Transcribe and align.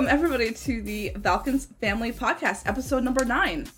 Welcome, 0.00 0.14
everybody, 0.18 0.52
to 0.52 0.80
the 0.80 1.12
Valkence 1.16 1.66
Family 1.78 2.10
Podcast, 2.10 2.66
episode 2.66 3.04
number 3.04 3.22
nine. 3.22 3.68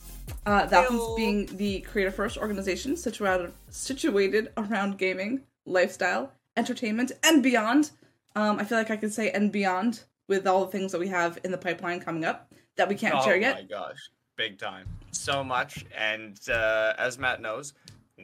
Uh, 0.46 0.68
Valkence 0.71 1.00
Hello. 1.00 1.16
being 1.16 1.46
the 1.57 1.80
creator 1.80 2.12
first 2.12 2.39
organization 2.39 2.96
situated, 2.96 3.52
situated 3.71 4.53
around 4.57 4.98
gaming, 4.98 5.40
lifestyle, 5.66 6.32
entertainment, 6.57 7.11
and 7.25 7.43
beyond. 7.43 7.90
Um, 8.36 8.61
I 8.61 8.64
feel 8.64 8.79
like 8.79 8.93
I 8.93 8.96
could 8.96 9.12
say 9.12 9.32
and 9.32 9.50
beyond 9.50 10.04
with 10.29 10.46
all 10.46 10.64
the 10.64 10.71
things 10.71 10.93
that 10.93 11.00
we 11.00 11.08
have 11.08 11.40
in 11.43 11.50
the 11.50 11.58
pipeline 11.58 11.98
coming 11.98 12.25
up 12.25 12.52
that 12.77 12.89
we 12.89 12.95
can't 12.95 13.16
oh 13.16 13.25
share 13.25 13.36
yet. 13.36 13.57
Oh 13.59 13.62
my 13.62 13.66
gosh, 13.66 13.98
big 14.36 14.59
time. 14.59 14.86
So 15.11 15.43
much, 15.43 15.84
and 15.98 16.39
uh, 16.48 16.93
as 16.98 17.18
Matt 17.18 17.43
knows, 17.43 17.75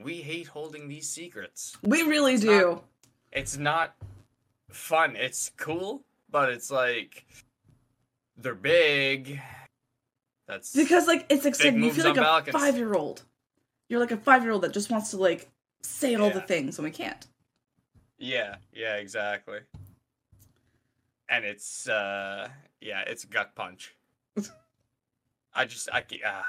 we 0.05 0.19
hate 0.19 0.47
holding 0.47 0.87
these 0.87 1.09
secrets. 1.11 1.77
We 1.83 2.03
really 2.05 2.35
It's 2.35 2.43
do. 2.43 2.61
not- 2.61 2.85
It's 3.33 3.57
not 3.57 3.97
fun. 4.71 5.17
It's 5.17 5.51
cool, 5.57 6.05
but 6.31 6.49
it's 6.51 6.71
like 6.71 7.25
they're 8.39 8.55
big. 8.55 9.41
That's 10.47 10.73
Because 10.75 11.07
like 11.07 11.27
it's 11.29 11.45
exciting. 11.45 11.83
You 11.83 11.93
feel 11.93 12.07
like 12.07 12.17
a 12.17 12.21
Balkans. 12.21 12.57
five 12.57 12.77
year 12.77 12.95
old. 12.95 13.23
You're 13.89 14.01
like 14.01 14.13
a 14.13 14.17
five 14.17 14.43
year 14.43 14.53
old 14.53 14.63
that 14.63 14.73
just 14.73 14.91
wants 14.91 15.11
to 15.11 15.17
like 15.19 15.49
say 15.83 16.15
all 16.15 16.31
the 16.31 16.41
things 16.41 16.79
and 16.79 16.85
we 16.85 16.91
can't. 16.91 17.27
yeah, 18.19 18.57
yeah, 18.73 18.97
exactly. 18.97 19.61
And 21.29 21.45
it's 21.45 21.89
uh, 21.89 22.49
yeah, 22.81 23.03
it's 23.07 23.25
gut 23.25 23.55
punch. 23.55 23.95
I 25.55 25.65
just 25.67 25.89
I 25.93 25.99
uh, 26.27 26.43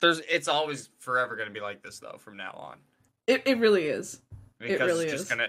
there's 0.00 0.20
it's 0.20 0.48
always 0.48 0.90
forever 0.98 1.36
gonna 1.36 1.50
be 1.50 1.60
like 1.60 1.82
this 1.82 1.98
though 1.98 2.16
from 2.18 2.36
now 2.36 2.52
on. 2.52 2.78
It 3.26 3.42
it 3.46 3.58
really 3.58 3.86
is. 3.86 4.20
because 4.58 4.80
really 4.86 5.04
it's 5.04 5.12
just 5.12 5.24
is. 5.24 5.30
gonna 5.30 5.48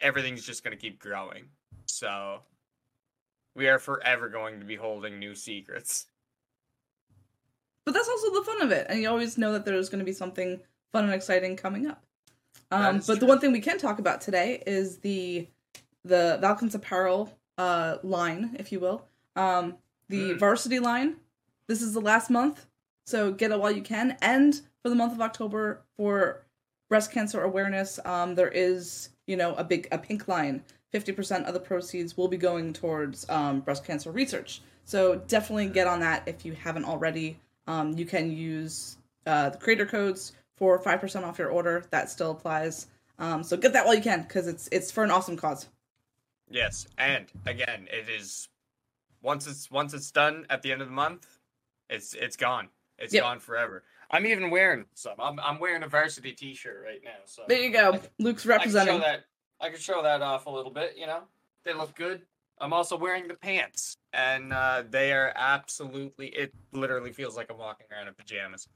everything's 0.00 0.44
just 0.44 0.62
gonna 0.62 0.76
keep 0.76 0.98
growing. 1.00 1.44
So 1.86 2.40
we 3.54 3.68
are 3.68 3.78
forever 3.78 4.28
going 4.28 4.60
to 4.60 4.66
be 4.66 4.76
holding 4.76 5.18
new 5.18 5.34
secrets. 5.34 6.06
But 7.84 7.92
that's 7.92 8.08
also 8.08 8.32
the 8.34 8.44
fun 8.44 8.62
of 8.62 8.70
it, 8.70 8.86
and 8.88 9.00
you 9.00 9.08
always 9.08 9.36
know 9.36 9.52
that 9.52 9.64
there's 9.64 9.88
going 9.90 9.98
to 9.98 10.04
be 10.04 10.12
something 10.12 10.60
fun 10.92 11.04
and 11.04 11.12
exciting 11.12 11.56
coming 11.56 11.86
up. 11.86 12.02
Um, 12.70 13.02
but 13.06 13.20
the 13.20 13.26
one 13.26 13.40
thing 13.40 13.52
we 13.52 13.60
can 13.60 13.78
talk 13.78 13.98
about 13.98 14.20
today 14.20 14.62
is 14.66 14.98
the 14.98 15.48
the 16.04 16.38
Valkence 16.40 16.74
apparel 16.74 17.36
uh, 17.56 17.96
line, 18.02 18.56
if 18.58 18.72
you 18.72 18.80
will, 18.80 19.06
um, 19.36 19.76
the 20.08 20.32
Mm. 20.32 20.38
varsity 20.38 20.78
line. 20.78 21.16
This 21.66 21.80
is 21.82 21.92
the 21.94 22.00
last 22.00 22.30
month, 22.30 22.66
so 23.06 23.32
get 23.32 23.50
it 23.52 23.58
while 23.60 23.70
you 23.70 23.82
can. 23.82 24.16
And 24.20 24.54
for 24.82 24.88
the 24.88 24.94
month 24.94 25.12
of 25.12 25.20
October 25.20 25.82
for 25.96 26.44
breast 26.90 27.10
cancer 27.12 27.42
awareness, 27.42 27.98
um, 28.04 28.34
there 28.34 28.50
is 28.50 29.10
you 29.26 29.36
know 29.36 29.54
a 29.54 29.64
big 29.64 29.88
a 29.92 29.98
pink 29.98 30.28
line. 30.28 30.62
Fifty 30.90 31.12
percent 31.12 31.46
of 31.46 31.54
the 31.54 31.60
proceeds 31.60 32.16
will 32.16 32.28
be 32.28 32.36
going 32.36 32.72
towards 32.72 33.28
um, 33.28 33.60
breast 33.60 33.84
cancer 33.84 34.12
research. 34.12 34.60
So 34.84 35.16
definitely 35.26 35.68
get 35.68 35.86
on 35.86 36.00
that 36.00 36.22
if 36.26 36.44
you 36.44 36.52
haven't 36.52 36.84
already. 36.84 37.38
Um, 37.66 37.96
you 37.96 38.04
can 38.04 38.30
use 38.30 38.96
uh, 39.26 39.50
the 39.50 39.58
creator 39.58 39.86
codes 39.86 40.32
for 40.56 40.78
five 40.78 41.00
percent 41.00 41.24
off 41.24 41.38
your 41.38 41.48
order. 41.48 41.84
That 41.90 42.10
still 42.10 42.30
applies. 42.30 42.86
Um, 43.18 43.42
so 43.42 43.56
get 43.56 43.72
that 43.72 43.86
while 43.86 43.94
you 43.94 44.02
can 44.02 44.22
because 44.22 44.46
it's 44.46 44.68
it's 44.70 44.90
for 44.90 45.04
an 45.04 45.10
awesome 45.10 45.36
cause. 45.36 45.68
Yes, 46.48 46.86
and 46.98 47.26
again, 47.46 47.88
it 47.90 48.08
is 48.08 48.48
once 49.22 49.46
it's 49.46 49.70
once 49.70 49.94
it's 49.94 50.10
done 50.10 50.46
at 50.50 50.62
the 50.62 50.70
end 50.70 50.82
of 50.82 50.88
the 50.88 50.94
month, 50.94 51.26
it's 51.88 52.14
it's 52.14 52.36
gone. 52.36 52.68
It's 52.98 53.12
Yep. 53.12 53.22
gone 53.22 53.40
forever. 53.40 53.82
I'm 54.10 54.26
even 54.26 54.50
wearing 54.50 54.84
some. 54.94 55.14
I'm 55.18 55.40
I'm 55.40 55.58
wearing 55.58 55.82
a 55.82 55.88
varsity 55.88 56.32
T-shirt 56.32 56.82
right 56.84 57.00
now. 57.04 57.10
So 57.24 57.42
There 57.48 57.60
you 57.60 57.70
go. 57.72 57.98
Luke's 58.18 58.44
I 58.44 58.48
can 58.50 58.58
representing. 58.58 58.94
show 58.94 59.00
that. 59.00 59.24
I 59.60 59.70
can 59.70 59.78
show 59.80 60.02
that 60.02 60.22
off 60.22 60.46
a 60.46 60.50
little 60.50 60.70
bit. 60.72 60.94
You 60.96 61.06
know, 61.06 61.22
they 61.64 61.72
look 61.74 61.94
good. 61.96 62.22
I'm 62.60 62.72
also 62.72 62.96
wearing 62.96 63.26
the 63.26 63.34
pants, 63.34 63.96
and 64.12 64.52
uh, 64.52 64.84
they 64.88 65.12
are 65.12 65.32
absolutely. 65.34 66.28
It 66.28 66.52
literally 66.72 67.12
feels 67.12 67.36
like 67.36 67.50
I'm 67.50 67.58
walking 67.58 67.86
around 67.92 68.06
in 68.08 68.14
pajamas. 68.14 68.68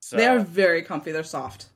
So 0.00 0.16
They 0.16 0.26
are 0.26 0.38
very 0.38 0.82
comfy. 0.82 1.10
They're 1.10 1.24
soft. 1.24 1.66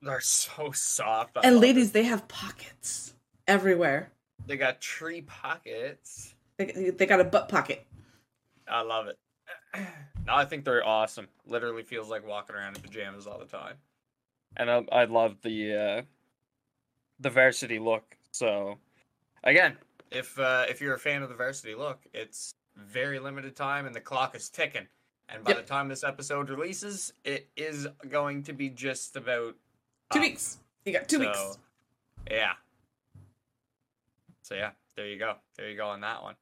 they're 0.00 0.20
so 0.20 0.70
soft. 0.72 1.36
I 1.36 1.40
And 1.42 1.58
ladies, 1.58 1.90
it. 1.90 1.92
they 1.94 2.04
have 2.04 2.28
pockets 2.28 3.14
everywhere. 3.48 4.12
they 4.46 4.56
got 4.56 4.80
tree 4.80 5.22
pockets. 5.22 6.34
They, 6.58 6.90
they 6.96 7.06
got 7.06 7.18
a 7.20 7.24
butt 7.24 7.48
pocket. 7.48 7.84
I 8.68 8.82
love 8.82 9.06
it. 9.08 9.18
no, 10.26 10.34
I 10.34 10.44
think 10.44 10.64
they're 10.64 10.86
awesome. 10.86 11.28
Literally 11.46 11.82
feels 11.82 12.08
like 12.08 12.26
walking 12.26 12.56
around 12.56 12.76
in 12.76 12.82
pajamas 12.82 13.26
all 13.26 13.38
the 13.38 13.44
time. 13.46 13.74
And 14.56 14.70
I, 14.70 14.84
I 14.92 15.04
love 15.04 15.36
the 15.42 15.74
uh, 15.74 16.02
the 17.20 17.30
varsity 17.30 17.78
look. 17.78 18.16
So, 18.32 18.78
again, 19.44 19.76
if 20.10 20.38
uh, 20.38 20.66
if 20.68 20.80
you're 20.80 20.94
a 20.94 20.98
fan 20.98 21.22
of 21.22 21.28
the 21.28 21.34
varsity 21.34 21.74
look, 21.74 22.00
it's 22.12 22.54
very 22.76 23.18
limited 23.18 23.56
time, 23.56 23.86
and 23.86 23.94
the 23.94 24.00
clock 24.00 24.34
is 24.34 24.48
ticking. 24.48 24.86
And 25.28 25.44
by 25.44 25.52
Yep. 25.52 25.60
the 25.60 25.66
time 25.66 25.88
this 25.88 26.04
episode 26.04 26.50
releases, 26.50 27.12
it 27.24 27.48
is 27.56 27.86
going 28.10 28.42
to 28.42 28.52
be 28.52 28.68
just 28.68 29.16
about 29.16 29.54
Two 30.10 30.18
up. 30.18 30.22
weeks. 30.24 30.58
You 30.84 30.92
got 30.92 31.08
two 31.08 31.20
weeks. 31.20 31.58
Yeah. 32.30 32.52
So 34.42 34.54
yeah, 34.54 34.70
there 34.96 35.06
you 35.06 35.18
go. 35.18 35.36
There 35.56 35.70
you 35.70 35.76
go 35.76 35.86
on 35.88 36.00
that 36.00 36.22
one. 36.22 36.34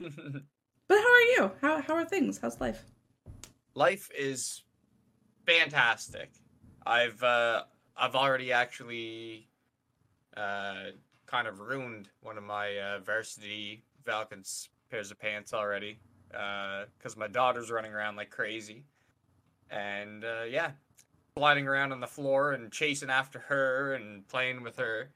But 0.88 0.96
how 0.96 1.12
are 1.12 1.20
you? 1.20 1.50
How 1.60 1.82
how 1.82 1.94
are 1.96 2.04
things? 2.06 2.38
How's 2.40 2.58
life? 2.62 2.82
Life 3.78 4.10
is 4.18 4.64
fantastic. 5.46 6.32
I've 6.84 7.22
uh, 7.22 7.62
I've 7.96 8.16
already 8.16 8.50
actually 8.52 9.46
uh, 10.36 10.90
kind 11.26 11.46
of 11.46 11.60
ruined 11.60 12.08
one 12.20 12.36
of 12.36 12.42
my 12.42 12.76
uh, 12.76 12.98
varsity 12.98 13.84
Valkence 14.04 14.68
pairs 14.90 15.12
of 15.12 15.20
pants 15.20 15.54
already 15.54 16.00
because 16.28 17.16
my 17.16 17.28
daughter's 17.28 17.70
running 17.70 17.92
around 17.92 18.16
like 18.16 18.30
crazy, 18.30 18.82
and 19.70 20.24
uh, 20.24 20.42
yeah, 20.50 20.72
sliding 21.36 21.68
around 21.68 21.92
on 21.92 22.00
the 22.00 22.06
floor 22.08 22.54
and 22.54 22.72
chasing 22.72 23.10
after 23.10 23.38
her 23.38 23.94
and 23.94 24.26
playing 24.26 24.60
with 24.64 24.76
her. 24.76 25.10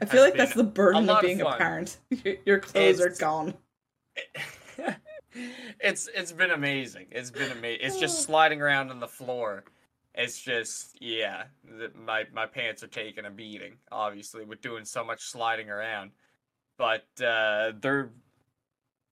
I 0.00 0.06
feel 0.06 0.22
like 0.22 0.34
that's 0.34 0.54
the 0.54 0.64
burden 0.64 1.08
of 1.08 1.16
of 1.18 1.22
being 1.22 1.40
a 1.40 1.52
parent. 1.52 1.98
Your- 2.46 2.58
clothes 2.58 3.00
are 3.00 3.04
It's- 3.06 3.18
gone. 3.18 3.54
It's 5.80 6.08
it's 6.14 6.32
been 6.32 6.50
amazing. 6.50 7.06
It's 7.10 7.30
been 7.30 7.50
amazing. 7.52 7.86
It's 7.86 7.98
just 7.98 8.22
sliding 8.22 8.60
around 8.60 8.90
on 8.90 9.00
the 9.00 9.08
floor. 9.08 9.64
It's 10.14 10.40
just 10.40 10.96
yeah. 11.00 11.44
The, 11.64 11.90
my 11.98 12.24
my 12.32 12.46
pants 12.46 12.82
are 12.82 12.88
taking 12.88 13.24
a 13.24 13.30
beating, 13.30 13.74
obviously, 13.90 14.44
with 14.44 14.60
doing 14.60 14.84
so 14.84 15.04
much 15.04 15.22
sliding 15.22 15.70
around. 15.70 16.10
But 16.76 17.06
uh, 17.24 17.72
they're, 17.80 18.10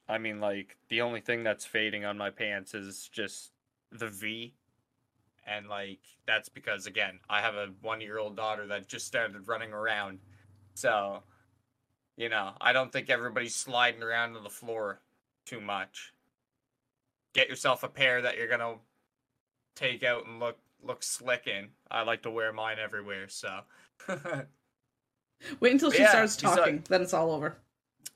I 0.09 0.19
mean, 0.19 0.41
like 0.41 0.77
the 0.89 1.03
only 1.03 1.21
thing 1.21 1.43
that's 1.43 1.65
fading 1.65 2.05
on 2.05 2.19
my 2.19 2.31
pants 2.31 2.75
is 2.75 3.09
just 3.13 3.53
the 3.93 4.09
V, 4.09 4.55
and 5.47 5.69
like 5.69 6.01
that's 6.27 6.49
because 6.49 6.87
again 6.87 7.21
I 7.29 7.41
have 7.41 7.55
a 7.55 7.69
one 7.81 8.01
year 8.01 8.19
old 8.19 8.37
daughter 8.37 8.67
that 8.67 8.89
just 8.89 9.07
started 9.07 9.49
running 9.49 9.73
around, 9.73 10.19
so 10.75 11.23
you 12.17 12.29
know, 12.29 12.51
I 12.61 12.75
don't 12.75 12.93
think 12.93 13.09
everybody's 13.09 13.55
sliding 13.55 14.03
around 14.03 14.37
on 14.37 14.43
the 14.43 14.51
floor 14.51 15.01
too 15.47 15.61
much. 15.61 16.13
Get 17.35 17.49
yourself 17.49 17.83
a 17.83 17.89
pair 17.89 18.23
that 18.23 18.37
you're 18.37 18.49
gonna 18.49 18.77
take 19.77 20.03
out 20.03 20.27
and 20.27 20.41
look 20.41 20.59
look 20.83 21.03
slick 21.03 21.47
in. 21.47 21.69
I 21.91 22.03
like 22.03 22.23
to 22.23 22.31
wear 22.31 22.53
mine 22.53 22.79
everywhere, 22.83 23.29
so. 23.29 23.61
Wait 25.61 25.73
until 25.73 25.91
she 25.91 26.01
Yeah, 26.03 26.11
starts 26.11 26.37
talking. 26.37 26.85
Then 26.89 27.03
it's 27.03 27.15
all 27.15 27.31
over. 27.33 27.57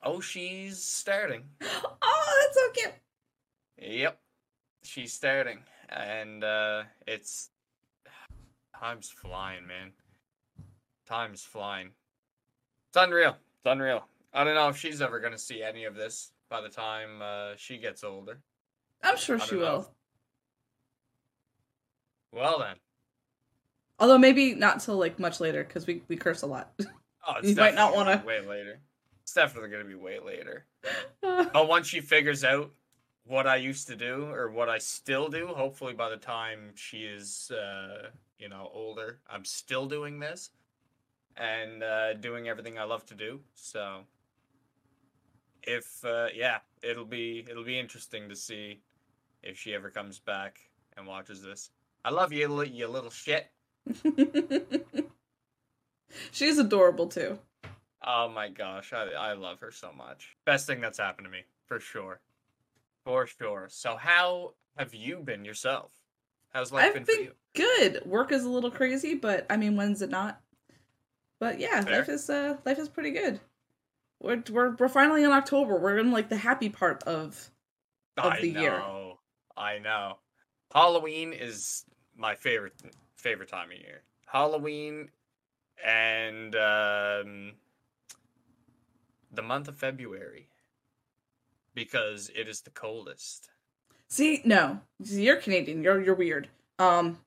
oh, 0.02 0.20
she's 0.20 0.82
starting. 0.82 1.44
Oh, 2.06 2.40
that's 2.42 2.56
so 2.56 2.70
cute. 3.78 3.98
Yep, 4.00 4.18
she's 4.82 5.12
starting, 5.12 5.58
and 5.88 6.42
uh, 6.44 6.82
it's 7.06 7.50
time's 8.78 9.08
flying, 9.10 9.66
man. 9.66 9.92
Time's 11.06 11.42
flying. 11.42 11.90
It's 12.88 12.96
unreal. 12.96 13.30
It's 13.30 13.66
unreal. 13.66 14.06
I 14.32 14.44
don't 14.44 14.54
know 14.54 14.68
if 14.68 14.76
she's 14.76 15.00
ever 15.02 15.18
gonna 15.20 15.38
see 15.38 15.62
any 15.62 15.84
of 15.84 15.94
this 15.94 16.32
by 16.54 16.60
the 16.60 16.68
time 16.68 17.20
uh, 17.20 17.54
she 17.56 17.78
gets 17.78 18.04
older. 18.04 18.38
I'm 19.02 19.16
sure 19.16 19.40
she 19.40 19.56
know. 19.56 19.60
will. 19.60 19.90
Well 22.30 22.60
then, 22.60 22.76
Although 23.98 24.18
maybe 24.18 24.54
not 24.54 24.80
till 24.80 24.96
like 24.98 25.18
much 25.18 25.40
later 25.40 25.64
because 25.64 25.84
we, 25.86 26.02
we 26.06 26.16
curse 26.16 26.42
a 26.42 26.46
lot. 26.46 26.72
oh, 27.26 27.34
You 27.42 27.56
might 27.56 27.74
not 27.74 27.92
wanna- 27.94 28.18
be 28.18 28.26
way 28.26 28.40
later. 28.46 28.80
It's 29.22 29.34
definitely 29.34 29.70
gonna 29.70 29.84
be 29.84 29.94
way 29.96 30.20
later. 30.20 30.66
But 31.22 31.66
once 31.68 31.88
she 31.88 32.00
figures 32.00 32.44
out 32.44 32.70
what 33.24 33.46
I 33.48 33.56
used 33.56 33.88
to 33.88 33.96
do 33.96 34.26
or 34.26 34.48
what 34.50 34.68
I 34.68 34.78
still 34.78 35.28
do, 35.28 35.48
hopefully 35.48 35.94
by 35.94 36.10
the 36.10 36.16
time 36.18 36.72
she 36.76 36.98
is, 37.04 37.50
uh, 37.50 38.10
you 38.38 38.48
know, 38.48 38.70
older, 38.72 39.18
I'm 39.28 39.44
still 39.44 39.86
doing 39.86 40.20
this 40.20 40.50
and 41.36 41.82
uh, 41.82 42.14
doing 42.14 42.48
everything 42.48 42.78
I 42.78 42.84
love 42.84 43.04
to 43.06 43.14
do. 43.14 43.40
So, 43.54 44.00
if 45.66 46.04
uh, 46.04 46.28
yeah, 46.34 46.58
it'll 46.82 47.04
be 47.04 47.44
it'll 47.48 47.64
be 47.64 47.78
interesting 47.78 48.28
to 48.28 48.36
see 48.36 48.80
if 49.42 49.58
she 49.58 49.74
ever 49.74 49.90
comes 49.90 50.18
back 50.18 50.60
and 50.96 51.06
watches 51.06 51.42
this. 51.42 51.70
I 52.04 52.10
love 52.10 52.32
you, 52.32 52.62
you 52.64 52.86
little 52.86 53.10
shit. 53.10 53.50
She's 56.30 56.58
adorable 56.58 57.06
too. 57.08 57.38
Oh 58.06 58.28
my 58.28 58.48
gosh, 58.48 58.92
I, 58.92 59.04
I 59.12 59.32
love 59.32 59.60
her 59.60 59.70
so 59.70 59.90
much. 59.96 60.36
Best 60.44 60.66
thing 60.66 60.80
that's 60.80 60.98
happened 60.98 61.26
to 61.26 61.30
me, 61.30 61.44
for 61.66 61.80
sure. 61.80 62.20
For 63.04 63.26
sure. 63.26 63.66
So 63.70 63.96
how 63.96 64.54
have 64.76 64.94
you 64.94 65.20
been 65.20 65.44
yourself? 65.44 65.90
How's 66.52 66.72
life 66.72 66.88
I've 66.88 66.94
been, 66.94 67.04
been 67.04 67.16
for 67.16 67.22
you? 67.22 67.32
good. 67.54 68.02
Work 68.04 68.32
is 68.32 68.44
a 68.44 68.48
little 68.50 68.70
crazy, 68.70 69.14
but 69.14 69.46
I 69.50 69.56
mean, 69.56 69.76
when's 69.76 70.02
it 70.02 70.10
not? 70.10 70.40
But 71.40 71.58
yeah, 71.58 71.80
Fair. 71.80 71.98
life 71.98 72.08
is 72.08 72.30
uh 72.30 72.56
life 72.64 72.78
is 72.78 72.88
pretty 72.88 73.10
good. 73.10 73.40
We're 74.24 74.42
we're 74.50 74.74
we're 74.76 74.88
finally 74.88 75.22
in 75.22 75.30
October. 75.30 75.78
We're 75.78 75.98
in 75.98 76.10
like 76.10 76.30
the 76.30 76.36
happy 76.36 76.70
part 76.70 77.02
of 77.02 77.50
of 78.16 78.32
I 78.32 78.40
the 78.40 78.52
know. 78.52 78.60
year. 78.60 78.82
I 79.54 79.78
know. 79.78 80.18
Halloween 80.72 81.34
is 81.34 81.84
my 82.16 82.34
favorite 82.34 82.72
favorite 83.16 83.50
time 83.50 83.70
of 83.70 83.76
year. 83.76 84.02
Halloween 84.26 85.10
and 85.84 86.54
um, 86.56 87.52
the 89.30 89.42
month 89.42 89.68
of 89.68 89.76
February 89.76 90.48
because 91.74 92.30
it 92.34 92.48
is 92.48 92.62
the 92.62 92.70
coldest. 92.70 93.50
See, 94.08 94.40
no. 94.44 94.80
You're 95.00 95.36
Canadian. 95.36 95.82
You're 95.82 96.00
you're 96.00 96.14
weird. 96.14 96.48
Um 96.78 97.18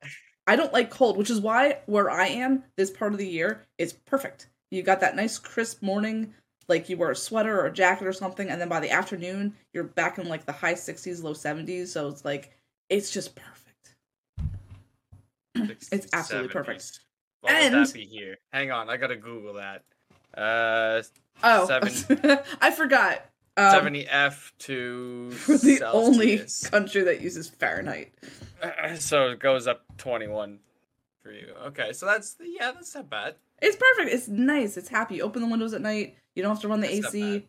I 0.48 0.56
don't 0.56 0.72
like 0.72 0.90
cold, 0.90 1.16
which 1.16 1.30
is 1.30 1.40
why 1.40 1.78
where 1.86 2.10
I 2.10 2.26
am 2.26 2.64
this 2.76 2.90
part 2.90 3.12
of 3.12 3.18
the 3.18 3.28
year 3.28 3.66
is 3.78 3.92
perfect. 3.92 4.48
You 4.70 4.82
got 4.82 5.00
that 5.00 5.16
nice 5.16 5.38
crisp 5.38 5.80
morning, 5.82 6.34
like 6.68 6.88
you 6.88 6.96
wear 6.96 7.10
a 7.10 7.16
sweater 7.16 7.60
or 7.60 7.66
a 7.66 7.72
jacket 7.72 8.06
or 8.06 8.12
something, 8.12 8.48
and 8.50 8.60
then 8.60 8.68
by 8.68 8.80
the 8.80 8.90
afternoon 8.90 9.54
you're 9.72 9.84
back 9.84 10.18
in 10.18 10.28
like 10.28 10.44
the 10.46 10.52
high 10.52 10.74
60s, 10.74 11.22
low 11.22 11.32
70s. 11.32 11.88
So 11.88 12.08
it's 12.08 12.24
like 12.24 12.52
it's 12.88 13.10
just 13.10 13.34
perfect. 13.34 13.94
60s, 15.56 16.08
absolutely 16.12 16.48
perfect. 16.48 16.80
70s. 16.80 16.98
What 17.40 17.52
would 17.54 17.62
And- 17.62 17.74
that 17.86 17.94
be 17.94 18.04
here? 18.04 18.36
Hang 18.52 18.70
on, 18.70 18.88
I 18.90 18.96
gotta 18.96 19.16
Google 19.16 19.54
that. 19.54 19.84
Uh, 20.36 21.02
Oh, 21.42 21.66
Seven- 21.66 22.38
I 22.60 22.72
forgot. 22.72 23.24
Um, 23.56 23.70
70 23.72 24.06
F 24.08 24.52
to 24.60 25.32
We're 25.48 25.56
the 25.58 25.82
only 25.90 26.44
country 26.70 27.02
that 27.04 27.20
uses 27.20 27.48
Fahrenheit. 27.48 28.12
so 28.98 29.28
it 29.30 29.38
goes 29.38 29.66
up 29.68 29.84
21 29.98 30.58
for 31.28 31.34
you. 31.34 31.52
Okay, 31.66 31.92
so 31.92 32.06
that's 32.06 32.36
yeah, 32.40 32.72
that's 32.72 32.94
not 32.94 33.10
bad. 33.10 33.34
It's 33.60 33.76
perfect. 33.76 34.14
It's 34.14 34.28
nice. 34.28 34.76
It's 34.76 34.88
happy. 34.88 35.16
You 35.16 35.22
open 35.22 35.42
the 35.42 35.48
windows 35.48 35.74
at 35.74 35.80
night. 35.80 36.16
You 36.34 36.42
don't 36.42 36.52
have 36.52 36.62
to 36.62 36.68
run 36.68 36.80
the 36.80 36.86
That's 37.00 37.14
AC. 37.14 37.46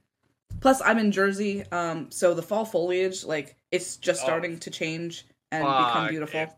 Plus, 0.62 0.82
I'm 0.82 0.98
in 0.98 1.12
Jersey, 1.12 1.64
um, 1.72 2.10
so 2.10 2.34
the 2.34 2.42
fall 2.42 2.66
foliage, 2.66 3.24
like, 3.24 3.56
it's 3.72 3.98
just 3.98 4.22
Oh. 4.24 4.26
starting 4.26 4.58
to 4.60 4.72
change 4.72 5.26
and 5.52 5.64
become 5.64 6.10
beautiful. 6.10 6.40
If, 6.40 6.54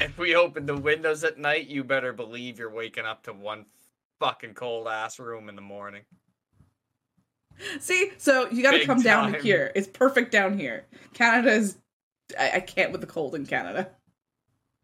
if 0.00 0.18
we 0.18 0.34
open 0.34 0.66
the 0.66 0.76
windows 0.76 1.22
at 1.22 1.38
night, 1.38 1.68
you 1.68 1.84
better 1.84 2.12
believe 2.12 2.58
you're 2.58 2.70
waking 2.70 3.06
up 3.06 3.22
to 3.22 3.32
one 3.32 3.66
fucking 4.18 4.54
cold 4.54 4.88
ass 4.88 5.18
room 5.20 5.48
in 5.48 5.54
the 5.54 5.62
morning. 5.62 6.02
See, 7.80 8.10
so 8.18 8.50
you 8.50 8.62
got 8.62 8.72
to 8.72 8.84
come 8.84 9.00
down 9.02 9.32
time. 9.32 9.42
here. 9.42 9.72
It's 9.74 9.88
perfect 9.88 10.30
down 10.32 10.58
here. 10.58 10.84
Canada 11.14 11.50
is. 11.52 11.78
I, 12.38 12.52
I 12.56 12.60
can't 12.60 12.92
with 12.92 13.00
the 13.00 13.06
cold 13.06 13.34
in 13.34 13.46
Canada. 13.46 13.90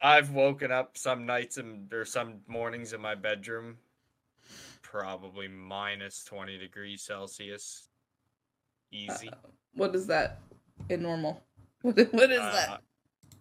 I've 0.00 0.30
woken 0.30 0.70
up 0.70 0.98
some 0.98 1.26
nights 1.26 1.56
and 1.56 1.92
or 1.92 2.04
some 2.04 2.40
mornings 2.46 2.92
in 2.92 3.00
my 3.00 3.14
bedroom, 3.14 3.78
probably 4.82 5.48
minus 5.48 6.24
20 6.24 6.58
degrees 6.58 7.02
Celsius. 7.02 7.88
Easy. 8.92 9.28
Uh, 9.28 9.48
what 9.74 9.94
is 9.94 10.06
that 10.06 10.40
in 10.88 11.02
normal? 11.02 11.42
What, 11.82 12.14
what 12.14 12.30
is 12.32 12.40
Uh, 12.40 12.78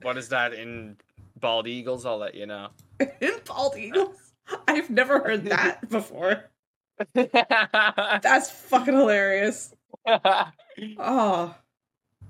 what 0.01 0.17
is 0.17 0.27
that 0.29 0.53
in 0.53 0.97
bald 1.39 1.65
eagles? 1.65 2.05
I'll 2.05 2.17
let 2.17 2.35
you 2.35 2.45
know. 2.45 2.69
in 3.21 3.31
bald 3.45 3.77
eagles? 3.77 4.33
I've 4.67 4.89
never 4.89 5.19
heard 5.19 5.45
that 5.45 5.89
before. 5.89 6.49
That's 7.13 8.49
fucking 8.51 8.93
hilarious. 8.93 9.73
Oh, 10.97 11.55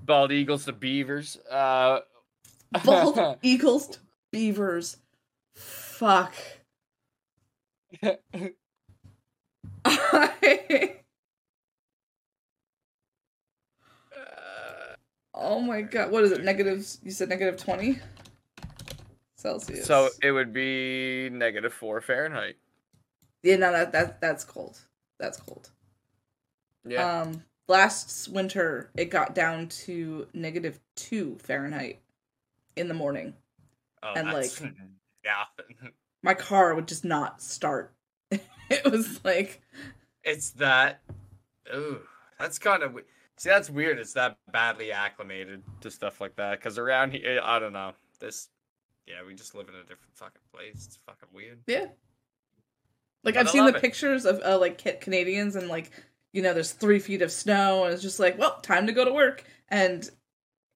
bald 0.04 0.30
eagles 0.30 0.66
to 0.66 0.72
beavers. 0.72 1.36
Uh, 1.50 2.00
bald 2.84 3.38
eagles 3.42 3.88
to 3.88 3.98
beavers. 4.34 4.96
Fuck. 5.54 6.34
oh 15.32 15.60
my 15.60 15.82
god. 15.82 16.10
What 16.10 16.24
is 16.24 16.32
it? 16.32 16.42
Negatives? 16.42 16.98
You 17.04 17.12
said 17.12 17.28
negative 17.28 17.56
20? 17.56 18.00
Celsius. 19.36 19.86
so 19.86 20.08
it 20.22 20.32
would 20.32 20.52
be 20.52 21.28
negative 21.30 21.72
four 21.72 22.00
Fahrenheit. 22.00 22.56
Yeah, 23.42 23.56
no, 23.56 23.70
that, 23.70 23.92
that 23.92 24.20
that's 24.20 24.42
cold. 24.42 24.80
That's 25.20 25.38
cold. 25.38 25.70
Yeah. 26.84 27.20
Um, 27.20 27.44
last 27.68 28.28
winter 28.28 28.90
it 28.96 29.10
got 29.10 29.34
down 29.34 29.68
to 29.68 30.26
negative 30.32 30.80
two 30.96 31.36
Fahrenheit 31.40 32.00
in 32.74 32.88
the 32.88 32.94
morning. 32.94 33.34
Oh, 34.04 34.12
and, 34.14 34.32
like, 34.32 34.50
yeah. 35.24 35.44
My 36.22 36.34
car 36.34 36.74
would 36.74 36.86
just 36.88 37.04
not 37.04 37.42
start. 37.42 37.94
it 38.30 38.84
was 38.90 39.20
like, 39.24 39.60
It's 40.22 40.50
that. 40.52 41.00
Ooh, 41.74 42.00
that's 42.38 42.58
kind 42.58 42.82
of. 42.82 42.96
See, 43.36 43.48
that's 43.48 43.68
weird. 43.68 43.98
It's 43.98 44.12
that 44.12 44.38
badly 44.52 44.92
acclimated 44.92 45.62
to 45.80 45.90
stuff 45.90 46.20
like 46.20 46.36
that. 46.36 46.58
Because 46.58 46.78
around 46.78 47.12
here, 47.12 47.40
I 47.42 47.58
don't 47.58 47.72
know. 47.72 47.92
This, 48.20 48.48
yeah, 49.06 49.16
we 49.26 49.34
just 49.34 49.54
live 49.54 49.68
in 49.68 49.74
a 49.74 49.80
different 49.82 50.14
fucking 50.14 50.40
place. 50.52 50.84
It's 50.86 50.98
fucking 51.06 51.28
weird. 51.32 51.58
yeah. 51.66 51.86
Like 53.24 53.34
But 53.34 53.40
I've 53.40 53.48
I 53.48 53.50
seen 53.50 53.64
the 53.66 53.74
it. 53.76 53.80
pictures 53.80 54.24
of 54.26 54.40
uh, 54.44 54.58
like 54.58 54.82
Ca- 54.82 54.98
Canadians 55.00 55.56
and 55.56 55.68
like 55.68 55.90
you 56.34 56.42
know 56.42 56.52
there's 56.52 56.72
three 56.72 56.98
feet 56.98 57.22
of 57.22 57.32
snow 57.32 57.84
and 57.84 57.92
it's 57.94 58.02
just 58.02 58.20
like 58.20 58.38
well 58.38 58.60
time 58.60 58.86
to 58.86 58.92
go 58.92 59.02
to 59.04 59.12
work 59.12 59.44
and 59.70 60.10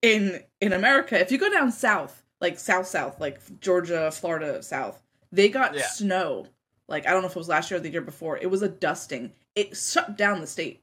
in 0.00 0.42
in 0.60 0.72
America 0.72 1.18
if 1.20 1.30
you 1.30 1.36
go 1.36 1.50
down 1.52 1.70
south 1.70 2.22
like 2.40 2.58
south 2.58 2.86
south 2.86 3.20
like 3.20 3.40
Georgia 3.60 4.10
Florida 4.10 4.62
south 4.62 5.02
they 5.32 5.48
got 5.48 5.74
Yeah. 5.74 5.86
snow 5.86 6.46
like 6.88 7.06
I 7.06 7.10
don't 7.10 7.22
know 7.22 7.26
if 7.28 7.36
it 7.36 7.38
was 7.38 7.48
last 7.48 7.70
year 7.70 7.78
or 7.78 7.82
the 7.82 7.90
year 7.90 8.00
before 8.00 8.38
it 8.38 8.50
was 8.50 8.62
a 8.62 8.68
dusting 8.68 9.32
it 9.54 9.76
shut 9.76 10.16
down 10.16 10.40
the 10.40 10.46
state 10.46 10.80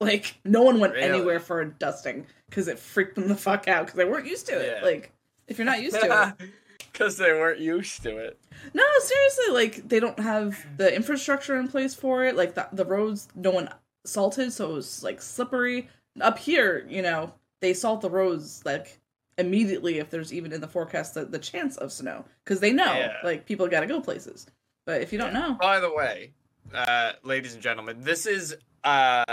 like 0.00 0.34
no 0.44 0.62
one 0.62 0.80
went 0.80 0.94
Really? 0.94 1.08
anywhere 1.08 1.40
for 1.40 1.60
a 1.60 1.70
dusting 1.70 2.26
because 2.48 2.68
it 2.68 2.78
freaked 2.78 3.14
them 3.14 3.28
the 3.28 3.36
fuck 3.36 3.68
out 3.68 3.86
because 3.86 3.96
they 3.96 4.04
weren't 4.04 4.26
used 4.26 4.46
to 4.46 4.58
it 4.58 4.78
Yeah. 4.78 4.84
like 4.84 5.12
if 5.46 5.58
you're 5.58 5.66
not 5.66 5.82
used 5.82 6.00
to 6.00 6.34
it 6.40 6.50
Because 6.92 7.16
they 7.16 7.32
weren't 7.32 7.58
used 7.58 8.04
to 8.04 8.16
it. 8.18 8.38
no, 8.72 8.84
seriously, 9.00 9.52
like 9.52 9.88
they 9.88 9.98
don't 9.98 10.18
have 10.20 10.64
the 10.76 10.94
infrastructure 10.94 11.58
in 11.58 11.66
place 11.66 11.92
for 11.92 12.24
it. 12.24 12.36
Like 12.36 12.54
the 12.54 12.68
the 12.72 12.84
roads, 12.84 13.26
no 13.34 13.50
one 13.50 13.68
salted, 14.04 14.52
so 14.52 14.70
it 14.70 14.74
was 14.74 15.02
like 15.02 15.20
slippery. 15.20 15.88
Up 16.20 16.38
here, 16.38 16.86
you 16.88 17.02
know, 17.02 17.32
they 17.60 17.74
salt 17.74 18.00
the 18.00 18.10
roads 18.10 18.62
like 18.64 19.00
immediately 19.38 19.98
if 19.98 20.10
there's 20.10 20.32
even 20.32 20.52
in 20.52 20.60
the 20.60 20.68
forecast 20.68 21.14
the, 21.14 21.24
the 21.24 21.38
chance 21.38 21.76
of 21.76 21.92
snow 21.92 22.24
because 22.44 22.60
they 22.60 22.72
know 22.72 22.84
Yeah. 22.94 23.14
like 23.24 23.46
people 23.46 23.66
got 23.68 23.80
to 23.80 23.86
go 23.86 24.00
places. 24.00 24.46
But 24.86 25.00
if 25.00 25.12
you 25.12 25.18
don't 25.18 25.32
know, 25.32 25.56
By 25.60 25.80
the 25.80 25.92
way, 25.92 26.32
uh, 26.74 27.12
ladies 27.22 27.54
and 27.54 27.62
gentlemen, 27.62 27.96
this 28.00 28.26
is 28.26 28.54
uh, 28.84 29.24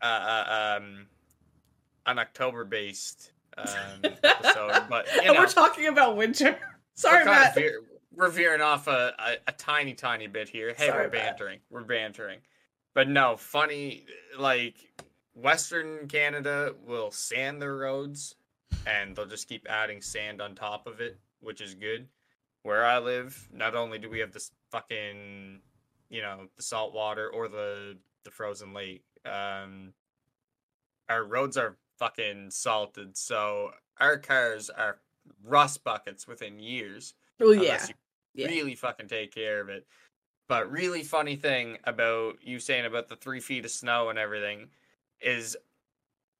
uh, 0.00 0.04
uh, 0.04 0.78
um, 0.80 1.06
an 2.06 2.18
October-based 2.18 3.32
um, 3.58 3.66
episode, 4.22 4.84
but 4.88 5.06
you 5.14 5.20
and 5.22 5.34
know, 5.34 5.40
we're 5.40 5.46
talking 5.48 5.86
about 5.88 6.16
winter. 6.16 6.52
we're 6.60 6.78
Sorry, 6.94 7.24
Matt. 7.24 7.54
veer- 7.54 7.82
we're 8.14 8.28
veering 8.28 8.60
off 8.60 8.86
a, 8.88 9.14
a, 9.18 9.32
a 9.48 9.52
tiny, 9.52 9.94
tiny 9.94 10.26
bit 10.26 10.48
here. 10.48 10.74
Hey, 10.76 10.88
Sorry, 10.88 11.06
we're 11.06 11.12
Matt. 11.12 11.26
bantering. 11.38 11.58
We're 11.70 11.82
bantering. 11.84 12.38
But 12.94 13.08
no, 13.08 13.36
funny, 13.36 14.04
like, 14.38 14.74
Western 15.34 16.06
Canada 16.08 16.74
will 16.86 17.10
sand 17.10 17.60
their 17.62 17.74
roads 17.74 18.34
and 18.86 19.14
they'll 19.14 19.26
just 19.26 19.48
keep 19.48 19.66
adding 19.68 20.00
sand 20.00 20.40
on 20.40 20.54
top 20.54 20.86
of 20.86 21.00
it, 21.00 21.18
which 21.40 21.60
is 21.60 21.74
good. 21.74 22.08
Where 22.62 22.84
I 22.84 22.98
live, 22.98 23.48
not 23.52 23.74
only 23.74 23.98
do 23.98 24.08
we 24.08 24.20
have 24.20 24.32
this 24.32 24.52
fucking, 24.70 25.60
you 26.10 26.22
know, 26.22 26.48
the 26.56 26.62
salt 26.62 26.94
water 26.94 27.28
or 27.28 27.48
the, 27.48 27.96
the 28.24 28.30
frozen 28.30 28.72
lake, 28.72 29.02
um, 29.24 29.92
our 31.08 31.24
roads 31.24 31.56
are 31.56 31.76
fucking 31.98 32.50
salted. 32.50 33.16
So 33.16 33.72
our 33.98 34.16
cars 34.16 34.70
are 34.70 34.98
rust 35.44 35.82
buckets 35.84 36.26
within 36.26 36.58
years 36.58 37.14
Oh 37.40 37.52
yeah, 37.52 37.84
yeah. 38.34 38.46
really 38.46 38.74
fucking 38.74 39.08
take 39.08 39.34
care 39.34 39.60
of 39.60 39.68
it. 39.68 39.86
But 40.48 40.70
really 40.70 41.02
funny 41.02 41.36
thing 41.36 41.78
about 41.84 42.36
you 42.42 42.58
saying 42.58 42.84
about 42.84 43.08
the 43.08 43.16
three 43.16 43.40
feet 43.40 43.64
of 43.64 43.70
snow 43.70 44.10
and 44.10 44.18
everything 44.18 44.68
is 45.20 45.56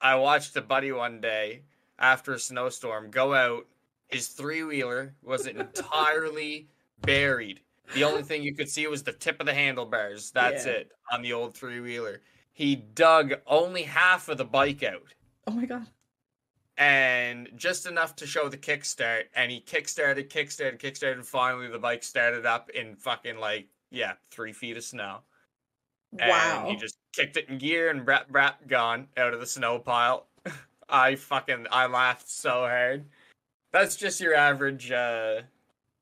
I 0.00 0.16
watched 0.16 0.56
a 0.56 0.62
buddy 0.62 0.92
one 0.92 1.20
day 1.20 1.62
after 2.02 2.34
a 2.34 2.38
snowstorm 2.38 3.10
go 3.10 3.32
out. 3.34 3.66
His 4.08 4.28
three 4.28 4.62
wheeler 4.62 5.14
was 5.22 5.46
entirely 5.46 6.68
buried. 7.00 7.60
The 7.94 8.04
only 8.04 8.22
thing 8.22 8.42
you 8.42 8.54
could 8.54 8.68
see 8.68 8.86
was 8.86 9.02
the 9.02 9.12
tip 9.12 9.40
of 9.40 9.46
the 9.46 9.54
handlebars. 9.54 10.30
That's 10.32 10.66
Yeah. 10.66 10.72
it 10.72 10.92
on 11.10 11.22
the 11.22 11.32
old 11.32 11.54
three 11.56 11.80
wheeler. 11.80 12.20
He 12.52 12.76
dug 12.76 13.32
only 13.46 13.82
half 13.84 14.28
of 14.28 14.36
the 14.36 14.44
bike 14.44 14.82
out 14.82 15.02
Oh 15.46 15.52
my 15.52 15.64
god. 15.64 15.86
and 16.76 17.48
just 17.56 17.86
enough 17.86 18.14
to 18.16 18.26
show 18.26 18.48
the 18.48 18.58
kickstart. 18.58 19.24
And 19.34 19.50
he 19.50 19.60
kickstarted, 19.60 20.28
kickstarted, 20.28 20.78
kickstarted, 20.80 21.12
and 21.14 21.26
finally 21.26 21.68
the 21.68 21.78
bike 21.78 22.02
started 22.02 22.44
up 22.46 22.68
in 22.70 22.96
fucking 22.96 23.38
like 23.38 23.68
yeah, 23.90 24.14
three 24.30 24.52
feet 24.52 24.76
of 24.76 24.84
snow. 24.84 25.18
Wow. 26.12 26.64
And 26.66 26.68
he 26.68 26.76
just 26.76 26.98
kicked 27.14 27.36
it 27.38 27.48
in 27.48 27.58
gear 27.58 27.90
and 27.90 28.06
brap 28.06 28.28
brap 28.30 28.66
gone 28.66 29.08
out 29.16 29.32
of 29.34 29.40
the 29.40 29.46
snow 29.46 29.78
pile. 29.78 30.26
I 30.92 31.16
fucking 31.16 31.66
I 31.72 31.86
laughed 31.86 32.28
so 32.28 32.50
hard. 32.50 33.06
That's 33.72 33.96
just 33.96 34.20
your 34.20 34.34
average 34.34 34.92
uh 34.92 35.40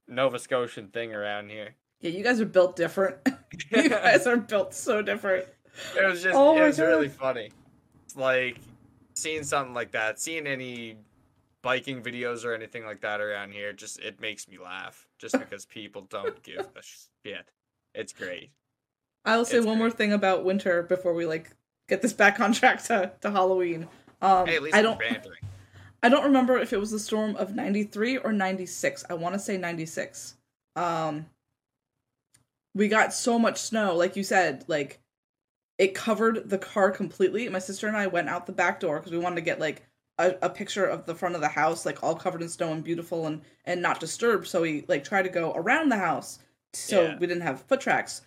Nova 0.09 0.39
Scotian 0.39 0.89
thing 0.89 1.15
around 1.15 1.51
here. 1.51 1.77
Yeah, 2.01 2.11
you 2.11 2.25
guys 2.25 2.41
are 2.41 2.47
built 2.47 2.75
different. 2.77 3.17
you 3.71 3.89
guys 3.89 4.27
are 4.27 4.37
built 4.37 4.75
so 4.75 5.01
different. 5.01 5.47
It 5.97 6.05
was 6.05 6.23
just 6.23 6.35
Oh 6.35 6.57
it 6.61 6.67
was 6.67 6.81
really 6.81 7.09
funny. 7.09 7.51
It's 8.05 8.17
like 8.17 8.59
seeing 9.15 9.45
something 9.45 9.75
like 9.75 9.93
that, 9.93 10.19
seeing 10.19 10.47
any 10.49 10.97
biking 11.63 12.03
videos 12.03 12.45
or 12.45 12.53
anything 12.53 12.85
like 12.85 13.01
that 13.03 13.21
around 13.21 13.53
here, 13.53 13.73
just 13.73 14.01
it 14.01 14.21
makes 14.21 14.49
me 14.49 14.59
laugh. 14.59 15.07
Just 15.19 15.39
because 15.39 15.67
people 15.67 16.03
don't 16.11 16.43
give 16.43 16.69
a 16.77 16.83
shit. 16.83 17.49
It's 17.95 18.13
great. 18.13 18.51
I 19.25 19.37
will 19.37 19.45
say 19.45 19.59
It's 19.59 19.67
one 19.67 19.79
more 19.79 19.91
thing 19.91 20.13
about 20.13 20.45
winter 20.45 20.83
before 20.83 21.15
we 21.15 21.27
like 21.27 21.51
get 21.89 22.03
this 22.03 22.13
back 22.13 22.41
on 22.41 22.53
track 22.53 22.83
to, 22.85 23.13
to 23.21 23.31
Halloween. 23.31 23.87
Um, 24.23 24.47
Hey, 24.47 24.57
at 24.57 24.63
least 24.63 24.77
I 24.77 24.83
don't 24.83 24.99
bantering. 24.99 25.39
I 26.03 26.09
don't 26.09 26.25
remember 26.25 26.59
if 26.59 26.73
it 26.73 26.81
was 26.81 26.91
the 26.91 26.99
storm 26.99 27.37
of 27.37 27.55
93 27.55 28.19
or 28.19 28.33
96. 28.33 29.05
I 29.11 29.15
want 29.15 29.35
to 29.35 29.39
say 29.39 29.57
96. 29.57 30.37
Um 30.77 31.27
we 32.75 32.87
got 32.89 33.13
so 33.13 33.39
much 33.39 33.61
snow, 33.61 33.97
like 33.97 34.15
you 34.17 34.23
said, 34.23 34.65
like 34.69 35.01
it 35.79 35.95
covered 35.95 36.49
the 36.49 36.59
car 36.59 36.91
completely. 36.91 37.49
My 37.49 37.59
sister 37.59 37.89
and 37.89 37.97
I 37.97 38.07
went 38.07 38.29
out 38.29 38.47
the 38.47 38.53
back 38.53 38.81
door 38.81 38.99
because 38.99 39.13
we 39.13 39.19
wanted 39.19 39.37
to 39.37 39.41
get 39.43 39.59
like 39.59 39.83
a, 40.19 40.35
a 40.43 40.51
picture 40.51 40.85
of 40.87 41.07
the 41.07 41.15
front 41.15 41.35
of 41.35 41.41
the 41.41 41.49
house, 41.49 41.85
like 41.87 42.03
all 42.03 42.15
covered 42.15 42.43
in 42.43 42.49
snow 42.49 42.73
and 42.73 42.85
beautiful 42.85 43.27
and 43.27 43.43
and 43.65 43.83
not 43.83 43.99
disturbed. 44.01 44.47
So 44.47 44.63
we 44.63 44.85
like 44.89 45.03
tried 45.05 45.23
to 45.23 45.29
go 45.31 45.53
around 45.53 45.89
the 45.89 45.99
house 45.99 46.39
so 46.73 47.03
Yeah. 47.03 47.19
we 47.19 47.27
didn't 47.27 47.43
have 47.43 47.63
foot 47.63 47.81
tracks. 47.81 48.23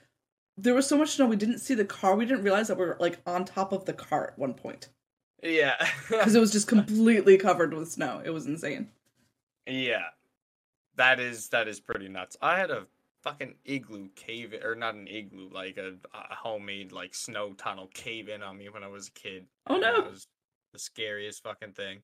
There 0.58 0.74
was 0.74 0.86
so 0.88 0.98
much 0.98 1.12
snow 1.12 1.26
we 1.26 1.36
didn't 1.38 1.60
see 1.60 1.74
the 1.74 1.86
car. 1.86 2.16
We 2.16 2.26
didn't 2.26 2.44
realize 2.44 2.68
that 2.68 2.78
we 2.78 2.86
were 2.86 2.98
like 3.00 3.20
on 3.26 3.46
top 3.46 3.72
of 3.72 3.86
the 3.86 3.94
car 3.94 4.28
at 4.28 4.38
one 4.40 4.54
point 4.54 4.90
Yeah. 5.44 5.76
because 6.10 6.36
it 6.36 6.40
was 6.40 6.52
just 6.52 6.68
completely 6.70 7.38
covered 7.38 7.74
with 7.74 7.92
snow. 7.92 8.22
It 8.24 8.30
was 8.32 8.46
insane. 8.46 8.90
Yeah. 9.68 10.06
That 10.96 11.20
is 11.20 11.50
that 11.50 11.68
is 11.68 11.80
pretty 11.80 12.08
nuts. 12.08 12.38
I 12.42 12.58
had 12.58 12.72
a 12.72 12.88
fucking 13.22 13.56
igloo 13.66 14.10
cave 14.16 14.54
or 14.64 14.76
not 14.76 14.96
an 14.96 15.08
igloo, 15.08 15.50
like 15.50 15.78
a, 15.78 15.94
a 16.14 16.36
homemade 16.36 16.92
like 16.92 17.16
snow 17.16 17.54
tunnel 17.54 17.90
cave 17.94 18.30
in 18.30 18.44
on 18.44 18.58
me 18.58 18.70
when 18.70 18.84
I 18.84 18.88
was 18.88 19.08
a 19.08 19.12
kid. 19.12 19.46
Oh, 19.68 19.78
no. 19.78 20.02
That 20.02 20.12
was 20.12 20.28
the 20.72 20.80
scariest 20.80 21.44
fucking 21.44 21.74
thing. 21.74 22.00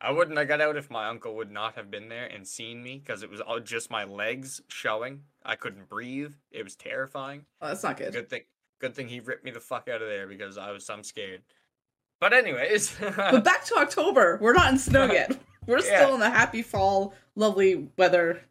I 0.00 0.12
wouldn't 0.12 0.38
have 0.38 0.48
got 0.48 0.62
out 0.62 0.76
if 0.76 0.90
my 0.90 1.08
uncle 1.08 1.36
would 1.36 1.50
not 1.50 1.74
have 1.74 1.90
been 1.90 2.08
there 2.08 2.24
and 2.24 2.46
seen 2.48 2.82
me 2.82 3.02
because 3.04 3.22
it 3.22 3.30
was 3.30 3.42
all 3.42 3.60
just 3.60 3.90
my 3.90 4.04
legs 4.04 4.62
showing. 4.68 5.20
I 5.44 5.56
couldn't 5.56 5.90
breathe. 5.90 6.32
It 6.50 6.64
was 6.64 6.74
terrifying. 6.74 7.44
Oh, 7.60 7.68
that's 7.68 7.82
not 7.82 7.98
good. 7.98 8.12
Good 8.12 8.30
thing 8.30 8.42
good 8.80 8.94
thing 8.94 9.08
he 9.08 9.20
ripped 9.20 9.44
me 9.44 9.50
the 9.50 9.60
fuck 9.60 9.88
out 9.88 10.02
of 10.02 10.08
there 10.08 10.26
because 10.26 10.58
I 10.58 10.72
was 10.72 10.84
some 10.84 11.04
scared. 11.04 11.42
But 12.20 12.32
anyways, 12.32 12.94
But 13.16 13.42
back 13.44 13.64
to 13.66 13.76
October. 13.76 14.38
We're 14.40 14.52
not 14.52 14.70
in 14.72 14.78
snow 14.78 15.04
yet. 15.12 15.38
We're 15.66 15.78
Yeah. 15.80 16.02
still 16.04 16.14
in 16.14 16.20
the 16.20 16.30
happy 16.30 16.62
fall, 16.62 17.14
lovely 17.34 17.88
weather. 17.96 18.42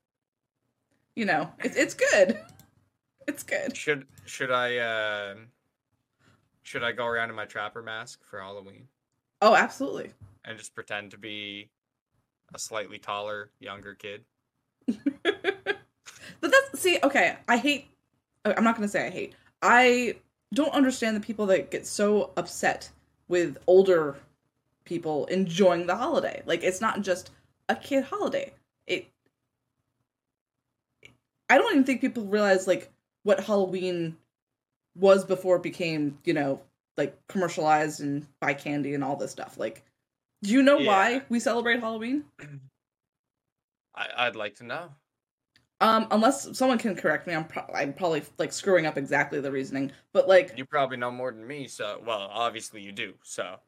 You 1.16 1.26
know, 1.26 1.52
it's 1.60 1.76
it's 1.76 1.94
good. 1.94 2.40
It's 3.28 3.44
good. 3.44 3.76
Should 3.78 4.08
should 4.26 4.52
I 4.52 4.78
uh, 4.78 5.36
should 6.64 6.84
I 6.84 6.92
go 6.94 7.06
around 7.06 7.30
in 7.30 7.36
my 7.36 7.46
trapper 7.46 7.82
mask 7.82 8.22
for 8.30 8.40
Halloween 8.40 8.88
Oh, 9.42 9.56
absolutely. 9.56 10.12
and 10.46 10.58
just 10.58 10.74
pretend 10.76 11.12
to 11.12 11.18
be 11.18 11.70
a 12.54 12.60
slightly 12.60 12.98
taller, 12.98 13.52
younger 13.60 13.96
kid? 13.96 14.24
But 16.42 16.52
that's 16.52 16.80
see, 16.82 17.00
okay, 17.04 17.36
I 17.50 17.58
hate 17.58 17.90
uh, 18.46 18.54
I'm 18.56 18.64
not 18.64 18.78
to 18.82 18.88
say 18.88 19.06
I 19.08 19.10
hate. 19.10 19.34
I 19.62 20.16
don't 20.54 20.74
understand 20.74 21.18
the 21.18 21.20
people 21.20 21.46
that 21.48 21.70
get 21.70 21.86
so 21.86 22.32
upset 22.38 22.90
with 23.30 23.58
older 23.68 24.18
people 24.84 25.26
enjoying 25.28 25.88
the 25.88 25.96
holiday. 25.96 26.44
Like 26.46 26.64
it's 26.64 26.82
not 26.82 27.02
just 27.02 27.32
a 27.70 27.76
kid 27.76 28.04
holiday. 28.04 28.52
It 28.88 29.08
I 31.50 31.58
don't 31.58 31.72
even 31.72 31.84
think 31.86 32.02
people 32.02 32.26
realize 32.26 32.68
like 32.68 32.92
what 33.24 33.40
Halloween 33.40 34.18
was 34.96 35.24
before 35.24 35.56
it 35.58 35.64
became, 35.64 36.18
you 36.26 36.34
know, 36.34 36.62
like 36.98 37.16
commercialized 37.28 38.02
and 38.02 38.28
buy 38.42 38.54
candy 38.54 38.94
and 38.94 39.04
all 39.04 39.16
this 39.16 39.32
stuff. 39.32 39.58
Like 39.58 39.84
do 40.44 40.52
you 40.52 40.64
know 40.64 40.78
why 40.78 41.22
we 41.30 41.40
celebrate 41.40 41.80
Halloween? 41.80 42.26
I 43.96 44.08
I'd 44.18 44.36
like 44.36 44.56
to 44.56 44.66
know. 44.66 44.90
Um, 45.82 46.08
unless 46.12 46.58
someone 46.58 46.78
can 46.78 46.96
correct 46.96 47.26
me, 47.26 47.34
I'm 47.34 47.46
pro- 47.46 47.74
I'm 47.74 47.94
probably 47.94 48.24
like 48.38 48.52
screwing 48.52 48.86
up 48.86 48.98
exactly 48.98 49.40
the 49.40 49.52
reasoning, 49.52 49.92
but 50.14 50.28
like 50.28 50.54
You 50.58 50.66
probably 50.66 50.98
know 50.98 51.12
more 51.12 51.32
than 51.32 51.48
me, 51.48 51.68
so 51.68 52.02
well, 52.06 52.30
obviously 52.32 52.82
you 52.82 52.92
do. 52.92 53.14
So 53.24 53.60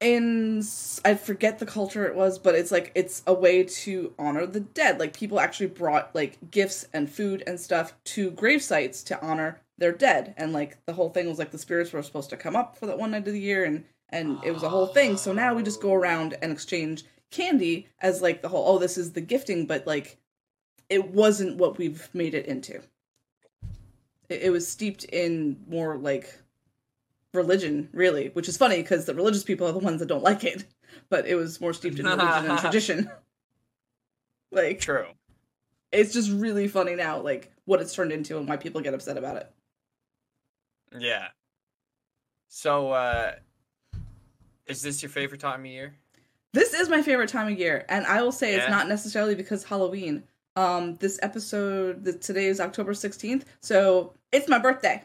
in 0.00 0.62
I 1.04 1.14
forget 1.14 1.58
the 1.58 1.66
culture 1.66 2.06
it 2.06 2.14
was, 2.14 2.38
but 2.38 2.54
it's 2.54 2.72
like 2.72 2.90
it's 2.94 3.22
a 3.26 3.34
way 3.34 3.64
to 3.64 4.14
honor 4.18 4.46
the 4.46 4.60
dead. 4.60 4.98
Like 4.98 5.14
people 5.16 5.40
actually 5.40 5.66
brought 5.68 6.14
like 6.14 6.38
gifts 6.50 6.86
and 6.92 7.10
food 7.10 7.42
and 7.46 7.60
stuff 7.60 7.94
to 8.04 8.30
grave 8.30 8.62
sites 8.62 9.02
to 9.04 9.22
honor 9.22 9.60
their 9.78 9.92
dead, 9.92 10.34
and 10.36 10.52
like 10.52 10.84
the 10.86 10.92
whole 10.94 11.10
thing 11.10 11.28
was 11.28 11.38
like 11.38 11.50
the 11.50 11.58
spirits 11.58 11.92
were 11.92 12.02
supposed 12.02 12.30
to 12.30 12.36
come 12.36 12.56
up 12.56 12.76
for 12.76 12.86
that 12.86 12.98
one 12.98 13.10
night 13.10 13.26
of 13.26 13.32
the 13.34 13.40
year, 13.40 13.64
and 13.64 13.84
and 14.08 14.42
it 14.44 14.52
was 14.52 14.62
a 14.62 14.68
whole 14.70 14.86
thing. 14.86 15.16
So 15.16 15.32
now 15.32 15.54
we 15.54 15.62
just 15.62 15.82
go 15.82 15.94
around 15.94 16.36
and 16.42 16.52
exchange 16.52 17.04
candy 17.30 17.86
as 18.00 18.22
like 18.22 18.42
the 18.42 18.48
whole 18.48 18.66
oh 18.68 18.78
this 18.78 18.96
is 18.98 19.12
the 19.12 19.20
gifting, 19.20 19.66
but 19.66 19.86
like 19.86 20.18
it 20.90 21.10
wasn't 21.12 21.56
what 21.56 21.78
we've 21.78 22.08
made 22.12 22.34
it 22.34 22.46
into. 22.46 22.82
It, 24.28 24.42
it 24.42 24.50
was 24.50 24.68
steeped 24.68 25.04
in 25.04 25.56
more 25.68 25.96
like 25.96 26.36
religion, 27.32 27.88
really, 27.92 28.28
which 28.30 28.48
is 28.48 28.56
funny 28.56 28.82
because 28.82 29.06
the 29.06 29.14
religious 29.14 29.44
people 29.44 29.66
are 29.66 29.72
the 29.72 29.78
ones 29.78 30.00
that 30.00 30.08
don't 30.08 30.24
like 30.24 30.44
it. 30.44 30.64
But 31.08 31.26
it 31.26 31.36
was 31.36 31.60
more 31.60 31.72
steeped 31.72 31.98
in 31.98 32.06
religion 32.06 32.50
and 32.50 32.58
tradition. 32.58 33.10
Like 34.52 34.80
true. 34.80 35.06
it's 35.92 36.12
just 36.12 36.28
really 36.28 36.66
funny 36.66 36.96
now, 36.96 37.20
like 37.20 37.52
what 37.66 37.80
it's 37.80 37.94
turned 37.94 38.10
into 38.10 38.36
and 38.36 38.48
why 38.48 38.56
people 38.56 38.80
get 38.80 38.94
upset 38.94 39.16
about 39.16 39.36
it. 39.36 39.48
Yeah. 40.98 41.28
So 42.48 42.90
uh, 42.90 43.34
is 44.66 44.82
this 44.82 45.02
your 45.02 45.10
favorite 45.10 45.40
time 45.40 45.60
of 45.60 45.66
year? 45.66 45.94
This 46.52 46.74
is 46.74 46.88
my 46.88 47.00
favorite 47.00 47.28
time 47.28 47.46
of 47.52 47.56
year, 47.56 47.84
and 47.88 48.04
I 48.06 48.22
will 48.22 48.32
say 48.32 48.54
it's 48.54 48.68
not 48.68 48.88
necessarily 48.88 49.36
because 49.36 49.62
Halloween. 49.62 50.24
Um, 50.60 50.96
this 50.96 51.18
episode, 51.22 52.04
the, 52.04 52.12
today 52.12 52.44
is 52.44 52.60
October 52.60 52.92
sixteenth, 52.92 53.46
so 53.60 54.12
it's 54.30 54.46
my 54.46 54.58
birthday. 54.58 55.02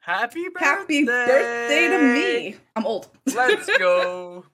Happy 0.00 0.48
birthday! 0.48 0.64
Happy 0.64 1.04
birthday 1.04 1.88
to 1.88 1.98
me! 2.02 2.56
I'm 2.74 2.84
old, 2.86 3.08
Let's 3.32 3.70
go. 3.78 4.44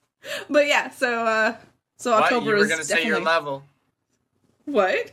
but 0.50 0.66
yeah. 0.66 0.90
So, 0.90 1.24
uh, 1.24 1.56
so 1.96 2.10
what? 2.10 2.24
October 2.24 2.46
You 2.46 2.52
were 2.56 2.56
is 2.64 2.68
gonna 2.70 2.82
say 2.82 2.94
definitely 2.96 3.08
your 3.10 3.20
level. 3.24 3.62
what? 4.64 5.12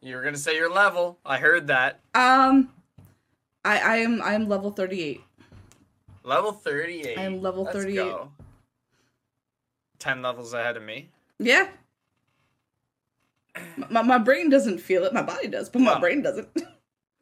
You 0.00 0.14
were 0.14 0.22
gonna 0.22 0.36
say 0.36 0.54
your 0.54 0.72
level. 0.72 1.18
I 1.26 1.38
heard 1.38 1.66
that. 1.66 1.98
Um, 2.14 2.70
I 3.64 3.78
I 3.80 3.96
am 3.96 4.22
I 4.22 4.34
am 4.34 4.48
level 4.48 4.70
thirty 4.70 5.02
eight. 5.02 5.22
Level 6.22 6.52
38. 6.52 7.18
I 7.18 7.22
am 7.22 7.40
level 7.40 7.62
Let's 7.64 7.76
38. 7.76 7.96
go. 7.96 8.30
10 10.00 10.22
levels 10.22 10.54
ahead 10.54 10.76
of 10.76 10.82
me. 10.82 11.08
Yeah. 11.38 11.68
My, 13.90 14.02
my 14.02 14.18
brain 14.18 14.50
doesn't 14.50 14.78
feel 14.78 15.04
it. 15.04 15.12
My 15.12 15.22
body 15.22 15.48
does, 15.48 15.68
but 15.68 15.80
my 15.82 15.94
No. 15.94 16.00
brain 16.00 16.22
doesn't. 16.22 16.48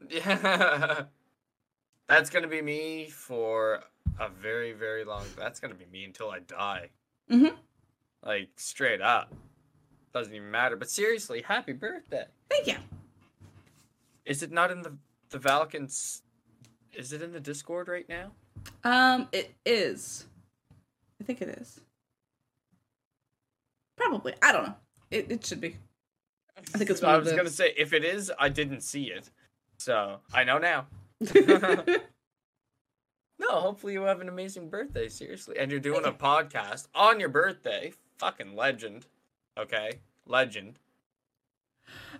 Yeah. 0.08 1.04
That's 2.08 2.30
going 2.30 2.42
to 2.42 2.48
be 2.48 2.60
me 2.62 3.08
for 3.10 3.80
a 4.20 4.28
very, 4.28 4.72
very 4.72 5.04
long 5.04 5.24
That's 5.36 5.58
going 5.60 5.72
to 5.72 5.78
be 5.78 5.86
me 5.90 6.04
until 6.04 6.30
I 6.30 6.40
die. 6.40 6.90
Mhm. 7.30 7.54
Like, 8.22 8.50
straight 8.56 9.00
up. 9.00 9.32
Doesn't 10.12 10.34
even 10.34 10.50
matter. 10.50 10.76
But 10.76 10.90
seriously, 10.90 11.42
happy 11.42 11.72
birthday. 11.72 12.24
Thank 12.50 12.66
you. 12.66 12.76
Is 14.24 14.42
it 14.42 14.52
not 14.52 14.70
in 14.70 14.82
the, 14.82 14.96
the 15.30 15.38
Valkence? 15.38 16.22
Is 16.92 17.12
it 17.12 17.22
in 17.22 17.32
the 17.32 17.40
Discord 17.40 17.88
right 17.88 18.08
now? 18.08 18.30
Um, 18.84 19.28
it 19.32 19.54
is. 19.66 20.26
I 21.20 21.24
think 21.24 21.42
it 21.42 21.48
is. 21.60 21.80
Probably. 23.96 24.34
I 24.42 24.52
don't 24.52 24.66
know. 24.66 24.74
It 25.10 25.30
it 25.30 25.44
should 25.46 25.60
be. 25.60 25.76
I 26.56 26.78
think 26.78 26.90
it's 26.90 27.02
one 27.02 27.10
I 27.12 27.14
of 27.16 27.22
was 27.22 27.30
the- 27.30 27.36
going 27.36 27.48
to 27.48 27.52
say, 27.52 27.72
if 27.76 27.92
it 27.92 28.04
is, 28.04 28.32
I 28.38 28.48
didn't 28.48 28.80
see 28.82 29.04
it. 29.04 29.30
So, 29.78 30.20
I 30.32 30.44
know 30.44 30.58
now. 30.58 30.86
No, 33.36 33.48
hopefully 33.60 33.94
you 33.94 34.02
have 34.02 34.20
an 34.20 34.28
amazing 34.28 34.68
birthday, 34.70 35.08
seriously. 35.08 35.56
And 35.58 35.68
you're 35.70 35.80
doing 35.80 36.04
a 36.04 36.12
podcast 36.12 36.86
on 36.94 37.18
your 37.18 37.28
birthday. 37.28 37.92
Fucking 38.18 38.54
legend. 38.54 39.06
Okay? 39.58 39.98
Legend. 40.26 40.78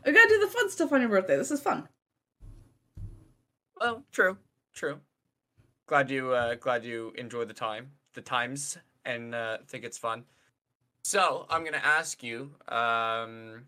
we 0.04 0.12
gotta 0.12 0.28
do 0.28 0.40
the 0.40 0.48
fun 0.48 0.68
stuff 0.70 0.92
on 0.92 1.00
your 1.00 1.08
birthday. 1.10 1.36
This 1.36 1.52
is 1.52 1.60
fun. 1.60 1.88
Well, 3.80 4.02
true. 4.10 4.38
True. 4.74 4.98
Glad 5.86 6.10
you 6.10 6.32
uh 6.32 6.56
glad 6.56 6.84
you 6.84 7.12
enjoy 7.16 7.44
the 7.44 7.54
time. 7.54 7.92
The 8.14 8.20
times 8.20 8.76
and 9.04 9.34
uh 9.36 9.58
think 9.68 9.84
it's 9.84 9.98
fun. 9.98 10.24
So, 11.04 11.46
I'm 11.48 11.60
going 11.60 11.74
to 11.74 11.86
ask 11.86 12.22
you 12.24 12.50
um 12.68 13.66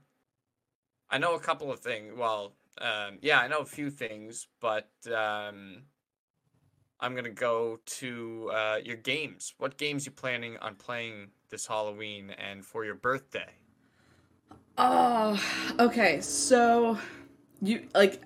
I 1.10 1.18
know 1.18 1.34
a 1.34 1.40
couple 1.40 1.70
of 1.72 1.80
things. 1.80 2.14
Well, 2.16 2.54
um 2.78 3.18
yeah, 3.22 3.40
I 3.40 3.48
know 3.48 3.60
a 3.60 3.66
few 3.66 3.90
things, 3.90 4.48
but 4.60 4.90
um 5.12 5.84
I'm 7.00 7.14
gonna 7.14 7.30
go 7.30 7.78
to 7.84 8.50
uh, 8.52 8.78
your 8.82 8.96
games. 8.96 9.54
What 9.58 9.76
games 9.76 10.06
you 10.06 10.12
planning 10.12 10.56
on 10.58 10.76
playing 10.76 11.28
this 11.50 11.66
Halloween 11.66 12.30
and 12.30 12.64
for 12.64 12.84
your 12.84 12.94
birthday? 12.94 13.52
Oh, 14.78 15.40
okay. 15.78 16.20
So 16.20 16.98
you 17.62 17.88
like 17.94 18.22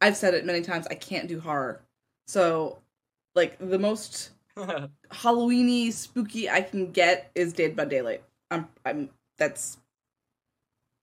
I've 0.00 0.16
said 0.16 0.34
it 0.34 0.44
many 0.44 0.62
times, 0.62 0.86
I 0.90 0.94
can't 0.94 1.28
do 1.28 1.40
horror. 1.40 1.82
So 2.26 2.78
like 3.34 3.58
the 3.58 3.78
most 3.78 4.30
Halloweeny 4.56 5.92
spooky 5.92 6.48
I 6.48 6.62
can 6.62 6.92
get 6.92 7.30
is 7.34 7.52
Dead 7.52 7.76
by 7.76 7.84
Daylight. 7.84 8.22
I'm 8.50 8.68
I'm 8.84 9.10
that's 9.36 9.78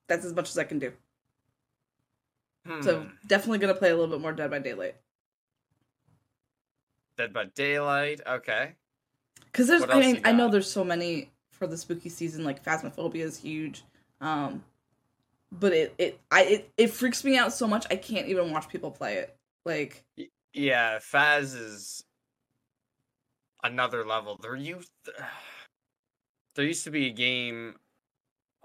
that's 0.08 0.26
as 0.26 0.34
much 0.34 0.50
as 0.50 0.58
I 0.58 0.64
can 0.64 0.80
do. 0.80 0.92
So 2.82 3.02
Hmm. 3.02 3.10
definitely 3.28 3.60
gonna 3.60 3.76
play 3.76 3.90
a 3.90 3.96
little 3.96 4.14
bit 4.14 4.22
more 4.22 4.34
Dead 4.34 4.50
by 4.50 4.60
Daylight. 4.60 4.96
Dead 7.18 7.34
by 7.34 7.46
Daylight. 7.46 8.22
Okay. 8.26 8.76
Because 9.46 9.68
there's, 9.68 9.84
I 9.84 10.00
mean, 10.00 10.22
I 10.24 10.32
know 10.32 10.50
there's 10.50 10.72
so 10.72 10.84
many 10.84 11.30
for 11.52 11.68
the 11.68 11.78
spooky 11.78 12.10
season. 12.10 12.44
Like 12.44 12.64
Phasmophobia 12.64 13.24
is 13.24 13.38
huge, 13.38 13.84
um, 14.22 14.64
but 15.52 15.74
it 15.74 15.94
it 15.98 16.20
I 16.32 16.44
it, 16.44 16.70
it 16.78 16.88
freaks 16.92 17.24
me 17.24 17.38
out 17.38 17.54
so 17.54 17.68
much 17.68 17.86
I 17.92 17.96
can't 17.96 18.28
even 18.28 18.52
watch 18.52 18.70
people 18.70 18.92
play 18.92 19.16
it. 19.18 19.36
Like 19.66 20.04
Yeah, 20.54 21.00
Faz 21.00 21.56
is 21.56 22.04
another 23.64 24.06
level. 24.06 24.38
There 24.42 24.56
used 24.56 24.92
there 26.56 26.66
used 26.66 26.84
to 26.86 26.92
be 26.92 27.08
a 27.08 27.12
game 27.12 27.76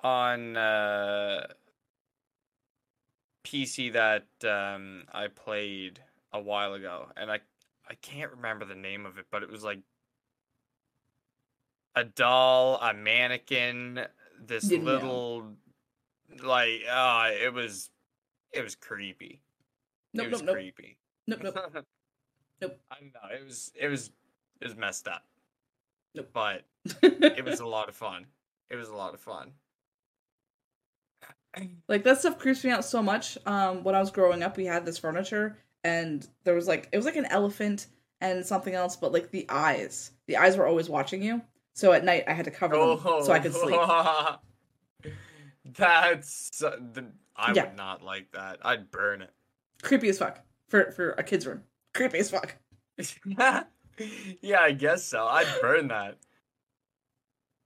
on 0.03 0.57
uh, 0.57 1.47
PC 3.47 3.93
that 3.93 4.27
um, 4.45 5.05
I 5.13 5.29
played 5.29 6.01
a 6.33 6.41
while 6.41 6.75
ago, 6.75 7.07
and 7.17 7.31
I 7.31 7.41
I 7.89 7.95
can't 8.03 8.33
remember 8.33 8.65
the 8.65 8.75
name 8.75 9.07
of 9.07 9.19
it, 9.19 9.27
but 9.31 9.43
it 9.45 9.49
was 9.51 9.63
like 9.63 9.79
a 11.95 12.05
doll, 12.05 12.79
a 12.81 12.93
mannequin, 12.93 14.07
this 14.41 14.71
Yeah. 14.71 14.79
little 14.81 15.57
like 16.43 16.83
uh 16.91 17.31
it 17.33 17.53
was 17.53 17.89
it 18.53 18.63
was 18.63 18.75
creepy. 18.75 19.41
nope, 20.13 20.27
it 20.27 20.31
was 20.33 20.41
nope, 20.43 20.47
nope, 20.47 20.55
creepy. 20.57 20.99
nope, 21.27 21.41
nope. 21.43 21.87
Nope. 22.61 22.81
I 22.91 22.97
know. 23.03 23.37
It 23.39 23.45
was 23.45 23.71
it 23.75 23.89
was 23.89 24.11
it 24.61 24.65
was 24.67 24.77
messed 24.77 25.07
up. 25.09 25.25
Nope. 26.15 26.31
But 26.33 26.65
it 27.03 27.45
was 27.45 27.61
a 27.61 27.67
lot 27.67 27.89
of 27.91 27.95
fun. 27.95 28.27
It 28.71 28.77
was 28.77 28.89
a 28.89 28.95
lot 28.97 29.13
of 29.15 29.21
fun. 29.21 29.53
Like 31.89 32.05
that 32.05 32.19
stuff 32.19 32.39
creeps 32.39 32.65
me 32.65 32.71
out 32.71 32.85
so 32.85 33.03
much. 33.03 33.39
Um, 33.47 33.83
when 33.85 33.95
I 33.95 34.01
was 34.01 34.11
growing 34.11 34.43
up, 34.43 34.57
we 34.57 34.65
had 34.67 34.85
this 34.85 34.99
furniture, 34.99 35.57
and 35.85 36.27
there 36.45 36.55
was 36.55 36.67
like 36.69 36.89
it 36.93 36.97
was 36.97 37.07
like 37.07 37.17
an 37.17 37.27
elephant 37.27 37.87
and 38.21 38.45
something 38.45 38.75
else, 38.75 38.97
but 38.97 39.13
like 39.13 39.31
the 39.31 39.47
eyes, 39.49 40.13
the 40.27 40.37
eyes 40.37 40.57
were 40.57 40.67
always 40.67 40.89
watching 40.89 41.23
you. 41.23 41.43
So 41.75 41.93
at 41.93 42.05
night, 42.05 42.25
I 42.27 42.33
had 42.33 42.47
to 42.47 42.51
cover 42.51 42.77
them 42.77 42.99
so 43.23 43.33
I 43.33 43.39
could 43.39 43.53
sleep. 43.55 43.79
That's 45.77 46.63
uh, 46.63 46.77
the, 46.93 47.07
I 47.37 47.53
Yeah. 47.53 47.65
would 47.67 47.77
not 47.77 48.03
like 48.03 48.31
that. 48.33 48.59
I'd 48.63 48.91
burn 48.91 49.21
it. 49.23 49.31
Creepy 49.83 50.09
as 50.09 50.19
fuck 50.19 50.41
for 50.69 50.91
for 50.93 51.11
a 51.13 51.23
kid's 51.23 51.47
room. 51.47 51.63
Creepy 51.95 52.19
as 52.19 52.31
fuck. 52.31 52.57
yeah, 54.41 54.61
I 54.61 54.73
guess 54.73 55.05
so. 55.05 55.27
I'd 55.27 55.61
burn 55.61 55.89
that. 55.89 56.17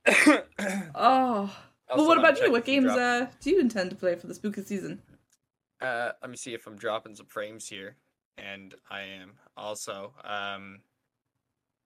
Oh. 0.95 1.55
Also, 1.91 2.07
what 2.07 2.19
about 2.19 2.41
you? 2.41 2.53
What 2.53 2.65
games 2.65 2.91
uh, 2.91 3.27
do 3.41 3.51
you 3.51 3.61
intend 3.61 3.91
to 3.91 3.97
play 3.97 4.15
for 4.15 4.27
the 4.27 4.35
spooky 4.35 4.63
season? 4.63 5.03
Uh, 5.81 6.13
let 6.21 6.31
me 6.31 6.37
see 6.37 6.55
if 6.55 6.67
I'm 6.67 6.77
dropping 6.77 7.15
some 7.15 7.27
frames 7.27 7.67
here, 7.69 7.97
and 8.39 8.75
I 8.91 9.01
am 9.03 9.33
also 9.57 10.13
um 10.25 10.81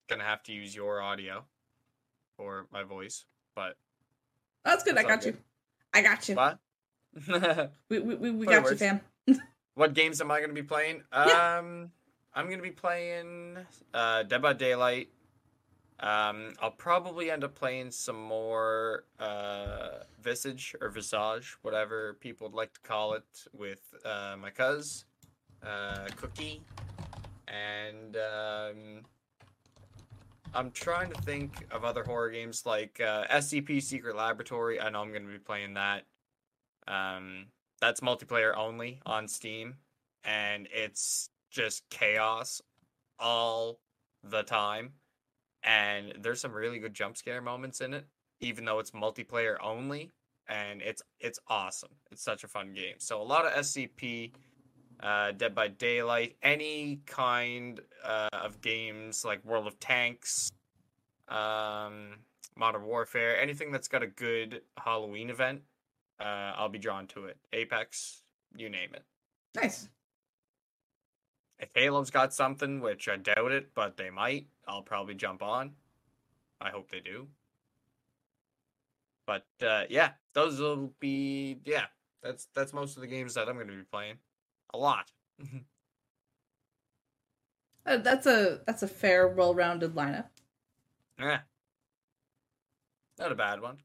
gonna 0.08 0.24
have 0.24 0.42
to 0.44 0.52
use 0.52 0.74
your 0.74 1.00
audio 1.00 1.44
for 2.36 2.66
my 2.72 2.82
voice, 2.82 3.24
but 3.54 3.76
That's 4.64 4.82
good. 4.84 4.96
That's 4.96 5.06
I 5.06 5.08
got 5.08 5.24
you. 5.24 5.36
I 5.94 6.02
got 6.02 6.28
you. 6.28 6.34
what? 6.34 6.58
We 7.88 8.00
we 8.00 8.14
we, 8.16 8.30
we 8.32 8.46
got 8.46 8.68
you, 8.68 8.76
fam. 8.76 9.00
what 9.74 9.94
games 9.94 10.20
am 10.20 10.30
I 10.30 10.40
gonna 10.40 10.52
be 10.52 10.62
playing? 10.62 11.02
Yeah. 11.12 11.58
Um, 11.58 11.90
I'm 12.34 12.50
gonna 12.50 12.62
be 12.62 12.72
playing 12.72 13.58
uh 13.94 14.24
Dead 14.24 14.42
by 14.42 14.52
Daylight. 14.52 15.08
Um, 16.00 16.54
I'll 16.60 16.72
probably 16.72 17.30
end 17.30 17.44
up 17.44 17.54
playing 17.54 17.90
some 17.92 18.20
more 18.20 19.04
uh 19.18 20.04
Visage 20.20 20.74
or 20.80 20.88
Visage, 20.88 21.56
whatever 21.62 22.14
people 22.14 22.48
would 22.48 22.56
like 22.56 22.72
to 22.74 22.80
call 22.80 23.14
it, 23.14 23.24
with 23.52 23.94
uh 24.04 24.36
my 24.40 24.50
cuz, 24.50 25.04
uh 25.62 26.06
Cookie, 26.16 26.62
and 27.48 28.16
um. 28.16 29.04
I'm 30.56 30.70
trying 30.70 31.10
to 31.10 31.20
think 31.22 31.66
of 31.72 31.84
other 31.84 32.04
horror 32.04 32.30
games 32.30 32.64
like 32.64 33.00
uh, 33.00 33.26
SCP 33.26 33.82
Secret 33.82 34.14
Laboratory. 34.14 34.80
I 34.80 34.88
know 34.88 35.00
I'm 35.02 35.10
going 35.10 35.26
to 35.26 35.32
be 35.32 35.38
playing 35.38 35.74
that. 35.74 36.04
Um, 36.86 37.46
that's 37.80 38.00
multiplayer 38.00 38.56
only 38.56 39.00
on 39.04 39.26
Steam, 39.26 39.74
and 40.22 40.68
it's 40.72 41.30
just 41.50 41.82
chaos 41.90 42.62
all 43.18 43.80
the 44.22 44.44
time. 44.44 44.92
And 45.64 46.14
there's 46.20 46.40
some 46.40 46.52
really 46.52 46.78
good 46.78 46.94
jump 46.94 47.16
scare 47.16 47.40
moments 47.40 47.80
in 47.80 47.94
it, 47.94 48.06
even 48.40 48.64
though 48.64 48.78
it's 48.78 48.90
multiplayer 48.90 49.56
only, 49.62 50.10
and 50.48 50.82
it's 50.82 51.02
it's 51.20 51.38
awesome. 51.48 51.90
It's 52.10 52.22
such 52.22 52.44
a 52.44 52.48
fun 52.48 52.74
game. 52.74 52.96
So 52.98 53.20
a 53.20 53.24
lot 53.24 53.46
of 53.46 53.52
SCP, 53.52 54.32
uh, 55.00 55.32
Dead 55.32 55.54
by 55.54 55.68
Daylight, 55.68 56.36
any 56.42 57.00
kind 57.06 57.80
uh, 58.04 58.28
of 58.32 58.60
games 58.60 59.24
like 59.24 59.44
World 59.44 59.66
of 59.66 59.80
Tanks, 59.80 60.50
um, 61.28 62.18
Modern 62.56 62.84
Warfare, 62.84 63.40
anything 63.40 63.72
that's 63.72 63.88
got 63.88 64.02
a 64.02 64.06
good 64.06 64.60
Halloween 64.76 65.30
event, 65.30 65.62
uh, 66.20 66.52
I'll 66.56 66.68
be 66.68 66.78
drawn 66.78 67.06
to 67.08 67.24
it. 67.26 67.38
Apex, 67.52 68.22
you 68.54 68.68
name 68.68 68.90
it. 68.94 69.04
Nice. 69.54 69.88
If 71.58 71.70
Halo's 71.74 72.10
got 72.10 72.34
something, 72.34 72.80
which 72.80 73.08
I 73.08 73.16
doubt 73.16 73.52
it, 73.52 73.74
but 73.74 73.96
they 73.96 74.10
might, 74.10 74.46
I'll 74.66 74.82
probably 74.82 75.14
jump 75.14 75.42
on. 75.42 75.72
I 76.60 76.70
hope 76.70 76.90
they 76.90 77.00
do. 77.00 77.28
But 79.26 79.46
uh, 79.64 79.84
yeah, 79.88 80.10
those 80.32 80.60
will 80.60 80.92
be 81.00 81.58
yeah. 81.64 81.86
That's 82.22 82.48
that's 82.54 82.72
most 82.72 82.96
of 82.96 83.02
the 83.02 83.06
games 83.06 83.34
that 83.34 83.48
I'm 83.48 83.54
going 83.54 83.68
to 83.68 83.74
be 83.74 83.82
playing. 83.82 84.16
A 84.72 84.78
lot. 84.78 85.10
Uh, 87.86 87.98
that's 87.98 88.26
a 88.26 88.60
that's 88.66 88.82
a 88.82 88.88
fair, 88.88 89.28
well-rounded 89.28 89.94
lineup. 89.94 90.28
Yeah. 91.18 91.40
Not 93.18 93.30
a 93.30 93.34
bad 93.34 93.60
one. 93.60 93.76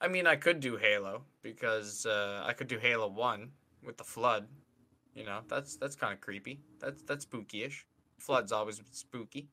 I 0.00 0.08
mean, 0.08 0.26
I 0.26 0.36
could 0.36 0.60
do 0.60 0.76
Halo 0.76 1.24
because 1.42 2.06
uh, 2.06 2.42
I 2.44 2.52
could 2.52 2.68
do 2.68 2.78
Halo 2.78 3.08
One 3.08 3.50
with 3.84 3.98
the 3.98 4.04
flood. 4.04 4.46
You 5.14 5.24
know, 5.24 5.40
that's 5.48 5.76
that's 5.76 5.96
kind 5.96 6.12
of 6.12 6.20
creepy. 6.20 6.60
That's 6.78 7.02
that's 7.02 7.24
spooky-ish. 7.24 7.86
Flood's 8.18 8.52
always 8.52 8.80
spooky. 8.92 9.48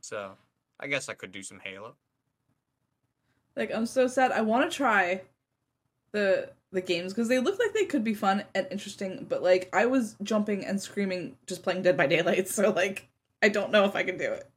So, 0.00 0.32
I 0.80 0.86
guess 0.86 1.08
I 1.08 1.14
could 1.14 1.32
do 1.32 1.42
some 1.42 1.60
Halo. 1.62 1.96
Like 3.56 3.72
I'm 3.74 3.86
so 3.86 4.06
sad. 4.06 4.32
I 4.32 4.40
want 4.40 4.70
to 4.70 4.76
try 4.76 5.22
the 6.12 6.50
the 6.70 6.80
games 6.80 7.12
because 7.12 7.28
they 7.28 7.38
look 7.38 7.58
like 7.58 7.72
they 7.72 7.84
could 7.86 8.04
be 8.04 8.14
fun 8.14 8.44
and 8.54 8.66
interesting. 8.70 9.26
But 9.28 9.42
like 9.42 9.68
I 9.72 9.86
was 9.86 10.16
jumping 10.22 10.64
and 10.64 10.80
screaming 10.80 11.36
just 11.46 11.62
playing 11.62 11.82
Dead 11.82 11.96
by 11.96 12.06
Daylight, 12.06 12.48
so 12.58 12.70
like 12.70 13.08
I 13.42 13.48
don't 13.48 13.72
know 13.72 13.84
if 13.84 13.96
I 13.96 14.02
can 14.02 14.18
do 14.18 14.32
it. 14.32 14.48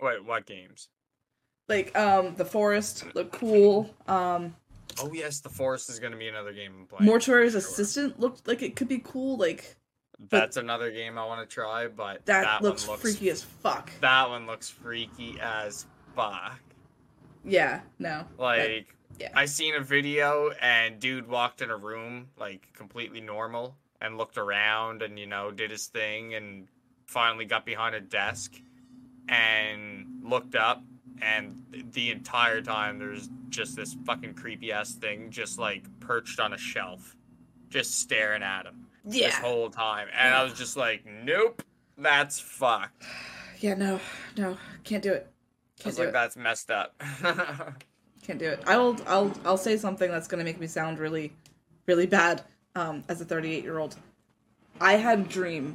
Wait, 0.00 0.24
what 0.24 0.46
games? 0.46 0.88
Like 1.68 1.96
um, 1.96 2.34
the 2.34 2.44
forest 2.44 3.04
looked 3.14 3.32
cool. 3.32 3.94
Um, 4.08 4.56
Oh 5.02 5.12
yes, 5.12 5.40
the 5.40 5.48
Forest 5.48 5.90
is 5.90 5.98
going 5.98 6.12
to 6.12 6.18
be 6.18 6.28
another 6.28 6.52
game 6.52 6.72
I'm 6.80 6.86
playing. 6.86 7.10
Mortuary's 7.10 7.52
sure. 7.52 7.58
Assistant 7.58 8.18
looked 8.20 8.46
like 8.46 8.62
it 8.62 8.76
could 8.76 8.88
be 8.88 8.98
cool. 8.98 9.36
Like 9.36 9.76
That's 10.28 10.56
another 10.56 10.90
game 10.90 11.18
I 11.18 11.24
want 11.26 11.48
to 11.48 11.52
try, 11.54 11.88
but 11.88 12.26
that, 12.26 12.44
that, 12.44 12.62
looks, 12.62 12.86
one 12.86 12.92
looks 12.98 13.02
freaky 13.02 13.30
as 13.30 13.42
fuck. 13.42 13.90
That 14.00 14.28
one 14.28 14.46
looks 14.46 14.68
freaky 14.68 15.38
as 15.40 15.86
fuck. 16.14 16.58
Yeah, 17.44 17.80
no. 17.98 18.24
that- 18.36 18.38
Like, 18.38 18.94
yeah. 19.18 19.30
I 19.34 19.44
seen 19.46 19.74
a 19.74 19.80
video 19.80 20.50
and 20.60 20.98
dude 20.98 21.28
walked 21.28 21.60
in 21.62 21.70
a 21.70 21.76
room 21.76 22.28
like 22.38 22.68
completely 22.74 23.20
normal 23.20 23.76
and 24.00 24.16
looked 24.16 24.38
around 24.38 25.02
and 25.02 25.18
you 25.18 25.26
know 25.26 25.50
did 25.50 25.70
his 25.70 25.86
thing 25.88 26.34
and 26.34 26.68
finally 27.06 27.44
got 27.44 27.66
behind 27.66 27.94
a 27.94 28.00
desk 28.00 28.54
and 29.28 30.06
looked 30.22 30.54
up 30.54 30.82
and 31.22 31.62
the 31.92 32.10
entire 32.10 32.60
time 32.62 32.98
there's 32.98 33.28
just 33.48 33.76
this 33.76 33.96
fucking 34.06 34.34
creepy 34.34 34.72
ass 34.72 34.94
thing 34.94 35.30
just 35.30 35.58
like 35.58 35.84
perched 36.00 36.40
on 36.40 36.52
a 36.52 36.58
shelf 36.58 37.16
just 37.68 38.00
staring 38.00 38.42
at 38.42 38.66
him 38.66 38.86
Yeah. 39.04 39.26
this 39.28 39.36
whole 39.38 39.70
time 39.70 40.08
and 40.16 40.34
I 40.34 40.42
was 40.44 40.54
just 40.54 40.76
like 40.76 41.04
nope 41.06 41.62
that's 41.98 42.38
fucked 42.40 43.04
yeah, 43.60 43.74
no, 43.74 44.00
no, 44.38 44.56
can't 44.84 45.02
do 45.02 45.12
it. 45.12 45.26
I 45.78 45.82
Can't 45.82 45.86
was 45.86 45.96
do 45.96 46.02
like 46.02 46.08
it. 46.10 46.12
that's 46.12 46.36
messed 46.36 46.70
up 46.70 46.94
Can't 48.22 48.38
do 48.38 48.48
it. 48.50 48.62
I 48.66 48.76
will. 48.76 48.96
I'll. 49.06 49.32
I'll 49.46 49.56
say 49.56 49.76
something 49.78 50.10
that's 50.10 50.28
gonna 50.28 50.44
make 50.44 50.60
me 50.60 50.66
sound 50.66 50.98
really, 50.98 51.32
really 51.86 52.06
bad. 52.06 52.42
Um, 52.76 53.02
as 53.08 53.20
a 53.22 53.24
38 53.24 53.64
year 53.64 53.78
old, 53.78 53.96
I 54.80 54.92
had 54.92 55.20
a 55.20 55.22
dream 55.22 55.74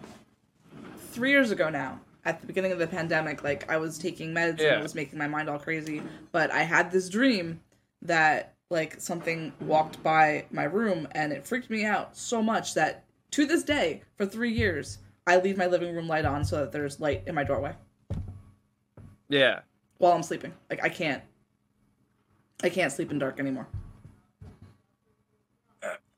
three 1.11 1.31
years 1.31 1.49
ago 1.51 1.69
now, 1.69 1.99
at 2.25 2.41
the 2.41 2.47
beginning 2.47 2.71
of 2.71 2.79
the 2.79 2.87
pandemic, 2.87 3.43
like 3.43 3.69
I 3.71 3.77
was 3.77 3.97
taking 3.97 4.33
meds 4.33 4.59
and 4.59 4.61
it 4.61 4.81
was 4.81 4.95
making 4.95 5.17
my 5.19 5.27
mind 5.27 5.47
all 5.49 5.59
crazy. 5.59 6.01
But 6.31 6.51
I 6.51 6.63
had 6.63 6.91
this 6.91 7.07
dream 7.07 7.61
that 8.01 8.55
like 8.71 8.99
something 8.99 9.53
walked 9.61 10.01
by 10.01 10.45
my 10.51 10.63
room 10.63 11.07
and 11.11 11.31
it 11.31 11.45
freaked 11.45 11.69
me 11.69 11.85
out 11.85 12.17
so 12.17 12.41
much 12.41 12.73
that 12.73 13.03
to 13.31 13.45
this 13.45 13.63
day, 13.63 14.01
for 14.17 14.25
three 14.25 14.51
years, 14.51 14.97
I 15.27 15.37
leave 15.37 15.57
my 15.57 15.67
living 15.67 15.93
room 15.95 16.07
light 16.07 16.25
on 16.25 16.43
so 16.43 16.57
that 16.61 16.71
there's 16.71 16.99
light 16.99 17.23
in 17.27 17.35
my 17.35 17.43
doorway 17.43 17.73
Yeah. 19.29 19.59
while 19.99 20.13
I'm 20.13 20.23
sleeping. 20.23 20.53
Like 20.69 20.83
I 20.83 20.89
can't 20.89 21.21
I 22.63 22.69
can't 22.69 22.91
sleep 22.91 23.11
in 23.11 23.19
dark 23.19 23.39
anymore. 23.39 23.67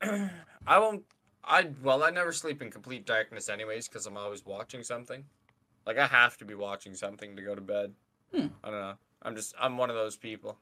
I 0.66 0.78
won't. 0.78 1.04
I 1.44 1.68
well, 1.82 2.02
I 2.02 2.10
never 2.10 2.32
sleep 2.32 2.62
in 2.62 2.70
complete 2.70 3.04
darkness, 3.06 3.48
anyways, 3.48 3.88
because 3.88 4.06
I'm 4.06 4.16
always 4.16 4.44
watching 4.46 4.82
something. 4.82 5.24
Like 5.88 5.96
I 5.96 6.06
have 6.06 6.36
to 6.36 6.44
be 6.44 6.54
watching 6.54 6.94
something 6.94 7.34
to 7.34 7.42
go 7.42 7.54
to 7.54 7.62
bed. 7.62 7.94
Hmm. 8.34 8.48
I 8.62 8.70
don't 8.70 8.80
know. 8.80 8.98
I'm 9.22 9.34
just 9.34 9.54
I'm 9.58 9.78
one 9.78 9.88
of 9.88 9.96
those 9.96 10.18
people. 10.18 10.58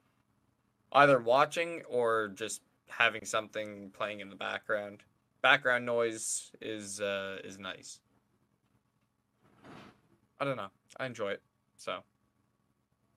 Either 0.92 1.18
watching 1.18 1.82
or 1.88 2.28
just 2.28 2.62
having 2.86 3.24
something 3.24 3.90
playing 3.90 4.20
in 4.20 4.30
the 4.30 4.36
background. 4.36 5.02
Background 5.42 5.84
noise 5.84 6.52
is 6.62 7.00
uh 7.00 7.38
is 7.42 7.58
nice. 7.58 7.98
I 10.38 10.44
don't 10.44 10.56
know. 10.56 10.70
I 10.96 11.06
enjoy 11.06 11.30
it. 11.30 11.42
So 11.76 12.04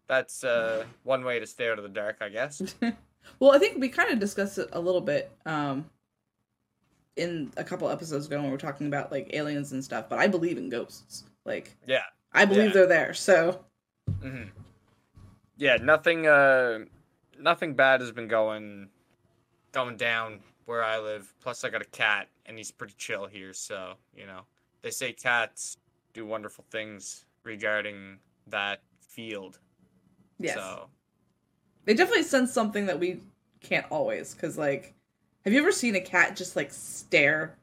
that's 0.08 0.44
uh 0.44 0.86
one 1.04 1.24
way 1.24 1.40
to 1.40 1.46
stay 1.46 1.70
out 1.70 1.78
of 1.78 1.84
the 1.84 1.90
dark, 1.90 2.18
I 2.22 2.30
guess. 2.30 2.76
Well, 3.40 3.52
I 3.52 3.60
think 3.60 3.80
we 3.80 3.90
kind 3.90 4.12
of 4.12 4.18
discussed 4.18 4.58
it 4.58 4.70
a 4.72 4.80
little 4.80 5.02
bit 5.02 5.32
um 5.46 5.88
in 7.18 7.52
a 7.58 7.64
couple 7.64 7.88
episodes 7.90 8.26
ago 8.26 8.38
when 8.38 8.46
we 8.46 8.52
were 8.52 8.58
talking 8.58 8.88
about 8.88 9.12
like 9.12 9.30
aliens 9.34 9.72
and 9.74 9.84
stuff, 9.84 10.10
but 10.10 10.18
I 10.18 10.28
believe 10.28 10.58
in 10.58 10.70
ghosts. 10.70 11.26
Like 11.50 11.76
Yeah. 11.88 12.04
I 12.32 12.46
believe 12.46 12.66
Yeah. 12.68 12.72
they're 12.74 12.88
there. 12.88 13.14
So 13.14 13.66
hmm 14.22 14.44
Yeah, 15.58 15.78
nothing. 15.82 16.28
Uh, 16.28 16.86
nothing 17.38 17.74
bad 17.74 18.00
has 18.02 18.12
been 18.12 18.28
going, 18.30 18.90
going 19.74 19.98
down 19.98 20.40
where 20.66 20.84
I 20.84 21.00
live. 21.00 21.34
Plus, 21.42 21.64
I 21.64 21.70
got 21.70 21.82
a 21.82 21.86
cat, 21.86 22.30
and 22.46 22.58
he's 22.58 22.72
pretty 22.72 22.94
chill 22.98 23.26
here. 23.26 23.52
So 23.54 23.96
you 24.16 24.26
know, 24.28 24.42
they 24.84 24.92
say 24.92 25.12
cats 25.12 25.78
do 26.14 26.26
wonderful 26.26 26.64
things 26.70 27.26
regarding 27.44 28.20
that 28.48 28.82
field. 29.02 29.60
yes. 30.38 30.56
So 30.56 30.88
They 31.86 31.94
definitely 31.96 32.24
sense 32.24 32.54
something 32.54 32.86
that 32.86 33.00
we 33.00 33.22
can't 33.62 33.86
always 33.92 34.34
cuz 34.36 34.58
like 34.58 34.94
have 35.44 35.52
you 35.52 35.60
ever 35.60 35.72
seen 35.72 35.94
a 35.96 36.00
cat 36.02 36.36
just 36.38 36.56
like 36.56 36.72
stare 36.72 37.58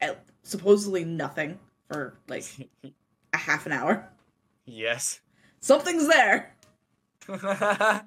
at 0.00 0.24
supposedly 0.42 1.04
nothing 1.04 1.58
for 1.88 2.14
like 2.28 2.44
a 3.32 3.38
half 3.38 3.66
an 3.66 3.72
hour? 3.72 4.08
yes. 4.64 5.20
Something's 5.60 6.08
there. 6.08 6.54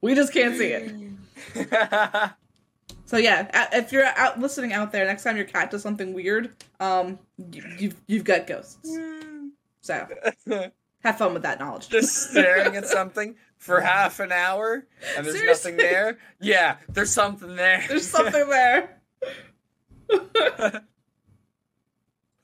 We 0.00 0.16
just 0.16 0.32
can't 0.32 0.56
see 0.56 0.72
it. 0.72 0.92
So 3.04 3.18
yeah, 3.18 3.68
if 3.74 3.92
you're 3.92 4.06
out 4.06 4.40
listening 4.40 4.72
out 4.72 4.90
there, 4.90 5.04
next 5.04 5.22
time 5.22 5.36
your 5.36 5.44
cat 5.44 5.70
does 5.70 5.82
something 5.82 6.14
weird, 6.14 6.54
um, 6.80 7.18
you, 7.36 7.62
you've 7.78 7.96
you've 8.06 8.24
got 8.24 8.46
ghosts. 8.46 8.88
So 9.82 10.08
have 11.04 11.18
fun 11.18 11.34
with 11.34 11.42
that 11.42 11.60
knowledge. 11.60 11.90
Just 11.90 12.30
staring 12.30 12.74
at 12.74 12.86
something 12.86 13.34
for 13.58 13.82
half 13.82 14.18
an 14.18 14.32
hour, 14.32 14.86
and 15.16 15.26
there's 15.26 15.36
Seriously? 15.36 15.72
nothing 15.72 15.86
there. 15.86 16.18
Yeah, 16.40 16.78
there's 16.88 17.12
something 17.12 17.54
there. 17.54 17.84
There's 17.86 18.08
something 18.08 18.48
there. 18.48 18.98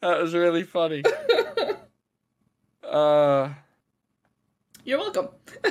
That 0.00 0.20
was 0.20 0.34
really 0.34 0.64
funny. 0.64 1.02
Uh. 2.82 3.50
You're 4.82 4.98
welcome. 4.98 5.28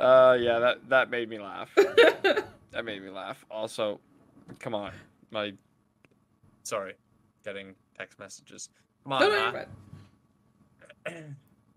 uh 0.00 0.36
yeah, 0.40 0.58
that 0.58 0.78
that 0.88 1.10
made 1.10 1.28
me 1.28 1.38
laugh. 1.38 1.70
That 2.70 2.84
made 2.84 3.02
me 3.02 3.10
laugh. 3.10 3.44
Also, 3.50 3.98
come 4.58 4.74
on, 4.74 4.92
my 5.30 5.52
sorry, 6.62 6.94
getting 7.44 7.74
text 7.98 8.18
messages. 8.18 8.68
Come 9.04 9.12
on, 9.14 9.20
No, 9.20 9.28
no, 9.28 9.52
Ma. 11.06 11.12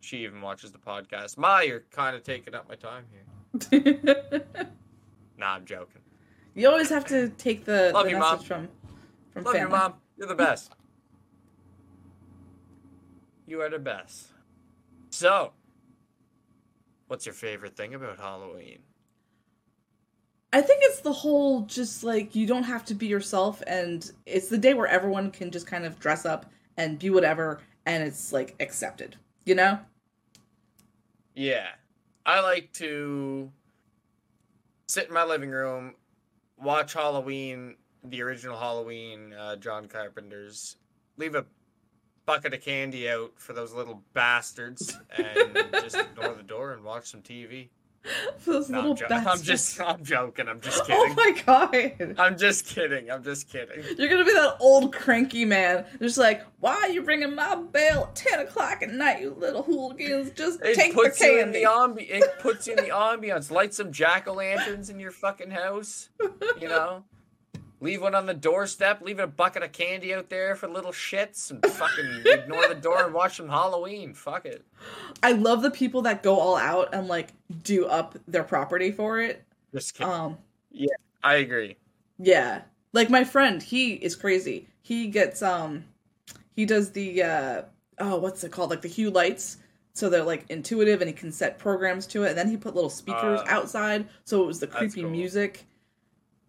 She 0.02 0.24
even 0.24 0.42
watches 0.42 0.72
the 0.72 0.80
podcast. 0.80 1.38
Ma, 1.38 1.60
you're 1.60 1.84
kind 1.92 2.16
of 2.16 2.24
taking 2.24 2.56
up 2.56 2.68
my 2.70 2.76
time 2.76 3.06
here. 3.12 4.42
Nah, 5.38 5.56
I'm 5.56 5.66
joking. 5.66 6.02
You 6.56 6.68
always 6.68 6.90
have 6.90 7.06
to 7.08 7.30
take 7.30 7.66
the, 7.66 7.92
Love 7.94 8.06
the 8.06 8.12
you, 8.12 8.20
message 8.20 8.50
Mom. 8.50 8.68
from 8.68 8.70
from 9.32 9.44
Love 9.44 9.54
family. 9.54 9.72
you, 9.74 9.78
mom. 9.78 9.94
You're 10.18 10.28
the 10.28 10.36
best. 10.36 10.74
You 13.48 13.62
are 13.62 13.70
the 13.70 13.80
best. 13.80 14.28
So, 15.10 15.52
what's 17.08 17.26
your 17.26 17.34
favorite 17.34 17.76
thing 17.76 17.94
about 17.94 18.18
Halloween? 18.18 18.80
I 20.54 20.62
think 20.62 20.82
it's 20.84 21.00
the 21.00 21.14
whole 21.14 21.62
just 21.62 22.04
like 22.04 22.36
you 22.36 22.46
don't 22.46 22.64
have 22.64 22.86
to 22.86 22.94
be 22.94 23.08
yourself, 23.08 23.64
and 23.68 24.10
it's 24.26 24.48
the 24.50 24.58
day 24.58 24.74
where 24.74 24.88
everyone 24.88 25.32
can 25.32 25.50
just 25.52 25.66
kind 25.68 25.86
of 25.86 26.00
dress 26.00 26.26
up 26.26 26.52
and 26.78 27.00
be 27.00 27.10
whatever, 27.10 27.62
and 27.86 28.04
it's 28.04 28.34
like 28.34 28.56
accepted. 28.60 29.16
You 29.46 29.56
know? 29.56 29.80
Yeah. 31.36 31.68
I 32.26 32.42
like 32.42 32.72
to 32.74 33.52
sit 34.88 35.08
in 35.08 35.14
my 35.14 35.24
living 35.24 35.50
room, 35.50 35.96
watch 36.62 36.94
Halloween, 36.94 37.76
the 38.04 38.22
original 38.22 38.58
Halloween, 38.58 39.34
uh, 39.34 39.56
John 39.58 39.88
Carpenter's, 39.88 40.78
leave 41.18 41.36
a 41.36 41.46
bucket 42.26 42.54
of 42.54 42.62
candy 42.62 43.10
out 43.10 43.34
for 43.36 43.54
those 43.54 43.74
little 43.74 44.04
bastards, 44.14 44.98
and 45.18 45.58
just 45.74 45.98
ignore 45.98 46.36
the 46.36 46.44
door 46.44 46.74
and 46.74 46.84
watch 46.84 47.10
some 47.10 47.22
TV. 47.22 47.70
Those 48.46 48.70
No, 48.70 48.78
little 48.80 48.92
I'm, 48.92 49.24
jo- 49.24 49.30
I'm 49.32 49.42
just, 49.42 49.80
I'm 49.80 50.04
joking. 50.04 50.48
I'm 50.48 50.60
just 50.60 50.86
kidding. 50.86 50.98
Oh 51.00 51.16
kidding. 51.16 51.46
my 51.46 52.10
god! 52.10 52.16
I'm 52.20 52.38
just 52.38 52.66
kidding. 52.66 53.12
I'm 53.12 53.24
just 53.24 53.50
kidding. 53.50 53.84
You're 53.98 54.10
gonna 54.10 54.26
be 54.26 54.32
that 54.34 54.58
old 54.60 54.94
cranky 54.94 55.46
man, 55.46 55.86
just 56.00 56.18
like, 56.18 56.44
why 56.60 56.74
are 56.76 56.90
you 56.90 57.04
ringing 57.04 57.36
my 57.36 57.56
bell 57.56 58.06
at 58.06 58.16
ten 58.16 58.40
o'clock 58.40 58.82
at 58.82 58.90
night, 58.90 59.22
you 59.22 59.36
little 59.38 59.62
hooligans? 59.64 60.32
Just 60.32 60.62
It 60.64 60.76
take 60.76 60.94
the 60.94 61.02
puts 61.02 61.20
you 61.22 61.38
in 61.40 61.54
candy. 61.54 61.60
the 61.60 61.66
ambi- 61.70 62.10
It 62.10 62.40
puts 62.40 62.66
you 62.68 62.74
in 62.76 62.84
the 62.84 62.90
ambiance. 62.94 63.52
Light 63.52 63.74
some 63.74 63.92
jack 63.92 64.28
o' 64.28 64.34
lanterns 64.34 64.90
in 64.90 65.00
your 65.00 65.12
fucking 65.12 65.52
house. 65.52 66.10
You 66.60 66.68
know, 66.70 67.04
leave 67.82 68.02
one 68.02 68.16
on 68.16 68.26
the 68.28 68.34
doorstep. 68.34 69.02
Leave 69.02 69.20
a 69.20 69.28
bucket 69.28 69.64
of 69.64 69.72
candy 69.74 70.14
out 70.14 70.30
there 70.30 70.56
for 70.56 70.68
little 70.70 70.92
shits, 70.94 71.52
and 71.52 71.66
fucking 71.66 72.22
ignore 72.26 72.68
the 72.70 72.76
door 72.76 73.04
and 73.04 73.14
watch 73.14 73.38
some 73.38 73.50
Halloween. 73.50 74.14
Fuck 74.14 74.46
it. 74.46 74.64
I 75.22 75.34
love 75.34 75.62
the 75.62 75.72
people 75.72 76.02
that 76.04 76.24
go 76.24 76.40
all 76.40 76.56
out 76.56 76.94
and 76.94 77.08
like 77.08 77.30
do 77.64 77.86
up 77.88 78.18
their 78.28 78.44
property 78.44 78.92
for 78.92 79.20
it. 79.20 79.44
Just 79.74 79.96
kidding. 79.96 80.12
Um, 80.14 80.38
I 81.24 81.36
agree. 81.36 81.78
yeah, 82.18 82.62
like 82.94 83.10
my 83.10 83.24
friend, 83.24 83.62
he 83.62 83.94
is 83.94 84.16
crazy. 84.16 84.68
He 84.82 85.08
gets 85.08 85.42
um, 85.42 85.84
he 86.56 86.66
does 86.66 86.92
the 86.92 87.24
uh, 87.24 87.62
oh, 88.00 88.18
what's 88.18 88.44
it 88.44 88.52
called? 88.52 88.70
Like 88.70 88.82
the 88.82 88.88
hue 88.88 89.10
lights. 89.12 89.58
So 89.94 90.10
they're 90.10 90.24
like 90.24 90.46
intuitive, 90.50 91.02
and 91.02 91.10
he 91.10 91.14
can 91.14 91.32
set 91.34 91.60
programs 91.60 92.08
to 92.08 92.24
it. 92.24 92.30
And 92.30 92.38
then 92.38 92.48
he 92.50 92.56
put 92.56 92.74
little 92.76 92.90
speakers 92.90 93.42
Uh, 93.42 93.46
outside, 93.48 94.08
so 94.24 94.42
it 94.42 94.48
was 94.48 94.60
the 94.62 94.68
creepy 94.68 95.02
cool. 95.02 95.12
music. 95.12 95.66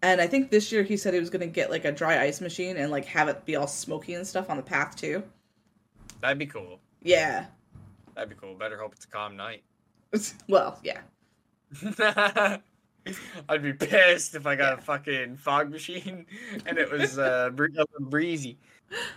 And 0.03 0.19
I 0.21 0.27
think 0.27 0.51
this 0.51 0.69
year 0.71 0.83
he 0.83 0.95
said 0.97 1.13
he 1.15 1.19
was 1.21 1.29
gonna 1.31 1.47
get 1.47 1.69
like 1.71 1.85
a 1.85 1.91
dry 1.91 2.21
ice 2.21 2.41
machine 2.41 2.75
and 2.77 2.91
like 2.91 3.05
have 3.05 3.27
it 3.29 3.43
be 3.45 3.55
all 3.55 3.67
smoky 3.67 4.13
and 4.15 4.27
stuff 4.27 4.49
on 4.49 4.57
the 4.57 4.63
path 4.63 4.95
too. 4.97 5.23
That'd 6.21 6.37
be 6.37 6.45
cool. 6.45 6.79
Yeah. 7.01 7.45
That'd 8.13 8.29
be 8.29 8.35
cool. 8.35 8.53
Better 8.55 8.77
hope 8.77 8.91
it's 8.93 9.05
a 9.05 9.07
calm 9.07 9.35
night. 9.37 9.63
Well, 10.47 10.79
yeah. 10.83 10.99
I'd 13.49 13.63
be 13.63 13.73
pissed 13.73 14.35
if 14.35 14.45
I 14.45 14.55
got 14.55 14.77
a 14.77 14.81
fucking 14.81 15.37
fog 15.37 15.71
machine 15.71 16.25
and 16.65 16.77
it 16.77 16.91
was 16.91 17.17
uh, 17.17 17.49
bree- 17.49 17.73
a 17.75 17.79
little 17.93 18.09
breezy. 18.09 18.57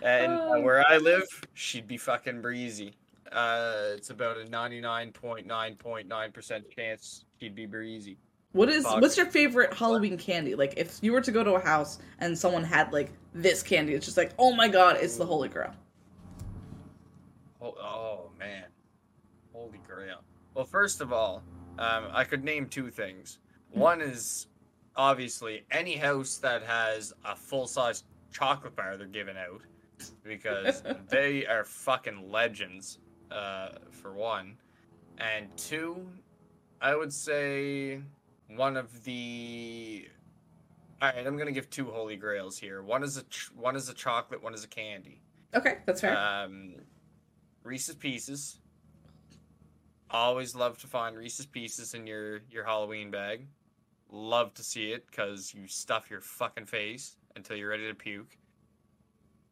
And 0.03 0.33
uh, 0.33 0.53
Oh. 0.55 0.61
where 0.63 0.83
I 0.89 0.97
live, 0.99 1.27
she'd 1.55 1.87
be 1.87 1.97
fucking 1.99 2.41
breezy. 2.41 2.95
Uh, 3.31 3.93
it's 3.95 4.09
about 4.11 4.39
a 4.39 4.45
99.9.9% 4.45 6.75
chance 6.75 7.25
she'd 7.41 7.55
be 7.55 7.67
breezy. 7.67 8.17
What 8.57 8.71
is 8.71 8.85
Fog. 8.85 9.03
what's 9.03 9.19
your 9.19 9.27
favorite 9.27 9.75
Halloween 9.75 10.17
candy? 10.17 10.55
Like 10.55 10.75
if 10.79 10.99
you 11.03 11.13
were 11.13 11.21
to 11.21 11.31
go 11.31 11.45
to 11.45 11.53
a 11.53 11.61
house 11.61 11.99
and 12.21 12.37
someone 12.37 12.65
had 12.65 12.91
like 12.91 13.13
this 13.35 13.63
candy, 13.63 13.93
it's 13.93 14.07
just 14.07 14.17
like, 14.17 14.33
oh 14.39 14.57
my 14.57 14.67
god, 14.67 14.97
it's 14.99 15.19
the 15.19 15.27
holy 15.27 15.51
grail. 15.51 15.75
Oh, 17.61 17.75
oh 17.79 18.31
man. 18.39 18.65
Holy 19.53 19.79
grail. 19.87 20.23
Well, 20.55 20.65
first 20.65 21.03
of 21.03 21.13
all, 21.13 21.43
um, 21.79 22.05
I 22.11 22.25
could 22.25 22.45
name 22.45 22.67
two 22.67 22.91
things. 22.91 23.41
One 23.73 24.01
is 24.01 24.47
obviously 24.97 25.65
any 25.71 25.97
house 25.97 26.39
that 26.39 26.63
has 26.63 27.13
a 27.27 27.37
full 27.37 27.67
size 27.67 28.05
chocolate 28.33 28.75
bar 28.75 28.97
they're 28.97 29.07
giving 29.07 29.37
out 29.37 29.61
because 30.25 30.83
they 31.11 31.45
are 31.45 31.63
fucking 31.63 32.31
legends, 32.33 33.01
uh, 33.31 33.69
for 33.91 34.15
one. 34.15 34.57
And 35.19 35.55
two, 35.59 36.07
I 36.81 36.97
would 36.97 37.13
say 37.13 38.01
one 38.49 38.77
of 38.77 39.05
the 39.05 40.09
All 41.03 41.09
right, 41.09 41.27
I'm 41.27 41.37
gonna 41.37 41.53
give 41.53 41.69
two 41.71 41.87
holy 41.91 42.17
grails 42.17 42.59
here. 42.59 42.83
One 42.83 43.03
is 43.03 43.17
a 43.17 43.23
ch- 43.25 43.51
one 43.55 43.77
is 43.77 43.89
a 43.89 43.95
chocolate, 43.95 44.43
one 44.43 44.55
is 44.55 44.65
a 44.65 44.69
candy. 44.69 45.21
Okay, 45.55 45.79
that's 45.87 46.01
fair. 46.01 46.17
Um, 46.17 46.75
Reese's 47.63 47.95
Pieces. 47.97 48.59
Always 50.11 50.55
love 50.55 50.79
to 50.79 50.87
find 50.87 51.17
Reese's 51.17 51.47
Pieces 51.47 51.95
in 51.95 52.07
your 52.07 52.41
your 52.51 52.65
Halloween 52.65 53.11
bag. 53.11 53.47
Love 54.11 54.55
to 54.55 54.63
see 54.63 54.93
it 54.93 55.05
because 55.11 55.53
you 55.53 55.67
stuff 55.67 56.09
your 56.11 56.21
fucking 56.21 56.67
face 56.67 57.17
until 57.35 57.57
you're 57.57 57.71
ready 57.71 57.89
to 57.89 57.95
puke. 57.95 58.37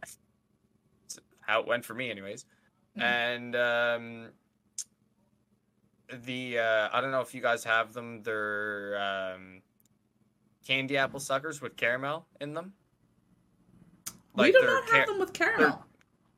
That's 0.01 0.19
how 1.41 1.61
it 1.61 1.67
went 1.67 1.85
for 1.85 1.95
me, 1.95 2.11
anyways. 2.11 2.47
Mhm. 2.97 3.03
And 3.03 3.57
um, 3.57 4.29
the 6.25 6.59
uh, 6.59 6.89
I 6.93 7.01
don't 7.01 7.11
know 7.11 7.21
if 7.21 7.35
you 7.35 7.41
guys 7.41 7.65
have 7.65 7.93
them. 7.93 8.23
They're 8.23 8.99
um, 9.35 9.63
candy 10.67 10.97
apple 10.97 11.21
suckers 11.21 11.61
with 11.61 11.77
caramel 11.77 12.27
in 12.41 12.55
them. 12.55 12.73
we 14.35 14.53
do 14.53 14.61
not 14.63 14.87
ca- 14.87 14.97
have 14.99 15.07
them 15.09 15.19
with 15.19 15.33
caramel. 15.33 15.85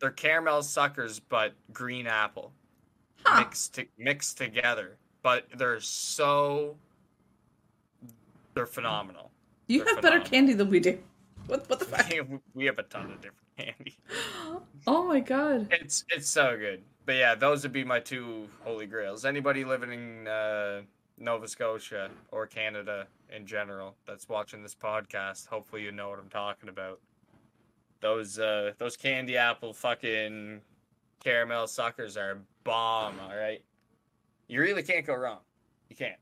they're 0.01 0.11
caramel 0.11 0.63
suckers, 0.63 1.21
but 1.21 1.55
green 1.73 2.07
apple 2.07 2.53
Huh. 3.25 3.41
mixed 3.41 3.75
to, 3.75 3.87
mixed 3.99 4.39
together. 4.39 4.99
But 5.23 5.47
they're 5.57 5.81
so 5.81 6.77
they're 8.55 8.67
phenomenal. 8.67 9.33
You 9.67 9.85
they're 9.85 9.95
have 9.95 10.03
better 10.03 10.21
candy 10.21 10.53
than 10.53 10.71
we 10.71 10.79
do. 10.81 10.99
What 11.49 11.69
what 11.69 11.79
the 11.81 11.85
fuck? 11.87 12.07
we 12.55 12.67
have 12.67 12.79
a 12.79 12.85
ton 12.85 13.11
of 13.13 13.21
different 13.21 13.57
candy. 13.59 13.97
Oh 14.89 15.03
my 15.09 15.19
god. 15.19 15.67
It's 15.73 16.05
it's 16.11 16.29
so 16.31 16.57
good. 16.57 16.85
But 17.07 17.15
yeah, 17.15 17.37
those 17.37 17.63
would 17.63 17.73
be 17.73 17.85
my 17.85 18.01
two 18.01 18.49
holy 18.65 18.87
grails. 18.87 19.25
Anybody 19.25 19.65
living 19.65 19.93
in 19.93 20.27
uh, 20.27 20.83
Nova 21.19 21.47
Scotia 21.47 22.11
or 22.33 22.47
Canada 22.47 23.07
in 23.35 23.47
general 23.47 23.95
that's 24.07 24.29
watching 24.29 24.63
this 24.63 24.75
podcast, 24.75 25.47
hopefully 25.47 25.83
you 25.83 25.93
know 25.93 26.09
what 26.11 26.19
I'm 26.19 26.29
talking 26.29 26.69
about. 26.69 26.99
Those 28.01 28.39
uh, 28.41 28.73
those 28.79 28.97
candy 28.97 29.37
apple 29.37 29.73
fucking 29.73 30.61
caramel 31.23 31.69
suckers 31.69 32.17
are 32.17 32.39
bomb. 32.65 33.19
All 33.21 33.37
right, 33.37 33.63
you 34.49 34.61
really 34.61 34.83
can't 34.83 35.07
go 35.07 35.15
wrong. 35.15 35.39
You 35.89 35.97
can't. 35.97 36.19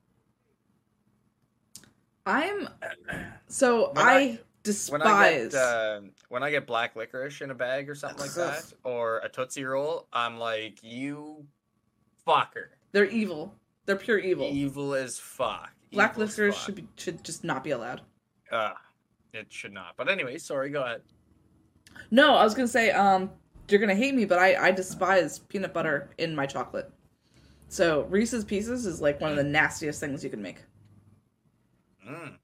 I'm 2.27 2.69
so 3.49 3.93
I- 3.97 4.39
I 4.67 4.71
When 4.91 5.01
despise 5.01 5.15
I 5.15 5.41
get 5.49 5.55
uh, 5.55 6.01
when 6.29 6.43
I 6.43 6.51
get 6.51 6.67
black 6.67 6.97
licorice 6.97 7.43
in 7.43 7.51
a 7.51 7.55
bag 7.55 7.91
or 7.91 7.95
something 7.95 8.21
like 8.21 8.35
that, 8.35 8.73
or 8.83 9.19
a 9.19 9.29
tootsie 9.29 9.65
roll, 9.65 10.09
I'm 10.13 10.39
like, 10.39 10.83
you 10.83 11.47
fucker. 12.27 12.69
they're 12.93 13.05
evil. 13.05 13.55
They're 13.87 13.97
pure 13.97 14.19
evil. 14.19 14.49
Evil 14.51 14.95
as 14.95 15.19
fuck. 15.19 15.71
Black 15.93 16.13
Evil 16.13 16.27
licorice 16.27 16.55
fuck. 16.55 16.65
should 16.65 16.75
be 16.77 16.89
should 16.97 17.23
just 17.23 17.45
not 17.45 17.63
be 17.63 17.73
allowed. 17.73 18.01
Uh, 18.51 18.73
it 19.35 19.53
should 19.53 19.73
not. 19.73 19.95
But 19.97 20.09
anyway, 20.09 20.39
sorry. 20.39 20.71
Go 20.71 20.83
ahead. 20.83 21.03
No, 22.11 22.35
I 22.35 22.45
was 22.45 22.55
gonna 22.55 22.67
say, 22.67 22.91
um, 22.91 23.31
you're 23.69 23.81
gonna 23.81 23.95
hate 23.95 24.15
me, 24.15 24.25
but 24.25 24.39
I 24.39 24.69
I 24.69 24.71
despise 24.71 25.41
peanut 25.41 25.75
butter 25.75 26.11
in 26.19 26.35
my 26.35 26.47
chocolate. 26.47 26.91
So 27.69 28.05
Reese's 28.05 28.45
Pieces 28.45 28.87
is 28.87 29.01
like 29.01 29.21
one 29.21 29.31
of 29.31 29.37
the 29.37 29.45
nastiest 29.45 30.01
things 30.01 30.25
you 30.25 30.31
can 30.31 30.41
make. 30.41 30.63
Mm. 32.09 32.37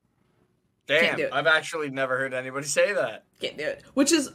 Damn. 0.91 1.33
I've 1.33 1.47
actually 1.47 1.89
never 1.91 2.19
heard 2.19 2.35
anybody 2.35 2.67
say 2.67 2.93
that. 2.93 3.25
Can't 3.41 3.57
do 3.57 3.65
it. 3.65 3.85
Which 3.95 4.13
is 4.13 4.31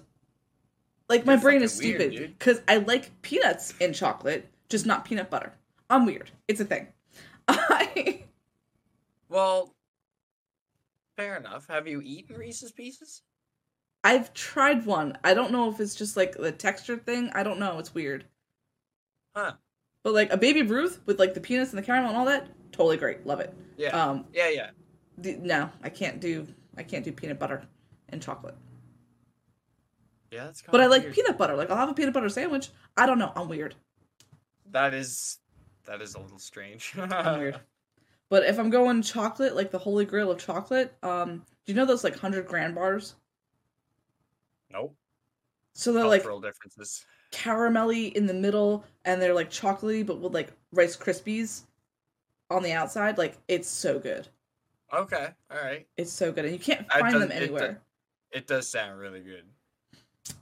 like 1.10 1.26
my 1.26 1.34
You're 1.34 1.42
brain 1.42 1.62
is 1.62 1.74
stupid 1.74 2.36
because 2.38 2.62
I 2.68 2.78
like 2.78 3.22
peanuts 3.22 3.74
in 3.80 3.94
chocolate, 3.94 4.50
just 4.70 4.86
not 4.86 5.06
peanut 5.06 5.30
butter. 5.30 5.54
I'm 5.90 6.06
weird. 6.06 6.32
It's 6.48 6.62
a 6.62 6.66
thing. 6.66 6.88
I 7.48 8.24
Well, 9.30 9.76
fair 11.18 11.36
enough. 11.36 11.68
Have 11.68 11.88
you 11.88 12.02
eaten 12.04 12.38
Reese's 12.38 12.72
Pieces? 12.72 13.22
I've 14.04 14.34
tried 14.34 14.86
one. 14.86 15.18
I 15.24 15.34
don't 15.34 15.52
know 15.52 15.70
if 15.70 15.80
it's 15.80 15.96
just 15.96 16.16
like 16.16 16.38
the 16.38 16.52
texture 16.52 16.98
thing. 16.98 17.32
I 17.34 17.44
don't 17.44 17.60
know. 17.60 17.80
It's 17.80 17.94
weird. 17.94 18.26
Huh. 19.36 19.54
But 20.04 20.14
like 20.14 20.32
a 20.32 20.38
baby 20.38 20.62
Ruth 20.62 21.02
with 21.06 21.20
like 21.20 21.34
the 21.34 21.42
peanuts 21.42 21.72
and 21.72 21.80
the 21.80 21.86
caramel 21.86 22.10
and 22.10 22.18
all 22.18 22.26
that, 22.26 22.48
totally 22.72 22.98
great. 22.98 23.26
Love 23.26 23.40
it. 23.40 23.54
Yeah. 23.78 23.90
Um, 23.90 24.26
yeah, 24.32 24.50
yeah. 24.50 24.70
No, 25.18 25.70
I 25.84 25.90
can't 25.90 26.20
do 26.20 26.48
I 26.78 26.84
can't 26.84 27.04
do 27.06 27.12
peanut 27.12 27.40
butter 27.40 27.64
and 28.10 28.22
chocolate. 28.22 28.56
Yeah, 30.32 30.46
that's 30.46 30.62
kind 30.62 30.72
But 30.72 30.82
I 30.82 30.88
like 30.88 31.04
weird. 31.04 31.16
peanut 31.16 31.38
butter. 31.38 31.56
Like 31.56 31.70
I'll 31.70 31.78
have 31.78 31.90
a 31.90 31.94
peanut 31.94 32.14
butter 32.14 32.30
sandwich. 32.30 32.70
I 32.98 33.06
don't 33.06 33.20
know. 33.20 33.32
I'm 33.36 33.48
weird. 33.48 33.76
That 34.72 34.94
is 34.94 35.38
that 35.86 36.02
is 36.02 36.16
a 36.16 36.20
little 36.20 36.40
strange. 36.40 36.94
I'm 36.98 37.40
weird. 37.40 37.60
But 38.30 38.44
if 38.46 38.58
I'm 38.60 38.70
going 38.70 39.02
chocolate, 39.04 39.56
like 39.56 39.72
the 39.72 39.78
holy 39.78 40.04
grail 40.06 40.32
of 40.32 40.40
chocolate, 40.40 40.96
um, 41.04 41.46
do 41.66 41.72
you 41.72 41.76
know 41.76 41.86
those 41.86 42.04
like 42.04 42.18
hundred 42.18 42.48
grand 42.48 42.76
bars? 42.76 43.16
Nope. 44.72 44.96
So 45.74 45.94
they're 45.94 46.06
like 46.08 46.22
Cultural 46.22 46.42
differences. 46.42 47.06
caramelly 47.32 48.12
in 48.14 48.26
the 48.26 48.34
middle, 48.34 48.84
and 49.06 49.22
they're 49.22 49.34
like 49.34 49.50
chocolatey, 49.52 50.06
but 50.06 50.20
with 50.20 50.34
like 50.34 50.52
Rice 50.72 50.98
Krispies 50.98 51.62
on 52.50 52.64
the 52.64 52.72
outside. 52.74 53.18
Like 53.18 53.38
it's 53.48 53.70
so 53.70 54.00
good. 54.00 54.28
Okay. 54.96 55.28
All 55.52 55.58
right. 55.62 55.88
It's 55.98 56.12
so 56.12 56.32
good, 56.32 56.46
and 56.46 56.54
you 56.54 56.60
can't 56.60 56.90
find 56.92 57.12
does- 57.14 57.22
them 57.22 57.32
it 57.32 57.42
anywhere. 57.44 57.68
does- 57.74 57.82
It 58.32 58.48
does 58.48 58.68
sound 58.70 59.00
really 59.00 59.22
good. 59.22 59.46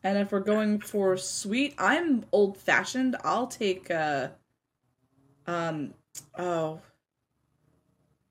And 0.03 0.17
if 0.17 0.31
we're 0.31 0.39
going 0.39 0.79
for 0.79 1.17
sweet, 1.17 1.75
I'm 1.77 2.25
old 2.31 2.57
fashioned. 2.57 3.15
I'll 3.23 3.47
take 3.47 3.91
uh 3.91 4.29
um 5.47 5.93
oh 6.37 6.79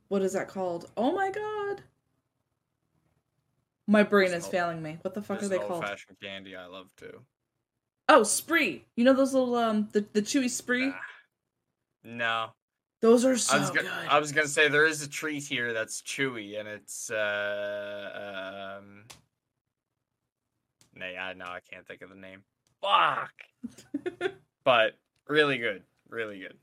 what 0.08 0.22
is 0.22 0.32
that 0.35 0.48
called? 0.48 0.90
Oh 0.96 1.12
my 1.12 1.30
god. 1.30 1.82
My 3.87 4.02
brain 4.02 4.32
is 4.32 4.44
no- 4.44 4.50
failing 4.50 4.82
me. 4.82 4.98
What 5.02 5.14
the 5.14 5.22
fuck 5.22 5.42
are 5.42 5.48
they 5.48 5.56
an 5.56 5.62
called? 5.62 5.82
old-fashioned 5.82 6.18
candy 6.20 6.56
I 6.56 6.66
love 6.66 6.88
too. 6.96 7.20
Oh, 8.08 8.22
spree. 8.22 8.85
You 8.96 9.04
know 9.04 9.12
those 9.12 9.35
little 9.35 9.54
um 9.56 9.88
the, 9.92 10.06
the 10.12 10.22
chewy 10.22 10.48
spree? 10.50 10.90
Ah, 10.94 11.00
No, 12.04 12.52
Those 13.03 13.25
are 13.25 13.37
so 13.37 13.57
I 13.57 13.61
was 13.61 13.71
good. 13.71 13.83
gonna, 13.85 14.07
I 14.09 14.19
was 14.21 14.31
gonna 14.33 14.47
say 14.47 14.69
there 14.69 14.87
is 14.87 15.03
a 15.03 15.09
treat 15.09 15.43
here 15.43 15.73
that's 15.73 16.01
chewy 16.03 16.59
and 16.59 16.69
it's 16.69 17.11
uh 17.11 18.79
um. 18.81 19.05
Nay, 20.95 21.17
I 21.19 21.35
no, 21.35 21.47
I 21.47 21.59
can't 21.69 21.87
think 21.87 22.03
of 22.03 22.11
the 22.11 22.15
name. 22.17 22.43
Fuck. 22.81 23.33
but 24.65 24.97
really 25.29 25.59
good, 25.59 25.83
really 26.09 26.38
good. 26.38 26.57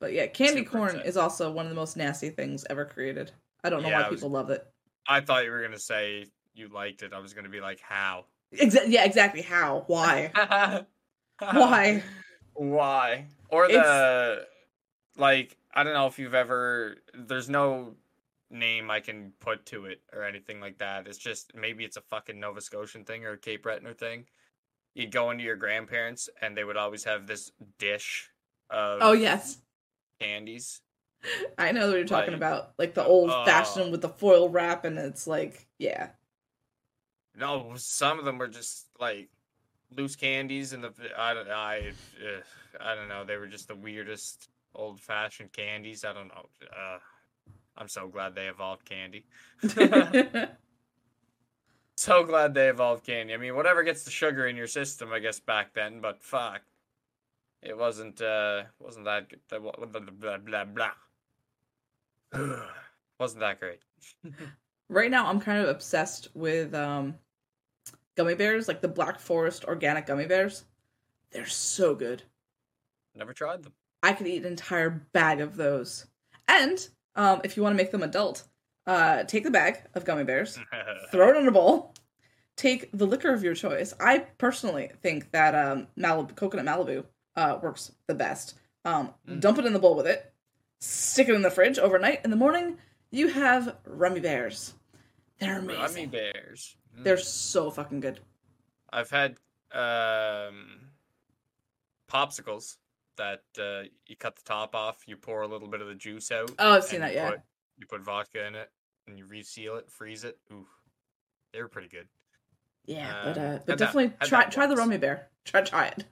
But 0.00 0.12
yeah, 0.14 0.26
candy 0.26 0.60
Super 0.64 0.70
corn 0.70 1.00
is 1.04 1.16
also 1.18 1.50
one 1.50 1.66
of 1.66 1.70
the 1.70 1.76
most 1.76 1.96
nasty 1.96 2.30
things 2.30 2.64
ever 2.70 2.84
created. 2.84 3.32
I 3.62 3.70
don't 3.70 3.82
know 3.82 3.88
Yeah, 3.90 4.02
why 4.02 4.08
was- 4.08 4.20
people 4.20 4.30
love 4.30 4.50
it. 4.50 4.66
I 5.06 5.20
thought 5.20 5.44
you 5.44 5.50
were 5.50 5.60
gonna 5.62 5.78
say 5.78 6.26
you 6.54 6.68
liked 6.68 7.02
it. 7.02 7.12
I 7.12 7.18
was 7.18 7.34
gonna 7.34 7.50
be 7.50 7.60
like, 7.60 7.80
how? 7.80 8.24
Exa- 8.54 8.84
yeah, 8.86 9.04
exactly. 9.04 9.42
How? 9.42 9.84
Why? 9.86 10.32
Why? 11.40 12.02
Why? 12.54 13.26
Or 13.50 13.68
the 13.68 14.46
like 15.18 15.58
I 15.74 15.82
don't 15.82 15.94
know 15.94 16.06
if 16.06 16.18
you've 16.18 16.34
ever 16.34 16.96
there's 17.14 17.50
no 17.50 17.94
name 18.50 18.90
I 18.90 19.00
can 19.00 19.32
put 19.40 19.66
to 19.66 19.86
it 19.86 20.00
or 20.12 20.22
anything 20.24 20.60
like 20.60 20.78
that. 20.78 21.06
It's 21.08 21.18
just 21.18 21.54
maybe 21.54 21.84
it's 21.84 21.96
a 21.96 22.02
fucking 22.02 22.38
Nova 22.38 22.60
Scotian 22.60 23.04
thing 23.04 23.24
or 23.24 23.32
a 23.32 23.38
Cape 23.38 23.64
Breton 23.64 23.92
thing. 23.94 24.26
You'd 24.94 25.10
go 25.10 25.30
into 25.30 25.42
your 25.42 25.56
grandparents 25.56 26.28
and 26.40 26.56
they 26.56 26.62
would 26.64 26.76
always 26.76 27.04
have 27.04 27.26
this 27.26 27.50
dish 27.78 28.30
of 28.70 28.98
Oh 29.02 29.12
yes. 29.12 29.58
candies. 30.20 30.80
I 31.58 31.72
know 31.72 31.88
what 31.88 31.96
you're 31.96 32.04
talking 32.04 32.32
Like, 32.32 32.36
about. 32.36 32.72
Like 32.78 32.94
the 32.94 33.04
old 33.04 33.30
uh, 33.30 33.44
fashioned 33.44 33.90
with 33.90 34.02
the 34.02 34.08
foil 34.08 34.48
wrap 34.48 34.84
and 34.84 34.98
it's 34.98 35.26
like, 35.26 35.66
yeah. 35.78 36.10
No, 37.36 37.72
some 37.76 38.20
of 38.20 38.24
them 38.24 38.38
were 38.38 38.46
just 38.46 38.86
like 39.00 39.28
loose 39.96 40.14
candies 40.14 40.72
and 40.72 40.84
the 40.84 40.92
I 41.18 41.34
don't 41.34 41.48
I 41.50 41.92
uh, 42.22 42.40
I 42.80 42.94
don't 42.94 43.08
know. 43.08 43.24
They 43.24 43.36
were 43.36 43.48
just 43.48 43.66
the 43.66 43.74
weirdest 43.74 44.48
old 44.74 45.00
fashioned 45.00 45.52
candies. 45.52 46.04
I 46.04 46.12
don't 46.12 46.28
know. 46.28 46.48
Uh, 46.62 46.98
I'm 47.76 47.88
so 47.88 48.08
glad 48.08 48.34
they 48.34 48.46
evolved 48.46 48.84
candy. 48.84 49.26
so 51.96 52.24
glad 52.24 52.54
they 52.54 52.68
evolved 52.68 53.04
candy. 53.06 53.34
I 53.34 53.36
mean, 53.36 53.56
whatever 53.56 53.82
gets 53.82 54.04
the 54.04 54.10
sugar 54.10 54.46
in 54.46 54.56
your 54.56 54.66
system, 54.66 55.12
I 55.12 55.18
guess 55.18 55.40
back 55.40 55.74
then. 55.74 56.00
But 56.00 56.22
fuck, 56.22 56.62
it 57.62 57.76
wasn't. 57.76 58.20
uh 58.20 58.64
Wasn't 58.78 59.04
that 59.04 59.28
blah 59.48 59.58
blah 59.60 60.38
blah. 60.38 60.64
blah. 60.64 60.90
wasn't 63.18 63.40
that 63.40 63.60
great. 63.60 63.80
right 64.88 65.10
now 65.10 65.26
I'm 65.26 65.40
kind 65.40 65.62
of 65.62 65.68
obsessed 65.68 66.28
with 66.34 66.74
um 66.74 67.14
gummy 68.16 68.34
bears, 68.34 68.68
like 68.68 68.80
the 68.80 68.88
Black 68.88 69.18
Forest 69.18 69.64
organic 69.64 70.06
gummy 70.06 70.26
bears. 70.26 70.64
They're 71.30 71.46
so 71.46 71.94
good. 71.94 72.22
Never 73.16 73.32
tried 73.32 73.62
them. 73.62 73.72
I 74.04 74.12
could 74.12 74.26
eat 74.26 74.42
an 74.42 74.48
entire 74.50 74.90
bag 74.90 75.40
of 75.40 75.56
those. 75.56 76.04
And 76.46 76.86
um, 77.16 77.40
if 77.42 77.56
you 77.56 77.62
want 77.62 77.72
to 77.72 77.76
make 77.82 77.90
them 77.90 78.02
adult, 78.02 78.44
uh, 78.86 79.24
take 79.24 79.44
the 79.44 79.50
bag 79.50 79.78
of 79.94 80.04
gummy 80.04 80.24
bears, 80.24 80.58
throw 81.10 81.30
it 81.30 81.36
in 81.38 81.48
a 81.48 81.50
bowl, 81.50 81.94
take 82.54 82.90
the 82.92 83.06
liquor 83.06 83.32
of 83.32 83.42
your 83.42 83.54
choice. 83.54 83.94
I 83.98 84.18
personally 84.36 84.90
think 85.02 85.30
that 85.32 85.54
um, 85.54 85.86
Malibu, 85.98 86.36
coconut 86.36 86.66
Malibu 86.66 87.04
uh, 87.34 87.58
works 87.62 87.92
the 88.06 88.14
best. 88.14 88.58
Um, 88.84 89.14
Mm. 89.26 89.40
Dump 89.40 89.58
it 89.58 89.64
in 89.64 89.72
the 89.72 89.78
bowl 89.78 89.94
with 89.96 90.06
it, 90.06 90.30
stick 90.80 91.30
it 91.30 91.34
in 91.34 91.40
the 91.40 91.50
fridge 91.50 91.78
overnight. 91.78 92.20
In 92.24 92.30
the 92.30 92.36
morning, 92.36 92.76
you 93.10 93.28
have 93.28 93.74
rummy 93.86 94.20
bears. 94.20 94.74
They're 95.38 95.60
amazing. 95.60 96.10
bears. 96.10 96.76
Mm. 96.98 97.04
They're 97.04 97.16
so 97.16 97.70
fucking 97.70 98.00
good. 98.00 98.20
I've 98.92 99.08
had 99.08 99.36
um, 99.72 100.90
popsicles 102.12 102.76
that 103.16 103.42
uh, 103.58 103.82
you 104.06 104.16
cut 104.16 104.36
the 104.36 104.42
top 104.44 104.74
off, 104.74 105.02
you 105.06 105.16
pour 105.16 105.42
a 105.42 105.46
little 105.48 105.68
bit 105.68 105.80
of 105.80 105.88
the 105.88 105.94
juice 105.94 106.30
out. 106.30 106.50
Oh, 106.58 106.72
I've 106.72 106.84
seen 106.84 107.00
that. 107.00 107.14
Yeah. 107.14 107.30
Put, 107.30 107.40
you 107.78 107.86
put 107.86 108.02
vodka 108.02 108.46
in 108.46 108.54
it, 108.54 108.70
and 109.06 109.18
you 109.18 109.26
reseal 109.26 109.76
it, 109.76 109.90
freeze 109.90 110.24
it. 110.24 110.38
Ooh, 110.52 110.66
they 111.52 111.60
were 111.62 111.68
pretty 111.68 111.88
good. 111.88 112.06
Yeah, 112.86 113.14
Uh, 113.16 113.24
but 113.24 113.38
uh, 113.38 113.58
but 113.66 113.78
definitely 113.78 114.12
had 114.20 114.28
try 114.28 114.40
that 114.42 114.52
try 114.52 114.66
the. 114.66 114.76
Rummy 114.76 114.98
Bear. 114.98 115.28
Try 115.44 115.60
try 115.62 115.86
it. 115.88 116.04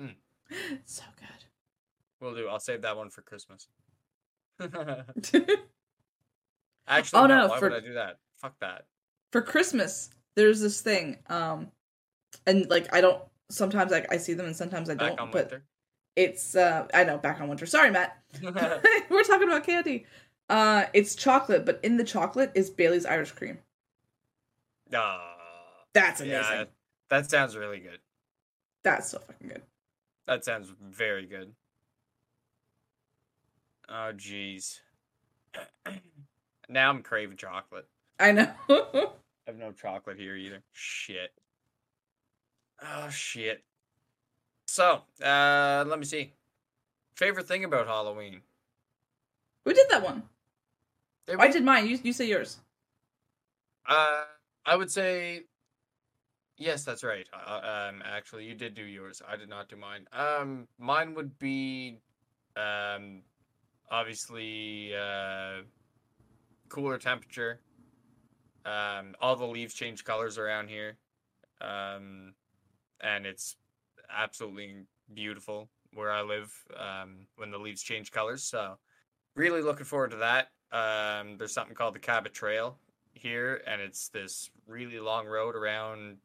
Mm. 0.00 0.14
So 0.84 1.02
We'll 2.20 2.34
do. 2.34 2.48
I'll 2.48 2.58
save 2.60 2.82
that 2.82 2.96
one 2.96 3.10
for 3.10 3.22
Christmas. 3.22 3.68
Actually, 6.88 7.20
Oh, 7.20 7.26
no. 7.26 7.36
no, 7.42 7.48
Why 7.48 7.58
for- 7.58 7.68
would 7.70 7.76
I 7.82 7.86
do 7.86 7.94
that? 7.94 8.18
Fuck 8.36 8.58
that. 8.60 8.86
For 9.32 9.42
Christmas, 9.42 10.10
there's 10.36 10.60
this 10.60 10.80
thing, 10.80 11.18
um, 11.28 11.68
and 12.46 12.68
like 12.70 12.92
I 12.94 13.00
don't. 13.00 13.22
Sometimes 13.50 13.92
I, 13.92 14.06
I 14.10 14.16
see 14.16 14.32
them, 14.34 14.46
and 14.46 14.54
sometimes 14.56 14.88
I 14.88 14.94
Back 14.94 15.08
don't. 15.10 15.20
on 15.20 15.30
but 15.30 15.50
winter. 15.50 15.64
It's 16.16 16.54
uh, 16.54 16.86
I 16.94 17.04
know 17.04 17.18
back 17.18 17.40
on 17.40 17.48
winter. 17.48 17.66
Sorry, 17.66 17.90
Matt. 17.90 18.16
We're 18.42 19.22
talking 19.24 19.48
about 19.48 19.64
candy. 19.64 20.06
Uh, 20.48 20.84
it's 20.92 21.14
chocolate, 21.14 21.64
but 21.64 21.80
in 21.82 21.96
the 21.96 22.04
chocolate 22.04 22.52
is 22.54 22.70
Bailey's 22.70 23.06
Irish 23.06 23.32
cream. 23.32 23.58
Ah, 24.94 25.34
That's 25.94 26.20
amazing. 26.20 26.42
yeah, 26.42 26.64
that 27.08 27.30
sounds 27.30 27.56
really 27.56 27.80
good. 27.80 27.98
That's 28.82 29.10
so 29.10 29.18
fucking 29.18 29.48
good. 29.48 29.62
That 30.26 30.44
sounds 30.44 30.70
very 30.80 31.26
good. 31.26 31.52
Oh, 33.88 34.12
jeez. 34.14 34.80
now 36.68 36.90
I'm 36.90 37.02
craving 37.02 37.36
chocolate. 37.36 37.86
I 38.20 38.32
know. 38.32 38.52
I 38.68 39.08
have 39.46 39.56
no 39.56 39.72
chocolate 39.72 40.18
here 40.18 40.36
either. 40.36 40.62
Shit. 40.72 41.32
Oh, 42.82 43.08
shit. 43.10 43.62
So, 44.74 45.02
uh, 45.22 45.84
let 45.86 46.00
me 46.00 46.04
see. 46.04 46.32
Favorite 47.14 47.46
thing 47.46 47.62
about 47.62 47.86
Halloween? 47.86 48.40
we 49.64 49.72
did 49.72 49.86
that 49.88 50.02
one. 50.02 50.24
Did 51.28 51.36
I 51.38 51.48
did 51.48 51.62
mine. 51.62 51.86
You 51.86 51.96
you 52.02 52.12
say 52.12 52.26
yours. 52.26 52.58
Uh, 53.88 54.24
I 54.66 54.74
would 54.74 54.90
say. 54.90 55.44
Yes, 56.56 56.82
that's 56.82 57.04
right. 57.04 57.24
Uh, 57.32 57.60
um, 57.92 58.02
actually, 58.04 58.46
you 58.46 58.56
did 58.56 58.74
do 58.74 58.82
yours. 58.82 59.22
I 59.28 59.36
did 59.36 59.48
not 59.48 59.68
do 59.68 59.76
mine. 59.76 60.08
Um, 60.12 60.66
mine 60.76 61.14
would 61.14 61.38
be, 61.38 62.00
um, 62.56 63.22
obviously, 63.92 64.92
uh, 64.92 65.62
cooler 66.68 66.98
temperature. 66.98 67.60
Um, 68.66 69.14
all 69.20 69.36
the 69.36 69.46
leaves 69.46 69.74
change 69.74 70.02
colors 70.02 70.36
around 70.36 70.68
here. 70.68 70.96
Um, 71.60 72.34
and 73.00 73.24
it's 73.24 73.54
absolutely 74.14 74.86
beautiful 75.12 75.68
where 75.92 76.10
I 76.10 76.22
live. 76.22 76.52
Um, 76.76 77.26
when 77.36 77.50
the 77.50 77.58
leaves 77.58 77.82
change 77.82 78.10
colors, 78.10 78.42
so 78.42 78.78
really 79.36 79.62
looking 79.62 79.86
forward 79.86 80.10
to 80.12 80.16
that. 80.18 80.48
Um, 80.72 81.36
there's 81.38 81.52
something 81.52 81.74
called 81.74 81.94
the 81.94 82.00
Cabot 82.00 82.34
Trail 82.34 82.78
here, 83.12 83.62
and 83.66 83.80
it's 83.80 84.08
this 84.08 84.50
really 84.66 84.98
long 84.98 85.26
road 85.26 85.54
around 85.54 86.16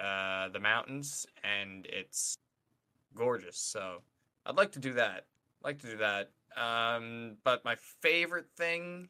uh, 0.00 0.48
the 0.48 0.58
mountains, 0.58 1.26
and 1.44 1.86
it's 1.86 2.36
gorgeous. 3.14 3.56
So 3.56 4.02
I'd 4.46 4.56
like 4.56 4.72
to 4.72 4.80
do 4.80 4.94
that. 4.94 5.26
Like 5.62 5.78
to 5.80 5.86
do 5.86 5.96
that. 5.98 6.30
Um, 6.56 7.36
but 7.44 7.64
my 7.64 7.76
favorite 8.00 8.46
thing, 8.56 9.08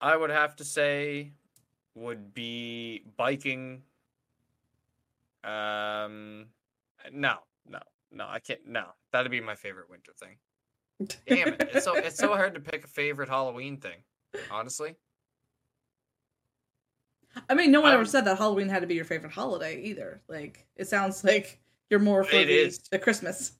I 0.00 0.16
would 0.16 0.30
have 0.30 0.56
to 0.56 0.64
say, 0.64 1.32
would 1.94 2.34
be 2.34 3.02
biking. 3.16 3.82
Um, 5.44 6.46
no, 7.12 7.36
no, 7.68 7.78
no, 8.12 8.26
I 8.28 8.38
can't. 8.40 8.60
No, 8.66 8.84
that'd 9.12 9.30
be 9.30 9.40
my 9.40 9.54
favorite 9.54 9.88
winter 9.90 10.12
thing. 10.18 10.36
Damn 11.26 11.48
it! 11.54 11.70
It's 11.74 11.84
so 11.84 11.94
it's 11.96 12.18
so 12.18 12.28
hard 12.28 12.54
to 12.54 12.60
pick 12.60 12.84
a 12.84 12.88
favorite 12.88 13.28
Halloween 13.28 13.76
thing. 13.78 13.98
Honestly, 14.50 14.96
I 17.48 17.54
mean, 17.54 17.70
no 17.70 17.80
one 17.82 17.92
ever 17.92 18.04
said 18.06 18.24
that 18.24 18.38
Halloween 18.38 18.68
had 18.68 18.80
to 18.80 18.86
be 18.86 18.94
your 18.94 19.04
favorite 19.04 19.32
holiday 19.32 19.80
either. 19.82 20.22
Like, 20.28 20.66
it 20.76 20.88
sounds 20.88 21.22
like 21.22 21.58
you're 21.90 22.00
more 22.00 22.24
for 22.24 22.36
It 22.36 22.46
the, 22.46 22.54
is. 22.54 22.78
the 22.90 22.98
Christmas. 22.98 23.52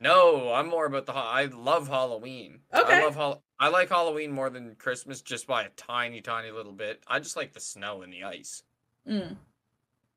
no, 0.00 0.52
I'm 0.52 0.68
more 0.68 0.86
about 0.86 1.06
the. 1.06 1.14
I 1.14 1.46
love 1.46 1.88
Halloween. 1.88 2.60
Okay. 2.72 3.00
I 3.00 3.04
love 3.04 3.16
Hall- 3.16 3.42
I 3.58 3.68
like 3.68 3.88
Halloween 3.88 4.30
more 4.30 4.50
than 4.50 4.76
Christmas, 4.76 5.20
just 5.20 5.48
by 5.48 5.64
a 5.64 5.68
tiny, 5.70 6.20
tiny 6.20 6.52
little 6.52 6.72
bit. 6.72 7.02
I 7.08 7.18
just 7.18 7.36
like 7.36 7.52
the 7.52 7.60
snow 7.60 8.02
and 8.02 8.12
the 8.12 8.22
ice 8.24 8.62
Mm. 9.08 9.36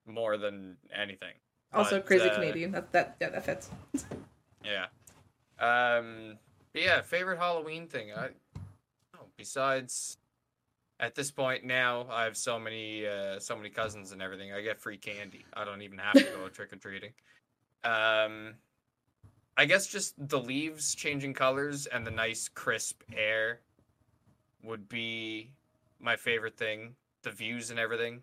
more 0.06 0.38
than 0.38 0.78
anything. 0.96 1.34
Also, 1.74 1.98
But, 1.98 2.06
crazy 2.06 2.30
uh, 2.30 2.36
Canadian. 2.36 2.72
That 2.72 2.92
that 2.92 3.16
yeah, 3.22 3.30
that 3.30 3.46
fits. 3.46 3.70
Yeah. 4.64 4.88
Um. 5.60 6.38
but 6.74 6.82
yeah. 6.82 7.02
Favorite 7.02 7.38
Halloween 7.38 7.88
thing. 7.88 8.12
I. 8.12 8.30
Oh, 9.16 9.26
besides, 9.38 10.18
at 11.00 11.16
this 11.16 11.32
point 11.32 11.64
now, 11.64 12.08
I 12.12 12.24
have 12.24 12.36
so 12.36 12.60
many, 12.60 13.08
uh, 13.08 13.40
so 13.40 13.56
many 13.56 13.70
cousins 13.70 14.12
and 14.12 14.22
everything. 14.22 14.52
I 14.54 14.62
get 14.62 14.80
free 14.80 14.98
candy. 14.98 15.46
I 15.54 15.64
don't 15.66 15.82
even 15.82 15.98
have 15.98 16.14
to 16.14 16.24
go 16.24 16.48
trick 16.54 16.74
or 16.74 16.78
treating. 16.78 17.12
Um. 17.84 18.56
I 19.58 19.66
guess 19.66 19.86
just 19.88 20.16
the 20.30 20.40
leaves 20.40 20.96
changing 20.96 21.34
colors 21.34 21.86
and 21.86 22.08
the 22.08 22.12
nice 22.12 22.48
crisp 22.48 23.04
air 23.16 23.60
would 24.64 24.88
be 24.88 25.52
my 26.00 26.16
favorite 26.16 26.58
thing. 26.58 26.96
The 27.24 27.32
views 27.32 27.70
and 27.70 27.78
everything. 27.78 28.22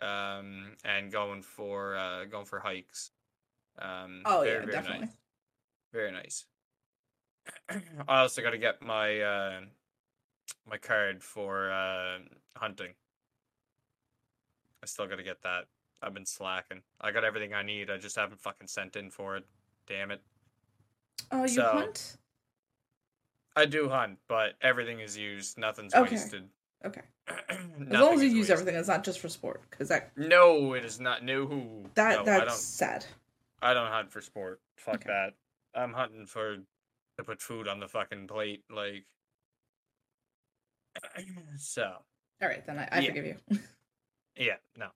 Um. 0.00 0.76
And 0.84 1.12
going 1.12 1.42
for 1.42 1.96
uh 1.96 2.24
going 2.26 2.46
for 2.46 2.60
hikes. 2.60 3.10
Um. 3.78 4.22
Oh 4.24 4.42
very, 4.42 4.52
yeah, 4.54 4.58
very 4.60 4.72
definitely. 4.72 5.00
Nice. 5.06 5.16
Very 5.92 6.12
nice. 6.12 6.46
I 8.08 8.20
also 8.20 8.40
got 8.42 8.50
to 8.50 8.58
get 8.58 8.80
my 8.82 9.20
uh, 9.20 9.60
my 10.68 10.78
card 10.78 11.22
for 11.22 11.70
uh, 11.70 12.18
hunting. 12.56 12.92
I 14.82 14.86
still 14.86 15.06
got 15.06 15.16
to 15.16 15.22
get 15.22 15.42
that. 15.42 15.64
I've 16.02 16.14
been 16.14 16.26
slacking. 16.26 16.82
I 17.00 17.12
got 17.12 17.24
everything 17.24 17.54
I 17.54 17.62
need. 17.62 17.90
I 17.90 17.98
just 17.98 18.16
haven't 18.16 18.40
fucking 18.40 18.66
sent 18.68 18.96
in 18.96 19.10
for 19.10 19.36
it. 19.36 19.44
Damn 19.86 20.10
it. 20.10 20.20
Oh, 21.30 21.42
you 21.42 21.48
So, 21.48 21.62
hunt? 21.72 22.16
I 23.54 23.66
do 23.66 23.88
hunt, 23.88 24.18
but 24.28 24.54
everything 24.62 25.00
is 25.00 25.16
used. 25.16 25.58
Nothing's 25.58 25.94
Okay. 25.94 26.12
wasted. 26.16 26.48
Okay. 26.84 27.02
As 27.28 27.58
long 27.88 28.14
as 28.14 28.22
you 28.22 28.28
use 28.28 28.48
wasted. 28.48 28.50
everything, 28.50 28.74
it's 28.76 28.88
not 28.88 29.04
just 29.04 29.20
for 29.20 29.28
sport. 29.28 29.62
Because 29.70 29.88
that 29.88 30.10
No, 30.16 30.74
it 30.74 30.84
is 30.84 30.98
not. 31.00 31.24
No, 31.24 31.84
that 31.94 32.16
no, 32.16 32.20
I 32.22 32.24
that's 32.24 32.46
don't. 32.46 32.56
sad. 32.58 33.04
I 33.60 33.74
don't 33.74 33.90
hunt 33.90 34.10
for 34.10 34.20
sport. 34.20 34.60
Fuck 34.76 34.96
Okay. 34.96 35.08
that. 35.08 35.34
I'm 35.74 35.92
hunting 35.92 36.26
for 36.26 36.56
to 37.18 37.24
put 37.24 37.40
food 37.40 37.68
on 37.68 37.78
the 37.80 37.86
fucking 37.88 38.26
plate. 38.26 38.64
Like, 38.68 39.04
so 41.58 41.92
All 42.42 42.48
right, 42.48 42.64
then 42.66 42.78
I, 42.78 42.88
I 42.90 42.98
Yeah. 43.00 43.08
forgive 43.08 43.26
you. 43.26 43.58
yeah, 44.36 44.56
no. 44.76 44.88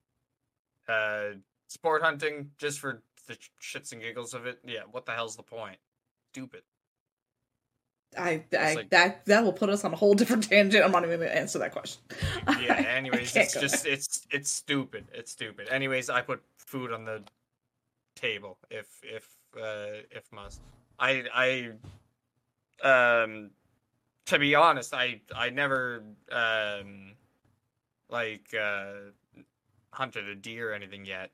Uh, 0.92 1.36
sport 1.68 2.02
hunting 2.02 2.50
just 2.58 2.80
for 2.80 3.02
the 3.26 3.36
shits 3.62 3.92
and 3.92 4.00
giggles 4.00 4.34
of 4.34 4.46
it. 4.46 4.58
Yeah, 4.64 4.82
what 4.90 5.06
the 5.06 5.12
hell's 5.12 5.36
the 5.36 5.42
point? 5.42 5.78
Stupid. 6.32 6.62
I, 8.18 8.44
I 8.58 8.74
like- 8.74 8.90
that 8.90 9.24
that 9.26 9.44
will 9.44 9.52
put 9.52 9.68
us 9.70 9.84
on 9.84 9.92
a 9.92 9.96
whole 9.96 10.14
different 10.14 10.44
tangent. 10.48 10.84
I'm 10.84 10.92
not 10.92 11.04
even 11.04 11.18
going 11.18 11.28
to 11.30 11.36
answer 11.36 11.58
that 11.58 11.72
question. 11.72 12.00
Yeah. 12.60 12.74
Anyways, 12.74 13.34
it's 13.36 13.54
just 13.54 13.84
there. 13.84 13.92
it's 13.92 14.26
it's 14.30 14.50
stupid. 14.50 15.04
It's 15.12 15.30
stupid. 15.32 15.68
Anyways, 15.68 16.08
I 16.10 16.22
put 16.22 16.42
food 16.58 16.92
on 16.92 17.04
the 17.04 17.22
table 18.14 18.56
if 18.70 18.86
if 19.02 19.28
uh 19.56 20.02
if 20.10 20.30
must. 20.32 20.60
I 20.98 21.24
I 22.82 23.22
um 23.22 23.50
to 24.26 24.38
be 24.38 24.54
honest, 24.54 24.94
I 24.94 25.20
I 25.34 25.50
never 25.50 26.02
um 26.32 27.12
like 28.08 28.54
uh 28.58 29.10
hunted 29.92 30.28
a 30.28 30.34
deer 30.34 30.70
or 30.72 30.74
anything 30.74 31.04
yet. 31.04 31.30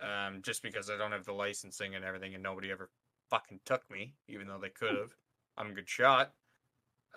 Um 0.00 0.40
just 0.42 0.62
because 0.62 0.90
I 0.90 0.96
don't 0.96 1.12
have 1.12 1.24
the 1.24 1.32
licensing 1.32 1.94
and 1.94 2.04
everything 2.04 2.34
and 2.34 2.42
nobody 2.42 2.70
ever 2.70 2.88
fucking 3.30 3.60
took 3.64 3.88
me, 3.90 4.14
even 4.28 4.46
though 4.46 4.58
they 4.58 4.68
could 4.68 4.96
have. 4.96 5.14
I'm 5.56 5.70
a 5.70 5.74
good 5.74 5.88
shot. 5.88 6.32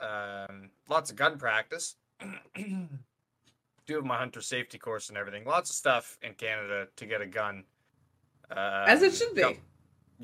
Um 0.02 0.70
lots 0.90 1.10
of 1.10 1.16
gun 1.16 1.38
practice. 1.38 1.96
Do 2.56 3.96
have 3.96 4.06
my 4.06 4.18
hunter 4.18 4.42
safety 4.42 4.80
course 4.80 5.10
and 5.10 5.18
everything. 5.18 5.46
Lots 5.46 5.70
of 5.70 5.76
stuff 5.76 6.18
in 6.24 6.34
Canada 6.34 6.88
to 6.96 7.06
get 7.06 7.22
a 7.22 7.28
gun. 7.28 7.66
Um, 8.50 8.58
As 8.88 9.04
it 9.04 9.14
should 9.14 9.36
be. 9.36 9.42
Got, 9.42 9.56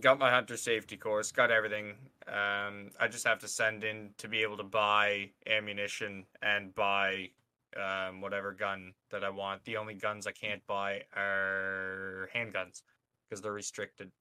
got 0.02 0.20
my 0.20 0.32
hunter 0.32 0.58
safety 0.58 0.98
course. 0.98 1.32
Got 1.32 1.52
everything. 1.52 1.94
Um, 2.28 2.90
I 3.00 3.08
just 3.08 3.28
have 3.28 3.40
to 3.40 3.48
send 3.48 3.84
in 3.84 4.12
to 4.18 4.28
be 4.28 4.42
able 4.42 4.58
to 4.58 4.64
buy 4.64 5.30
ammunition 5.46 6.26
and 6.42 6.74
buy 6.74 7.30
um, 7.78 8.22
whatever 8.22 8.52
gun 8.52 8.94
that 9.12 9.24
I 9.24 9.30
want. 9.30 9.64
The 9.64 9.78
only 9.78 9.94
guns 9.94 10.28
I 10.28 10.32
can't 10.32 10.66
buy 10.68 11.04
are 11.16 12.30
handguns 12.36 12.82
because 13.30 13.42
they're 13.42 13.52
restricted. 13.52 14.12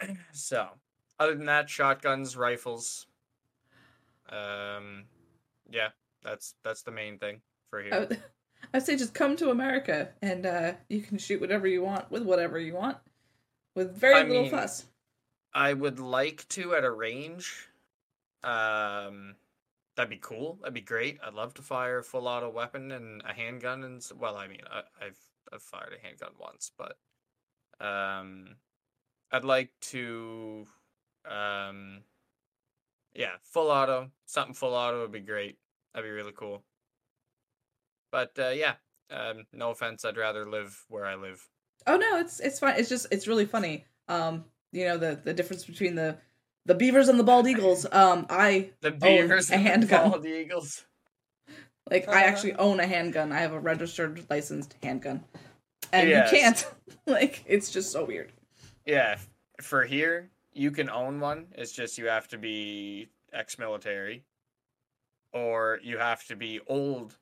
so, 0.32 0.68
other 1.18 1.34
than 1.34 1.46
that, 1.46 1.68
shotguns, 1.68 2.36
rifles. 2.36 3.06
Um, 4.30 5.04
yeah, 5.70 5.88
that's 6.22 6.54
that's 6.64 6.82
the 6.82 6.90
main 6.90 7.18
thing. 7.18 7.40
for 7.70 7.80
I 7.80 7.82
here. 7.82 8.00
would, 8.00 8.22
I'd 8.74 8.82
say 8.84 8.96
just 8.96 9.14
come 9.14 9.36
to 9.36 9.50
America 9.50 10.10
and 10.20 10.44
uh, 10.44 10.72
you 10.88 11.00
can 11.00 11.18
shoot 11.18 11.40
whatever 11.40 11.66
you 11.66 11.82
want 11.82 12.10
with 12.10 12.22
whatever 12.22 12.58
you 12.58 12.74
want 12.74 12.98
with 13.74 13.96
very 13.96 14.16
I 14.16 14.22
little 14.22 14.42
mean, 14.42 14.50
fuss. 14.50 14.84
I 15.54 15.72
would 15.72 15.98
like 16.00 16.46
to 16.50 16.74
at 16.74 16.84
a 16.84 16.90
range. 16.90 17.68
Um, 18.42 19.36
that'd 19.96 20.10
be 20.10 20.18
cool. 20.20 20.58
That'd 20.60 20.74
be 20.74 20.80
great. 20.80 21.18
I'd 21.24 21.34
love 21.34 21.54
to 21.54 21.62
fire 21.62 21.98
a 21.98 22.04
full 22.04 22.28
auto 22.28 22.50
weapon 22.50 22.92
and 22.92 23.22
a 23.28 23.32
handgun. 23.32 23.84
And 23.84 24.04
well, 24.18 24.36
I 24.36 24.48
mean, 24.48 24.62
I, 24.70 24.82
I've 25.04 25.18
I've 25.52 25.62
fired 25.62 25.94
a 25.98 26.06
handgun 26.06 26.32
once, 26.38 26.72
but 26.76 26.96
um, 27.80 28.56
I'd 29.32 29.44
like 29.44 29.70
to, 29.92 30.66
um, 31.28 32.02
yeah, 33.14 33.32
full 33.42 33.70
auto. 33.70 34.10
Something 34.26 34.54
full 34.54 34.74
auto 34.74 35.00
would 35.02 35.12
be 35.12 35.20
great. 35.20 35.58
That'd 35.94 36.08
be 36.08 36.12
really 36.12 36.32
cool. 36.36 36.62
But 38.10 38.32
uh, 38.38 38.48
yeah, 38.50 38.74
um, 39.10 39.44
no 39.52 39.70
offense. 39.70 40.04
I'd 40.04 40.16
rather 40.16 40.48
live 40.48 40.84
where 40.88 41.04
I 41.04 41.14
live. 41.16 41.46
Oh 41.86 41.96
no, 41.96 42.18
it's 42.18 42.40
it's 42.40 42.58
fine. 42.58 42.74
It's 42.78 42.88
just 42.88 43.06
it's 43.10 43.26
really 43.28 43.46
funny. 43.46 43.84
Um, 44.08 44.44
you 44.72 44.84
know 44.86 44.96
the 44.98 45.20
the 45.22 45.34
difference 45.34 45.64
between 45.64 45.94
the 45.94 46.18
the 46.66 46.74
beavers 46.74 47.08
and 47.08 47.18
the 47.18 47.24
bald 47.24 47.46
eagles. 47.46 47.86
Um, 47.92 48.26
I 48.30 48.70
The 48.80 48.90
beavers 48.90 49.50
a 49.50 49.54
and 49.54 49.64
the 49.64 49.68
handgun. 49.70 50.10
bald 50.10 50.26
eagles. 50.26 50.84
like 51.90 52.08
I 52.08 52.22
actually 52.24 52.54
own 52.54 52.80
a 52.80 52.86
handgun. 52.86 53.32
I 53.32 53.40
have 53.40 53.52
a 53.52 53.60
registered 53.60 54.24
licensed 54.30 54.76
handgun, 54.82 55.24
and 55.92 56.08
Yes. 56.08 56.32
you 56.32 56.38
can't. 56.38 56.66
like 57.06 57.44
it's 57.46 57.70
just 57.70 57.92
so 57.92 58.04
weird. 58.04 58.32
Yeah, 58.86 59.18
for 59.60 59.84
here, 59.84 60.30
you 60.52 60.70
can 60.70 60.90
own 60.90 61.20
one. 61.20 61.46
It's 61.52 61.72
just 61.72 61.98
you 61.98 62.06
have 62.06 62.28
to 62.28 62.38
be 62.38 63.08
ex-military, 63.32 64.24
or 65.32 65.78
you 65.82 65.98
have 65.98 66.24
to 66.26 66.36
be 66.36 66.60
old, 66.66 67.16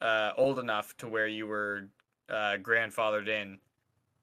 uh, 0.00 0.32
old 0.36 0.58
enough 0.58 0.96
to 0.98 1.08
where 1.08 1.28
you 1.28 1.46
were 1.46 1.88
uh, 2.28 2.56
grandfathered 2.60 3.28
in, 3.28 3.58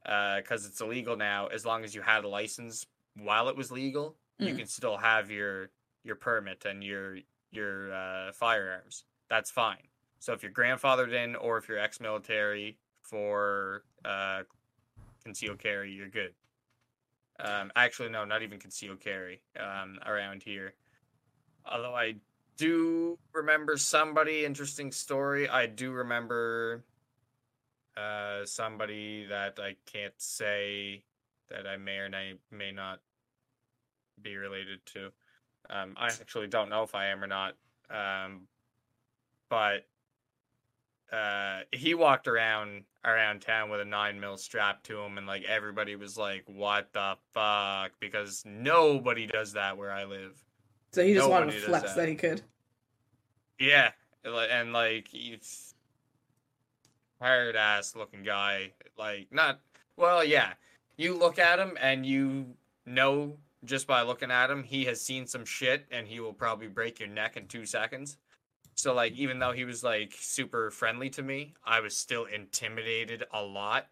because 0.03 0.65
it's 0.65 0.81
illegal 0.81 1.15
now. 1.15 1.47
As 1.47 1.65
long 1.65 1.83
as 1.83 1.93
you 1.95 2.01
had 2.01 2.23
a 2.23 2.27
license 2.27 2.85
while 3.15 3.49
it 3.49 3.55
was 3.55 3.71
legal, 3.71 4.15
you 4.37 4.53
Mm. 4.53 4.57
can 4.59 4.67
still 4.67 4.97
have 4.97 5.29
your 5.29 5.69
your 6.03 6.15
permit 6.15 6.65
and 6.65 6.83
your 6.83 7.17
your 7.51 7.91
uh, 7.93 8.31
firearms. 8.31 9.03
That's 9.29 9.51
fine. 9.51 9.87
So 10.19 10.33
if 10.33 10.43
you're 10.43 10.51
grandfathered 10.51 11.13
in, 11.13 11.35
or 11.35 11.57
if 11.57 11.67
you're 11.67 11.79
ex-military 11.79 12.77
for 13.01 13.83
uh, 14.05 14.43
concealed 15.23 15.59
carry, 15.59 15.91
you're 15.91 16.09
good. 16.09 16.33
Um, 17.39 17.71
actually, 17.75 18.09
no, 18.09 18.25
not 18.25 18.43
even 18.43 18.59
concealed 18.59 18.99
carry 18.99 19.41
um, 19.59 19.97
around 20.05 20.43
here. 20.43 20.73
Although 21.65 21.95
I 21.95 22.15
do 22.57 23.17
remember 23.33 23.77
somebody 23.77 24.43
interesting 24.43 24.91
story. 24.91 25.47
I 25.47 25.65
do 25.65 25.91
remember 25.91 26.83
uh, 27.95 28.45
somebody 28.45 29.25
that 29.27 29.57
I 29.59 29.75
can't 29.85 30.13
say 30.17 31.03
that 31.49 31.65
I 31.65 31.77
may 31.77 31.97
or 31.97 32.09
may, 32.09 32.33
may 32.51 32.71
not 32.71 32.99
be 34.21 34.35
related 34.35 34.85
to. 34.93 35.11
Um, 35.69 35.95
I 35.97 36.07
actually 36.07 36.47
don't 36.47 36.69
know 36.69 36.83
if 36.83 36.95
I 36.95 37.07
am 37.07 37.23
or 37.23 37.27
not. 37.27 37.55
Um, 37.89 38.47
but 39.49 39.87
uh, 41.11 41.61
he 41.71 41.93
walked 41.93 42.27
around 42.27 42.83
around 43.05 43.41
town 43.41 43.69
with 43.69 43.79
a 43.79 43.85
nine 43.85 44.19
mil 44.19 44.37
strapped 44.37 44.85
to 44.87 44.99
him, 44.99 45.17
and 45.17 45.25
like 45.25 45.43
everybody 45.43 45.95
was 45.95 46.17
like, 46.17 46.43
"What 46.47 46.91
the 46.93 47.15
fuck?" 47.33 47.91
Because 47.99 48.43
nobody 48.45 49.25
does 49.25 49.53
that 49.53 49.77
where 49.77 49.91
I 49.91 50.05
live. 50.05 50.43
So 50.91 51.03
he 51.03 51.13
just 51.13 51.29
wanted 51.29 51.51
to 51.51 51.59
flex 51.59 51.89
that. 51.89 51.95
that. 51.95 52.09
he 52.09 52.15
could. 52.15 52.41
Yeah, 53.59 53.91
and 54.23 54.73
like 54.73 55.07
he's 55.07 55.73
hard 57.21 57.55
ass 57.55 57.95
looking 57.95 58.23
guy. 58.23 58.73
Like 58.97 59.27
not 59.31 59.59
well, 59.97 60.23
yeah. 60.23 60.53
You 60.97 61.17
look 61.17 61.39
at 61.39 61.59
him 61.59 61.77
and 61.79 62.05
you 62.05 62.55
know 62.85 63.37
just 63.65 63.87
by 63.87 64.01
looking 64.01 64.31
at 64.31 64.49
him, 64.49 64.63
he 64.63 64.85
has 64.85 65.01
seen 65.01 65.27
some 65.27 65.45
shit 65.45 65.85
and 65.91 66.07
he 66.07 66.19
will 66.19 66.33
probably 66.33 66.67
break 66.67 66.99
your 66.99 67.09
neck 67.09 67.37
in 67.37 67.47
two 67.47 67.65
seconds. 67.65 68.17
So 68.79 68.93
like 68.93 69.13
even 69.13 69.39
though 69.39 69.51
he 69.51 69.65
was 69.65 69.83
like 69.83 70.13
super 70.17 70.71
friendly 70.71 71.09
to 71.11 71.21
me, 71.21 71.53
I 71.65 71.81
was 71.81 71.97
still 71.97 72.23
intimidated 72.23 73.25
a 73.33 73.41
lot. 73.41 73.87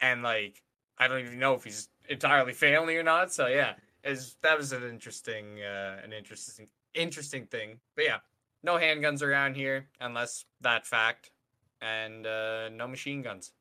And 0.00 0.22
like 0.22 0.62
I 0.98 1.08
don't 1.08 1.20
even 1.20 1.38
know 1.38 1.54
if 1.54 1.64
he's 1.64 1.88
entirely 2.08 2.52
family 2.52 2.98
or 2.98 3.02
not. 3.02 3.32
So 3.32 3.46
yeah, 3.46 3.74
is 4.04 4.36
that 4.42 4.58
was 4.58 4.72
an 4.72 4.82
interesting 4.82 5.62
uh 5.62 6.00
an 6.04 6.12
interesting 6.12 6.68
interesting 6.92 7.46
thing. 7.46 7.80
But 7.94 8.04
yeah, 8.04 8.18
no 8.62 8.76
handguns 8.76 9.22
around 9.22 9.56
here 9.56 9.86
unless 9.98 10.44
that 10.60 10.86
fact 10.86 11.30
and 11.80 12.26
uh 12.26 12.68
no 12.68 12.86
machine 12.86 13.22
guns 13.22 13.52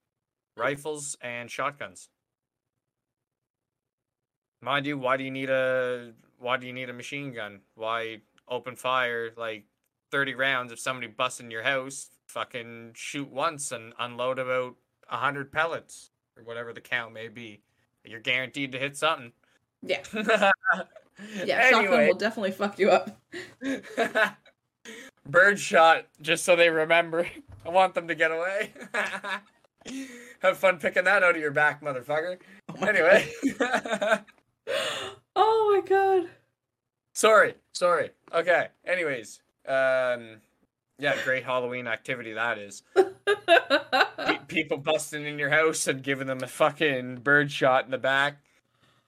rifles 0.58 1.18
and 1.22 1.52
shotguns 1.52 2.10
mind 4.62 4.86
you 4.86 4.98
why 4.98 5.18
do 5.18 5.24
you 5.24 5.32
need 5.32 5.50
a 5.50 6.14
why 6.40 6.56
do 6.56 6.66
you 6.66 6.72
need 6.74 6.90
a 6.90 6.94
machine 6.94 7.34
gun 7.34 7.60
why 7.76 8.18
open 8.48 8.76
fire 8.76 9.32
like 9.38 9.66
30 10.16 10.34
rounds 10.36 10.72
if 10.72 10.80
somebody 10.80 11.08
busts 11.08 11.42
in 11.42 11.52
your 11.52 11.64
house 11.64 12.08
fucking 12.28 12.92
shoot 12.96 13.30
once 13.30 13.74
and 13.74 13.92
unload 14.00 14.40
about 14.40 14.76
100 15.10 15.52
pellets 15.52 16.10
or 16.38 16.44
whatever 16.44 16.72
the 16.72 16.80
count 16.80 17.12
may 17.14 17.28
be 17.28 17.60
you're 18.06 18.22
guaranteed 18.22 18.72
to 18.72 18.80
hit 18.80 18.96
something 18.96 19.34
Yeah, 19.82 20.00
yeah. 21.44 21.70
Shotgun 21.70 22.08
will 22.08 22.14
definitely 22.16 22.52
fuck 22.52 22.80
you 22.80 22.92
up. 22.92 23.20
Bird 25.26 25.60
shot, 25.60 26.08
just 26.22 26.46
so 26.46 26.56
they 26.56 26.70
remember. 26.70 27.28
I 27.66 27.70
want 27.70 27.94
them 27.94 28.08
to 28.08 28.16
get 28.16 28.32
away. 28.32 28.72
Have 30.40 30.58
fun 30.58 30.78
picking 30.78 31.04
that 31.04 31.24
out 31.24 31.36
of 31.36 31.42
your 31.42 31.52
back, 31.52 31.82
motherfucker. 31.82 32.38
Oh 32.70 32.86
Anyway. 32.86 33.28
Oh 35.36 35.82
my 35.82 35.88
god. 35.88 36.30
sorry, 37.14 37.56
sorry. 37.74 38.12
Okay. 38.34 38.70
Anyways, 38.86 39.42
um, 39.68 40.42
yeah, 40.98 41.16
great 41.24 41.44
Halloween 41.44 41.88
activity 41.88 42.34
that 42.34 42.58
is. 42.58 42.84
Pe- 42.96 44.40
people 44.48 44.78
busting 44.78 45.26
in 45.26 45.38
your 45.38 45.50
house 45.50 45.88
and 45.88 46.02
giving 46.02 46.28
them 46.28 46.42
a 46.44 46.48
fucking 46.48 47.18
bird 47.18 47.52
shot 47.52 47.86
in 47.86 47.92
the 47.92 47.98
back. 47.98 48.38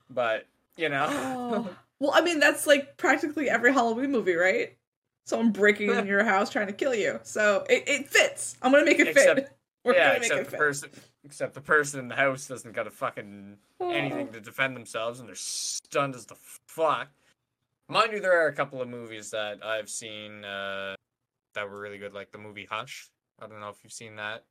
But 0.10 0.46
you 0.76 0.90
know, 0.90 1.08
Oh. 1.10 1.70
Well, 2.00 2.12
I 2.14 2.22
mean, 2.22 2.40
that's 2.40 2.68
like 2.68 2.96
practically 2.98 3.50
every 3.50 3.74
Halloween 3.74 4.12
movie, 4.12 4.36
right? 4.36 4.78
Someone 5.26 5.50
breaking 5.52 5.90
in 5.90 6.06
your 6.06 6.24
house 6.24 6.52
trying 6.52 6.68
to 6.68 6.74
kill 6.74 6.94
you. 6.94 7.20
So 7.24 7.66
it, 7.68 7.86
it 7.88 8.08
fits. 8.08 8.56
I'm 8.62 8.72
gonna 8.72 8.86
make 8.86 9.00
it 9.00 9.16
fit. 9.16 9.50
We're 9.84 9.96
yeah, 9.96 10.10
gonna 10.10 10.20
make 10.20 10.28
except 10.28 10.42
it 10.42 10.46
the 10.46 10.52
fit. 10.52 10.60
person, 10.60 10.90
except 11.24 11.54
the 11.56 11.62
person 11.62 12.00
in 12.02 12.08
the 12.08 12.16
house 12.16 12.48
doesn't 12.48 12.74
got 12.76 12.86
a 12.86 12.92
fucking 12.92 13.58
Oh. 13.80 13.90
anything 13.90 14.28
to 14.34 14.40
defend 14.40 14.76
themselves 14.76 15.20
and 15.20 15.28
they're 15.28 15.34
stunned 15.36 16.14
as 16.14 16.28
the 16.28 16.36
fuck. 16.68 17.08
Mind 17.90 18.12
you, 18.12 18.20
there 18.20 18.44
are 18.44 18.48
a 18.48 18.54
couple 18.54 18.82
of 18.82 18.90
movies 18.90 19.32
that 19.32 19.66
I've 19.66 19.90
seen 19.90 20.44
uh, 20.44 20.96
that 21.54 21.70
were 21.70 21.80
really 21.80 21.98
good, 21.98 22.14
like 22.14 22.32
the 22.32 22.38
movie 22.38 22.68
Hush. 22.70 23.10
I 23.42 23.48
don't 23.48 23.60
know 23.60 23.70
if 23.70 23.78
you've 23.84 23.94
seen 23.94 24.18
that. 24.18 24.44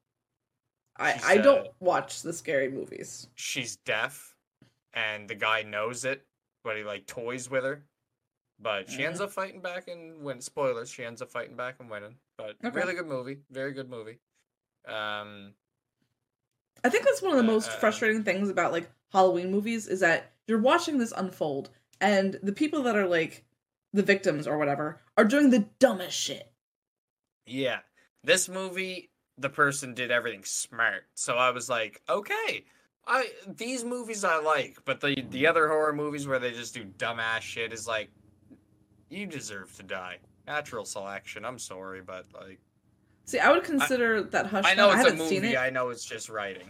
I, 0.99 1.13
she's, 1.13 1.25
I 1.25 1.37
don't 1.39 1.67
uh, 1.67 1.71
watch 1.81 2.23
the 2.23 2.33
scary 2.33 2.71
movies. 2.71 3.29
She's 3.35 3.77
deaf, 3.77 4.35
and 4.95 5.29
the 5.29 5.35
guy 5.35 5.63
knows 5.63 6.07
it, 6.07 6.25
but 6.65 6.77
he 6.77 6.85
like 6.85 7.07
toys 7.07 7.51
with 7.51 7.65
her. 7.65 7.85
But 8.59 8.89
she 8.89 9.05
ends 9.05 9.21
Mhm. 9.21 9.25
up 9.25 9.33
fighting 9.33 9.61
back 9.61 9.89
and 9.89 10.23
win. 10.23 10.41
Spoilers: 10.41 10.89
she 10.91 11.05
ends 11.05 11.21
up 11.21 11.31
fighting 11.31 11.57
back 11.57 11.77
and 11.79 11.91
winning. 11.91 12.17
But 12.39 12.57
Okay. 12.65 12.75
really 12.75 12.95
good 12.95 13.07
movie, 13.07 13.43
very 13.51 13.73
good 13.73 13.91
movie. 13.91 14.19
Um, 14.89 15.53
I 16.83 16.89
think 16.89 17.05
that's 17.05 17.21
one 17.21 17.33
of 17.33 17.37
the 17.39 17.43
Uh, 17.51 17.55
most 17.55 17.69
uh, 17.69 17.73
frustrating 17.73 18.23
things 18.25 18.49
about 18.49 18.73
like 18.73 18.91
Halloween 19.13 19.51
movies 19.51 19.87
is 19.89 20.01
that 20.01 20.33
you're 20.47 20.61
watching 20.61 20.97
this 20.97 21.13
unfold 21.15 21.71
and 22.01 22.39
the 22.43 22.53
people 22.53 22.83
that 22.85 22.97
are 22.97 23.07
like 23.07 23.45
the 23.93 24.03
victims 24.03 24.47
or 24.47 24.59
whatever 24.59 25.01
are 25.17 25.25
doing 25.25 25.51
the 25.51 25.67
dumbest 25.79 26.19
shit. 26.19 26.53
Yeah. 27.47 27.79
This 28.25 28.49
movie, 28.49 29.11
the 29.39 29.49
person 29.49 29.95
did 29.95 30.11
everything 30.11 30.45
smart. 30.45 31.05
So 31.15 31.37
I 31.37 31.51
was 31.51 31.69
like, 31.69 32.03
okay. 32.09 32.65
I 33.09 33.31
these 33.47 33.85
movies 33.85 34.25
I 34.25 34.41
like, 34.41 34.79
but 34.85 35.01
the 35.01 35.25
the 35.31 35.47
other 35.47 35.69
horror 35.69 35.93
movies 35.93 36.27
where 36.27 36.41
they 36.41 36.51
just 36.51 36.75
do 36.75 36.85
dumbass 36.85 37.41
shit 37.41 37.73
is 37.73 37.87
like 37.87 38.11
you 39.09 39.27
deserve 39.27 39.75
to 39.77 39.85
die. 39.85 40.19
Natural 40.47 40.85
selection. 40.85 41.45
I'm 41.45 41.61
sorry, 41.61 42.03
but 42.03 42.27
like 42.35 42.59
See, 43.27 43.41
I 43.41 43.51
would 43.51 43.65
consider 43.65 44.23
that 44.23 44.47
Hush. 44.47 44.65
I 44.65 44.75
know 44.75 44.89
I 44.89 45.01
it's 45.01 45.11
a 45.11 45.15
movie. 45.15 45.57
I 45.57 45.71
know 45.71 45.91
it's 45.91 46.05
just 46.05 46.29
writing. 46.29 46.69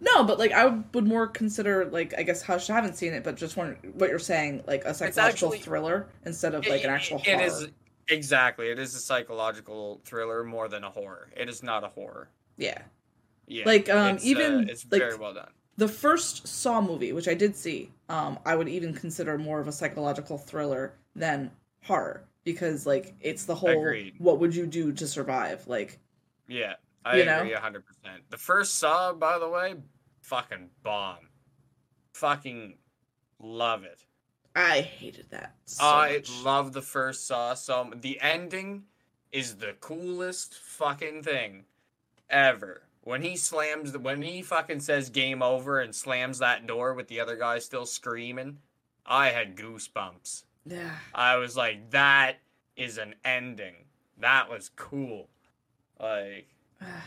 No, 0.00 0.22
but 0.24 0.38
like 0.38 0.52
I 0.52 0.66
would 0.66 1.06
more 1.06 1.26
consider 1.26 1.86
like 1.86 2.14
I 2.16 2.22
guess 2.22 2.42
Hush. 2.42 2.70
I 2.70 2.74
haven't 2.74 2.94
seen 2.94 3.12
it, 3.12 3.24
but 3.24 3.36
just 3.36 3.56
what 3.56 4.08
you're 4.10 4.18
saying, 4.18 4.62
like 4.66 4.84
a 4.84 4.94
psychological 4.94 5.48
actually- 5.48 5.58
thriller 5.60 6.06
instead 6.24 6.54
of 6.54 6.66
like 6.66 6.84
an 6.84 6.90
actual 6.90 7.18
It 7.18 7.26
horror. 7.26 7.42
is 7.42 7.68
exactly. 8.08 8.68
It 8.70 8.78
is 8.78 8.94
a 8.94 9.00
psychological 9.00 10.00
thriller 10.04 10.44
more 10.44 10.68
than 10.68 10.84
a 10.84 10.90
horror. 10.90 11.30
It 11.36 11.48
is 11.48 11.62
not 11.62 11.82
a 11.84 11.88
horror. 11.88 12.28
Yeah, 12.56 12.80
Yeah. 13.46 13.64
Like, 13.66 13.88
um, 13.88 14.16
it's, 14.16 14.24
even, 14.24 14.54
uh, 14.64 14.66
it's 14.72 14.84
like- 14.90 15.00
very 15.00 15.16
well 15.16 15.34
done. 15.34 15.50
the 15.76 15.86
first 15.88 16.46
Saw 16.48 16.80
movie, 16.80 17.12
which 17.12 17.28
I 17.28 17.34
did 17.34 17.54
see, 17.54 17.92
um, 18.08 18.38
I 18.44 18.56
would 18.56 18.68
even 18.68 18.92
consider 18.94 19.38
more 19.38 19.60
of 19.60 19.68
a 19.68 19.72
psychological 19.72 20.36
thriller 20.38 20.94
than 21.14 21.50
horror 21.84 22.24
because 22.44 22.84
like 22.86 23.14
it's 23.20 23.44
the 23.44 23.54
whole 23.54 23.70
Agreed. 23.70 24.14
what 24.18 24.38
would 24.40 24.54
you 24.56 24.66
do 24.66 24.92
to 24.92 25.06
survive? 25.06 25.66
Like 25.68 25.98
Yeah, 26.48 26.74
I 27.08 27.16
You 27.16 27.30
agree 27.30 27.52
hundred 27.52 27.84
percent. 27.86 28.22
The 28.30 28.36
first 28.36 28.76
Saw, 28.76 29.12
by 29.12 29.38
the 29.38 29.48
way, 29.48 29.74
fucking 30.22 30.70
bomb. 30.82 31.28
Fucking 32.12 32.74
love 33.40 33.84
it. 33.84 34.04
I 34.54 34.80
hated 34.80 35.30
that. 35.30 35.54
So 35.64 35.84
I 35.84 36.16
much. 36.16 36.42
love 36.42 36.72
the 36.72 36.82
first 36.82 37.26
Saw. 37.26 37.54
So 37.54 37.90
the 37.94 38.20
ending 38.20 38.84
is 39.32 39.56
the 39.56 39.74
coolest 39.80 40.54
fucking 40.54 41.22
thing 41.22 41.64
ever. 42.28 42.82
When 43.02 43.22
he 43.22 43.36
slams, 43.36 43.92
the, 43.92 43.98
when 43.98 44.20
he 44.20 44.42
fucking 44.42 44.80
says 44.80 45.08
game 45.08 45.42
over 45.42 45.80
and 45.80 45.94
slams 45.94 46.40
that 46.40 46.66
door 46.66 46.92
with 46.92 47.08
the 47.08 47.20
other 47.20 47.36
guy 47.36 47.58
still 47.58 47.86
screaming, 47.86 48.58
I 49.06 49.28
had 49.28 49.56
goosebumps. 49.56 50.42
Yeah. 50.66 50.90
I 51.14 51.36
was 51.36 51.56
like, 51.56 51.90
that 51.90 52.40
is 52.76 52.98
an 52.98 53.14
ending. 53.24 53.86
That 54.18 54.50
was 54.50 54.70
cool. 54.76 55.28
Like, 55.98 56.48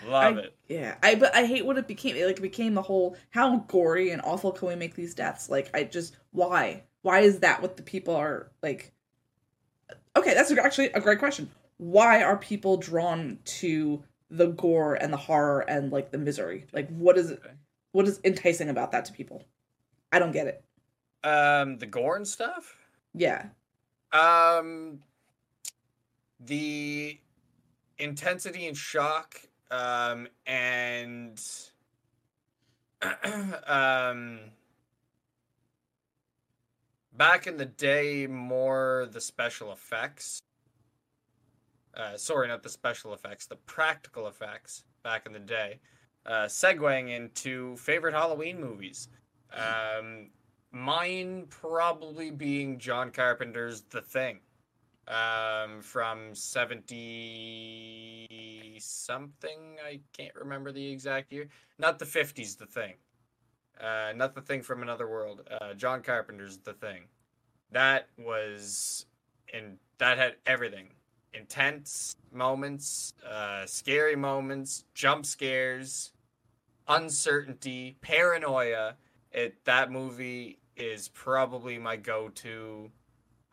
love 0.07 0.37
I- 0.37 0.41
it. 0.41 0.55
Yeah, 0.67 0.95
I 1.03 1.15
but 1.15 1.35
I 1.35 1.45
hate 1.45 1.65
what 1.65 1.77
it 1.77 1.87
became. 1.87 2.15
Like 2.25 2.37
it 2.37 2.41
became 2.41 2.73
the 2.73 2.81
whole 2.81 3.17
how 3.29 3.57
gory 3.67 4.11
and 4.11 4.21
awful 4.23 4.51
can 4.51 4.67
we 4.67 4.75
make 4.75 4.95
these 4.95 5.13
deaths? 5.15 5.49
Like 5.49 5.69
I 5.73 5.83
just 5.83 6.15
why 6.31 6.83
why 7.01 7.19
is 7.21 7.39
that 7.39 7.61
what 7.61 7.77
the 7.77 7.83
people 7.83 8.15
are 8.15 8.51
like? 8.61 8.93
Okay, 10.15 10.33
that's 10.33 10.51
actually 10.51 10.87
a 10.91 10.99
great 11.01 11.19
question. 11.19 11.49
Why 11.77 12.21
are 12.23 12.37
people 12.37 12.77
drawn 12.77 13.39
to 13.45 14.03
the 14.29 14.47
gore 14.47 14.95
and 14.95 15.11
the 15.11 15.17
horror 15.17 15.61
and 15.61 15.91
like 15.91 16.11
the 16.11 16.17
misery? 16.17 16.67
Like 16.73 16.89
what 16.89 17.17
is 17.17 17.31
it? 17.31 17.41
What 17.91 18.07
is 18.07 18.19
enticing 18.23 18.69
about 18.69 18.91
that 18.91 19.05
to 19.05 19.13
people? 19.13 19.43
I 20.11 20.19
don't 20.19 20.31
get 20.31 20.47
it. 20.47 20.63
Um, 21.23 21.77
the 21.77 21.85
gore 21.85 22.15
and 22.15 22.27
stuff. 22.27 22.77
Yeah, 23.13 23.47
Um, 24.13 25.01
the 26.39 27.19
intensity 27.97 28.67
and 28.67 28.75
shock, 28.77 29.39
um, 29.71 30.27
and 30.45 31.41
um, 33.65 34.39
back 37.13 37.47
in 37.47 37.57
the 37.57 37.65
day, 37.65 38.27
more 38.27 39.07
the 39.11 39.21
special 39.21 39.71
effects. 39.71 40.41
Uh, 41.95 42.17
sorry, 42.17 42.47
not 42.47 42.63
the 42.63 42.69
special 42.69 43.13
effects, 43.13 43.47
the 43.47 43.55
practical 43.55 44.27
effects 44.27 44.83
back 45.03 45.25
in 45.25 45.33
the 45.33 45.39
day. 45.39 45.79
Uh, 46.25 46.45
segueing 46.45 47.09
into 47.09 47.75
favorite 47.77 48.13
Halloween 48.13 48.59
movies. 48.61 49.09
Um, 49.51 50.29
mine 50.71 51.47
probably 51.49 52.29
being 52.29 52.77
John 52.77 53.09
Carpenter's 53.09 53.81
The 53.81 54.01
Thing 54.01 54.39
um, 55.07 55.81
from 55.81 56.35
70 56.35 58.27
something. 58.79 59.77
I 59.85 59.99
can't 60.13 60.35
remember 60.35 60.71
the 60.71 60.91
exact 60.91 61.31
year. 61.31 61.49
Not 61.77 61.99
the 61.99 62.05
50s, 62.05 62.57
The 62.57 62.65
Thing. 62.65 62.93
Uh, 63.79 64.13
not 64.15 64.35
The 64.35 64.41
Thing 64.41 64.61
from 64.61 64.81
Another 64.81 65.07
World. 65.07 65.47
Uh, 65.59 65.73
John 65.73 66.01
Carpenter's 66.01 66.57
The 66.57 66.73
Thing. 66.73 67.03
That 67.71 68.07
was, 68.17 69.05
and 69.53 69.77
that 69.97 70.17
had 70.17 70.35
everything 70.45 70.89
intense 71.33 72.13
moments, 72.33 73.13
uh, 73.25 73.65
scary 73.65 74.17
moments, 74.17 74.83
jump 74.93 75.25
scares, 75.25 76.11
uncertainty, 76.89 77.95
paranoia. 78.01 78.95
It 79.31 79.63
that 79.63 79.91
movie 79.91 80.59
is 80.75 81.07
probably 81.09 81.77
my 81.77 81.95
go-to 81.95 82.91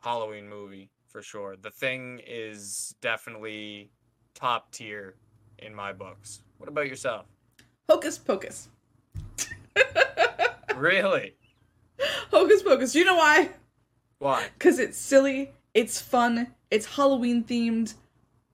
Halloween 0.01 0.49
movie 0.49 0.91
for 1.09 1.23
sure. 1.23 1.57
The 1.61 1.71
Thing 1.71 2.21
is 2.27 2.95
definitely 3.01 3.91
top 4.35 4.71
tier 4.73 5.15
in 5.59 5.75
my 5.75 5.93
books. 5.93 6.43
What 6.59 6.69
about 6.69 6.87
yourself? 6.89 7.27
Hocus 7.89 8.19
Pocus. 8.19 8.69
really? 10.77 11.35
Hocus 12.31 12.63
Pocus. 12.63 12.95
You 12.95 13.05
know 13.05 13.17
why? 13.17 13.51
Why? 14.19 14.47
Because 14.59 14.79
it's 14.79 14.99
silly, 14.99 15.53
it's 15.75 16.01
fun, 16.01 16.49
it's 16.71 16.87
Halloween 16.87 17.45
themed, 17.45 17.95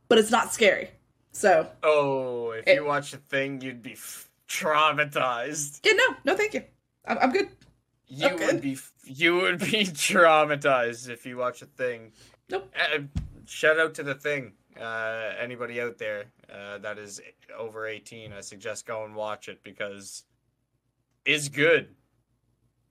but 0.09 0.19
it's 0.19 0.31
not 0.31 0.53
scary. 0.53 0.91
So 1.33 1.69
Oh, 1.83 2.51
if 2.53 2.67
It- 2.67 2.75
you 2.77 2.85
watch 2.85 3.11
The 3.11 3.17
Thing, 3.19 3.61
you'd 3.61 3.83
be 3.83 3.93
f- 3.93 4.29
traumatized. 4.49 5.81
yeah, 5.85 5.93
no, 5.95 6.17
no, 6.25 6.37
thank 6.37 6.55
you. 6.55 6.63
I'm, 7.07 7.19
I'm 7.19 7.33
good. 7.33 7.49
You 8.07 8.29
Okay. 8.29 8.47
would 8.47 8.61
be 8.61 8.79
you 9.07 9.37
would 9.37 9.59
be 9.59 9.85
traumatized 9.87 11.09
if 11.09 11.27
you 11.27 11.37
watch 11.39 11.63
a 11.63 11.67
thing. 11.67 12.13
Nope. 12.51 12.73
Uh, 12.79 12.99
shout 13.47 13.79
out 13.79 13.95
to 13.95 14.03
the 14.03 14.15
thing. 14.15 14.53
Uh, 14.81 15.33
anybody 15.41 15.81
out 15.81 15.99
there 15.99 16.25
uh, 16.53 16.79
that 16.79 16.99
is 16.99 17.21
over 17.57 17.87
eighteen, 17.87 18.33
I 18.33 18.41
suggest 18.41 18.87
go 18.87 19.05
and 19.05 19.15
watch 19.15 19.49
it 19.49 19.63
because 19.63 20.25
it's 21.25 21.49
good. 21.49 21.95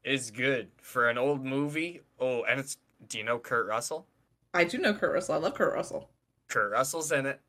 It's 0.03 0.31
good 0.31 0.69
for 0.81 1.09
an 1.09 1.17
old 1.17 1.43
movie. 1.45 2.01
Oh, 2.19 2.43
and 2.43 2.59
it's. 2.59 2.77
Do 3.09 3.17
you 3.17 3.23
know 3.25 3.37
Kurt 3.37 3.67
Russell? 3.67 4.07
I 4.53 4.63
do 4.63 4.77
know 4.77 4.93
Kurt 4.93 5.13
Russell. 5.13 5.35
I 5.35 5.37
love 5.39 5.55
Kurt 5.55 5.73
Russell. 5.73 6.09
Kurt 6.47 6.71
Russell's 6.71 7.11
in 7.11 7.25
it. 7.25 7.41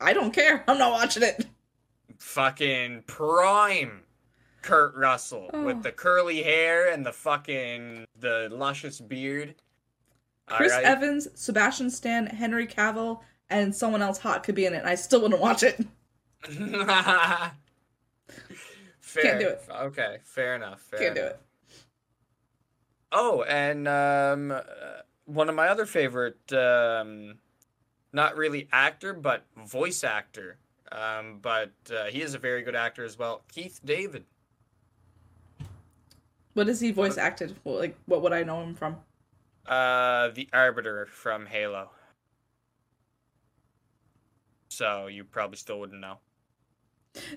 I 0.00 0.12
don't 0.12 0.32
care. 0.32 0.64
I'm 0.66 0.78
not 0.78 0.90
watching 0.92 1.22
it. 1.22 1.46
Fucking 2.18 3.04
prime 3.06 4.02
Kurt 4.62 4.96
Russell 4.96 5.50
Oh. 5.52 5.64
with 5.64 5.82
the 5.84 5.92
curly 5.92 6.42
hair 6.42 6.90
and 6.92 7.06
the 7.06 7.12
fucking 7.12 8.04
the 8.18 8.48
luscious 8.50 9.00
beard. 9.00 9.54
Chris 10.46 10.72
Alright. 10.72 10.86
Evans, 10.86 11.28
Sebastian 11.34 11.90
Stan, 11.90 12.26
Henry 12.26 12.66
Cavill, 12.66 13.20
and 13.50 13.74
someone 13.74 14.02
else 14.02 14.18
hot 14.18 14.42
could 14.42 14.54
be 14.54 14.66
in 14.66 14.74
it, 14.74 14.78
and 14.78 14.88
I 14.88 14.94
still 14.94 15.20
wouldn't 15.22 15.40
watch 15.40 15.62
it. 15.62 15.84
fair. 19.00 19.22
Can't 19.22 19.40
do 19.40 19.48
it. 19.48 19.62
Okay, 19.70 20.18
fair 20.24 20.54
enough. 20.54 20.80
Fair 20.80 21.00
Can't 21.00 21.14
do 21.14 21.22
it. 21.22 21.40
Oh, 23.12 23.42
and 23.42 23.88
um, 23.88 24.50
uh, 24.50 24.60
one 25.24 25.48
of 25.48 25.54
my 25.54 25.68
other 25.68 25.86
favorite, 25.86 26.52
um, 26.52 27.38
not 28.12 28.36
really 28.36 28.68
actor, 28.72 29.14
but 29.14 29.44
voice 29.56 30.04
actor, 30.04 30.58
um, 30.92 31.38
but 31.40 31.72
uh, 31.90 32.04
he 32.06 32.22
is 32.22 32.34
a 32.34 32.38
very 32.38 32.62
good 32.62 32.76
actor 32.76 33.04
as 33.04 33.18
well. 33.18 33.42
Keith 33.50 33.80
David. 33.84 34.24
What 36.54 36.68
is 36.68 36.80
he 36.80 36.90
voice 36.90 37.18
acted? 37.18 37.54
Well, 37.64 37.76
like, 37.76 37.96
what 38.06 38.22
would 38.22 38.32
I 38.32 38.42
know 38.42 38.62
him 38.62 38.74
from? 38.74 38.96
Uh, 39.68 40.28
the 40.28 40.48
Arbiter 40.52 41.06
from 41.06 41.46
Halo. 41.46 41.90
So 44.68 45.06
you 45.06 45.24
probably 45.24 45.56
still 45.56 45.80
wouldn't 45.80 46.00
know. 46.00 46.18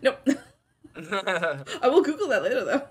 Nope. 0.01 0.27
I 0.95 1.87
will 1.87 2.01
Google 2.01 2.27
that 2.29 2.43
later, 2.43 2.65
though. 2.65 2.83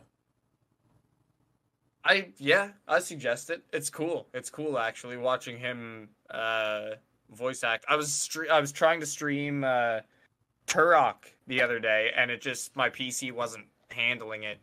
I 2.04 2.28
yeah, 2.38 2.70
I 2.86 3.00
suggest 3.00 3.50
it. 3.50 3.62
It's 3.72 3.90
cool. 3.90 4.28
It's 4.32 4.48
cool 4.48 4.78
actually 4.78 5.18
watching 5.18 5.58
him 5.58 6.08
uh 6.30 6.90
voice 7.30 7.62
act. 7.62 7.84
I 7.88 7.96
was 7.96 8.08
stre- 8.08 8.48
I 8.48 8.60
was 8.60 8.72
trying 8.72 9.00
to 9.00 9.06
stream 9.06 9.62
uh 9.64 10.00
Turok 10.66 11.16
the 11.46 11.60
other 11.60 11.78
day 11.78 12.10
and 12.16 12.30
it 12.30 12.40
just 12.40 12.74
my 12.76 12.88
PC 12.88 13.32
wasn't 13.32 13.66
handling 13.90 14.44
it. 14.44 14.58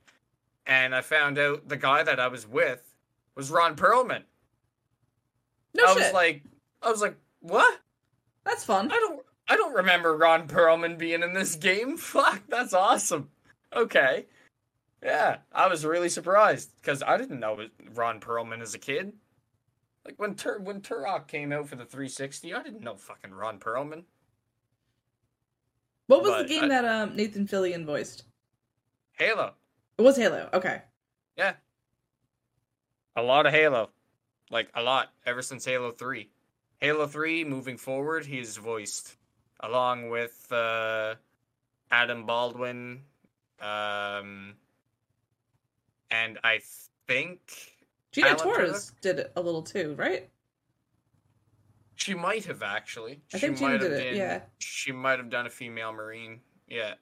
And 0.65 0.95
I 0.95 1.01
found 1.01 1.37
out 1.37 1.67
the 1.67 1.77
guy 1.77 2.01
that 2.01 2.19
I 2.19 2.27
was 2.27 2.47
with 2.47 2.95
was 3.35 3.51
Ron 3.51 3.75
Perlman. 3.75 4.23
No 5.75 5.83
I 5.83 5.87
shit. 5.93 5.97
was 5.97 6.13
like 6.13 6.43
I 6.81 6.89
was 6.91 7.01
like, 7.01 7.15
"What? 7.41 7.79
That's 8.45 8.63
fun. 8.63 8.91
I 8.91 8.95
don't 8.95 9.21
I 9.47 9.55
don't 9.57 9.73
remember 9.75 10.15
Ron 10.15 10.47
Perlman 10.47 10.97
being 10.97 11.21
in 11.23 11.33
this 11.33 11.55
game. 11.55 11.97
Fuck, 11.97 12.43
that's 12.47 12.73
awesome. 12.73 13.29
Okay. 13.75 14.25
Yeah, 15.03 15.37
I 15.51 15.67
was 15.67 15.85
really 15.85 16.09
surprised 16.09 16.71
because 16.81 17.03
I 17.03 17.17
didn't 17.17 17.39
know 17.39 17.59
Ron 17.93 18.19
Perlman 18.19 18.61
as 18.61 18.73
a 18.73 18.79
kid. 18.79 19.13
Like 20.03 20.15
when 20.17 20.35
Tur- 20.35 20.59
when 20.59 20.81
Turok 20.81 21.27
came 21.27 21.51
out 21.51 21.67
for 21.67 21.75
the 21.75 21.85
360, 21.85 22.53
I 22.53 22.63
didn't 22.63 22.81
know 22.81 22.95
fucking 22.95 23.31
Ron 23.33 23.59
Perlman. 23.59 24.03
What 26.07 26.21
was 26.21 26.31
but 26.31 26.43
the 26.43 26.49
game 26.49 26.63
I- 26.65 26.67
that 26.69 26.85
um, 26.85 27.15
Nathan 27.15 27.47
Fillion 27.47 27.85
voiced? 27.85 28.23
Halo. 29.13 29.53
It 29.97 30.01
was 30.01 30.17
Halo. 30.17 30.49
Okay. 30.53 30.81
Yeah. 31.37 31.53
A 33.15 33.21
lot 33.23 33.45
of 33.45 33.53
Halo. 33.53 33.89
Like 34.51 34.69
a 34.75 34.81
lot 34.83 35.11
ever 35.25 35.41
since 35.41 35.65
Halo 35.65 35.91
3. 35.91 36.29
Halo 36.79 37.07
3 37.07 37.43
moving 37.45 37.77
forward, 37.77 38.25
he's 38.25 38.57
voiced 38.57 39.15
along 39.61 40.09
with 40.09 40.51
uh 40.51 41.15
Adam 41.89 42.25
Baldwin 42.25 43.01
um 43.61 44.55
and 46.11 46.37
I 46.43 46.59
think 47.07 47.39
Gina 48.11 48.27
Alan 48.27 48.39
Torres 48.39 48.91
did 49.01 49.19
it 49.19 49.31
a 49.35 49.41
little 49.41 49.61
too, 49.63 49.95
right? 49.97 50.29
she 51.97 52.13
might 52.13 52.45
have 52.45 52.61
actually. 52.61 53.21
I 53.33 53.37
she 53.37 53.47
think 53.47 53.57
Gina 53.57 53.71
have 53.71 53.81
did 53.81 53.91
it, 53.93 54.03
been- 54.03 54.15
yeah. 54.15 54.41
She 54.59 54.91
might 54.91 55.17
have 55.17 55.29
done 55.29 55.47
a 55.47 55.49
female 55.49 55.91
marine. 55.93 56.41
Yeah. 56.67 56.95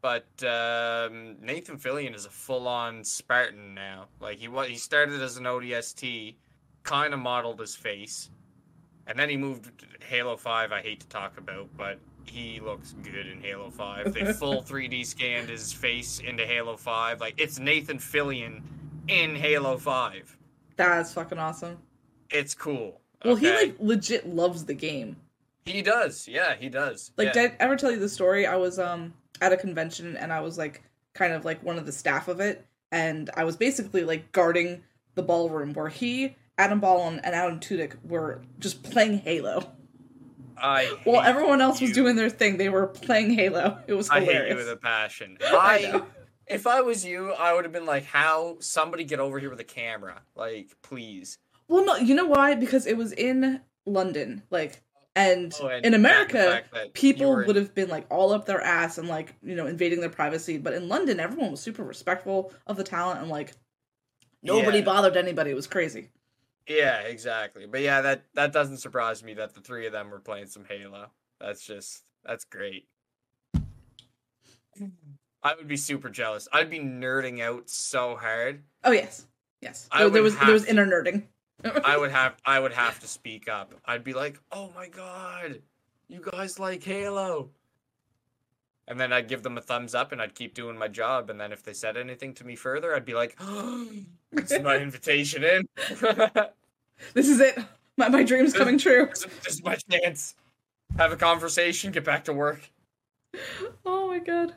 But 0.00 0.26
um, 0.42 1.36
Nathan 1.40 1.76
Fillion 1.76 2.14
is 2.14 2.24
a 2.24 2.30
full-on 2.30 3.04
Spartan 3.04 3.74
now. 3.74 4.06
Like 4.20 4.38
he 4.38 4.48
was, 4.48 4.68
he 4.68 4.76
started 4.76 5.20
as 5.20 5.36
an 5.36 5.44
ODST, 5.44 6.34
kind 6.82 7.12
of 7.12 7.20
modeled 7.20 7.60
his 7.60 7.76
face, 7.76 8.30
and 9.06 9.18
then 9.18 9.28
he 9.28 9.36
moved 9.36 9.70
to 9.78 9.86
Halo 10.06 10.36
Five. 10.36 10.72
I 10.72 10.80
hate 10.80 11.00
to 11.00 11.08
talk 11.08 11.36
about, 11.36 11.68
but 11.76 11.98
he 12.24 12.60
looks 12.60 12.94
good 13.02 13.26
in 13.26 13.40
Halo 13.40 13.70
5. 13.70 14.14
They 14.14 14.32
full 14.32 14.62
3D 14.62 15.04
scanned 15.04 15.48
his 15.48 15.72
face 15.72 16.20
into 16.20 16.46
Halo 16.46 16.76
5. 16.76 17.20
Like 17.20 17.34
it's 17.38 17.58
Nathan 17.58 17.98
Fillion 17.98 18.62
in 19.08 19.34
Halo 19.34 19.76
5. 19.76 20.36
That's 20.76 21.12
fucking 21.12 21.38
awesome. 21.38 21.78
It's 22.30 22.54
cool. 22.54 23.00
Well, 23.24 23.36
he 23.36 23.50
like 23.50 23.76
legit 23.80 24.26
loves 24.28 24.64
the 24.64 24.74
game. 24.74 25.16
he 25.64 25.82
does. 25.82 26.26
Yeah, 26.26 26.54
he 26.54 26.68
does. 26.68 27.12
Like, 27.16 27.26
yeah. 27.28 27.32
did 27.32 27.52
I 27.52 27.56
ever 27.60 27.76
tell 27.76 27.90
you 27.90 27.98
the 27.98 28.08
story? 28.08 28.46
I 28.46 28.56
was 28.56 28.78
um 28.78 29.12
at 29.40 29.52
a 29.52 29.56
convention 29.56 30.16
and 30.16 30.32
I 30.32 30.40
was 30.40 30.58
like 30.58 30.82
kind 31.14 31.32
of 31.32 31.44
like 31.44 31.62
one 31.62 31.78
of 31.78 31.86
the 31.86 31.92
staff 31.92 32.28
of 32.28 32.40
it, 32.40 32.64
and 32.92 33.30
I 33.36 33.44
was 33.44 33.56
basically 33.56 34.04
like 34.04 34.32
guarding 34.32 34.82
the 35.14 35.22
ballroom 35.22 35.72
where 35.72 35.88
he, 35.88 36.36
Adam 36.58 36.80
Baldwin, 36.80 37.20
and 37.24 37.34
Adam 37.34 37.60
Tudyk 37.60 37.94
were 38.04 38.42
just 38.58 38.82
playing 38.82 39.18
Halo. 39.18 39.72
I 40.56 40.84
While 41.04 41.22
everyone 41.22 41.60
else 41.60 41.80
was 41.80 41.92
doing 41.92 42.16
their 42.16 42.28
thing, 42.30 42.58
they 42.58 42.68
were 42.68 42.86
playing 42.86 43.30
Halo. 43.32 43.78
It 43.86 43.94
was 43.94 44.10
I 44.10 44.20
hilarious. 44.20 44.42
hate 44.42 44.50
you 44.50 44.56
with 44.56 44.68
a 44.68 44.76
passion. 44.76 45.38
I 45.44 45.92
I, 45.94 46.02
if 46.46 46.66
I 46.66 46.80
was 46.82 47.04
you, 47.04 47.32
I 47.32 47.54
would 47.54 47.64
have 47.64 47.72
been 47.72 47.86
like, 47.86 48.04
"How 48.04 48.56
somebody 48.60 49.04
get 49.04 49.20
over 49.20 49.38
here 49.38 49.50
with 49.50 49.60
a 49.60 49.64
camera? 49.64 50.20
Like, 50.34 50.76
please." 50.82 51.38
Well, 51.68 51.84
no, 51.84 51.96
you 51.96 52.14
know 52.14 52.26
why? 52.26 52.56
Because 52.56 52.86
it 52.86 52.96
was 52.96 53.12
in 53.12 53.60
London, 53.86 54.42
like, 54.50 54.82
and, 55.16 55.52
Oh, 55.60 55.68
and 55.68 55.84
in 55.86 55.94
America, 55.94 56.38
fact 56.38 56.72
that 56.72 56.84
you 56.86 56.90
people 56.92 57.38
in- 57.40 57.46
would 57.46 57.56
have 57.56 57.74
been 57.74 57.88
like 57.88 58.06
all 58.10 58.32
up 58.32 58.46
their 58.46 58.60
ass 58.60 58.98
and 58.98 59.08
like 59.08 59.34
you 59.42 59.54
know 59.54 59.66
invading 59.66 60.00
their 60.00 60.10
privacy. 60.10 60.58
But 60.58 60.72
in 60.74 60.88
London, 60.88 61.18
everyone 61.20 61.50
was 61.50 61.60
super 61.60 61.82
respectful 61.82 62.52
of 62.66 62.76
the 62.76 62.84
talent 62.84 63.20
and 63.20 63.28
like 63.28 63.52
nobody 64.42 64.78
Yeah. 64.78 64.84
bothered 64.84 65.16
anybody. 65.16 65.50
It 65.50 65.54
was 65.54 65.66
crazy. 65.66 66.10
Yeah, 66.68 67.00
exactly. 67.00 67.66
But 67.66 67.80
yeah, 67.80 68.00
that 68.02 68.22
that 68.34 68.52
doesn't 68.52 68.78
surprise 68.78 69.22
me 69.24 69.34
that 69.34 69.54
the 69.54 69.60
three 69.60 69.86
of 69.86 69.92
them 69.92 70.10
were 70.10 70.20
playing 70.20 70.46
some 70.46 70.64
Halo. 70.64 71.10
That's 71.40 71.64
just 71.66 72.04
that's 72.24 72.44
great. 72.44 72.86
I 75.42 75.54
would 75.54 75.68
be 75.68 75.76
super 75.76 76.10
jealous. 76.10 76.48
I'd 76.52 76.70
be 76.70 76.78
nerding 76.78 77.40
out 77.40 77.68
so 77.70 78.14
hard. 78.16 78.62
Oh 78.84 78.92
yes, 78.92 79.26
yes. 79.60 79.88
There, 79.96 80.08
there 80.10 80.22
was 80.22 80.36
there 80.38 80.52
was 80.52 80.66
inner 80.66 80.86
nerding. 80.86 81.24
I 81.64 81.96
would 81.96 82.10
have 82.10 82.36
I 82.44 82.58
would 82.58 82.72
have 82.72 83.00
to 83.00 83.06
speak 83.06 83.48
up. 83.48 83.74
I'd 83.84 84.04
be 84.04 84.12
like, 84.12 84.40
"Oh 84.52 84.70
my 84.74 84.88
god, 84.88 85.60
you 86.08 86.20
guys 86.32 86.58
like 86.58 86.82
Halo?" 86.82 87.50
And 88.88 88.98
then 88.98 89.12
I'd 89.12 89.28
give 89.28 89.42
them 89.42 89.56
a 89.56 89.60
thumbs 89.60 89.94
up, 89.94 90.12
and 90.12 90.20
I'd 90.20 90.34
keep 90.34 90.54
doing 90.54 90.76
my 90.76 90.88
job. 90.88 91.30
And 91.30 91.40
then 91.40 91.52
if 91.52 91.62
they 91.62 91.72
said 91.72 91.96
anything 91.96 92.34
to 92.34 92.44
me 92.44 92.56
further, 92.56 92.94
I'd 92.94 93.04
be 93.04 93.14
like, 93.14 93.38
"It's 94.32 94.58
my 94.60 94.76
invitation 94.80 95.44
in. 95.44 95.68
this 97.14 97.28
is 97.28 97.40
it. 97.40 97.58
My 97.96 98.08
my 98.08 98.22
dream's 98.22 98.54
coming 98.54 98.78
true. 98.78 99.06
this 99.08 99.54
is 99.54 99.62
my 99.62 99.76
chance. 99.90 100.34
Have 100.96 101.12
a 101.12 101.16
conversation. 101.16 101.92
Get 101.92 102.04
back 102.04 102.24
to 102.24 102.32
work." 102.32 102.70
Oh 103.84 104.08
my 104.08 104.18
god. 104.18 104.54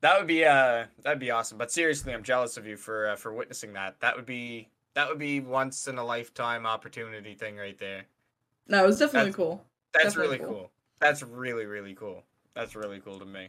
That 0.00 0.18
would 0.18 0.26
be 0.26 0.44
uh 0.44 0.86
that'd 1.02 1.20
be 1.20 1.30
awesome. 1.30 1.58
But 1.58 1.70
seriously, 1.70 2.12
I'm 2.12 2.24
jealous 2.24 2.56
of 2.56 2.66
you 2.66 2.76
for 2.76 3.10
uh, 3.10 3.16
for 3.16 3.32
witnessing 3.32 3.74
that. 3.74 4.00
That 4.00 4.16
would 4.16 4.26
be 4.26 4.68
that 4.94 5.08
would 5.08 5.18
be 5.18 5.40
once 5.40 5.88
in 5.88 5.98
a 5.98 6.04
lifetime 6.04 6.66
opportunity 6.66 7.34
thing 7.34 7.56
right 7.56 7.78
there. 7.78 8.04
No, 8.68 8.84
it 8.84 8.86
was 8.86 8.98
definitely 8.98 9.30
That's- 9.30 9.36
cool. 9.36 9.64
That's 9.92 10.04
Definitely 10.06 10.38
really 10.38 10.44
cool. 10.50 10.54
cool. 10.60 10.70
That's 11.00 11.22
really 11.22 11.66
really 11.66 11.94
cool. 11.94 12.24
That's 12.54 12.74
really 12.74 13.00
cool 13.00 13.18
to 13.18 13.24
me. 13.26 13.48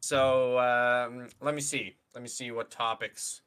So 0.00 0.58
um, 0.58 1.28
let 1.40 1.54
me 1.54 1.60
see. 1.60 1.94
Let 2.14 2.22
me 2.22 2.28
see 2.28 2.50
what 2.52 2.70
topics 2.70 3.42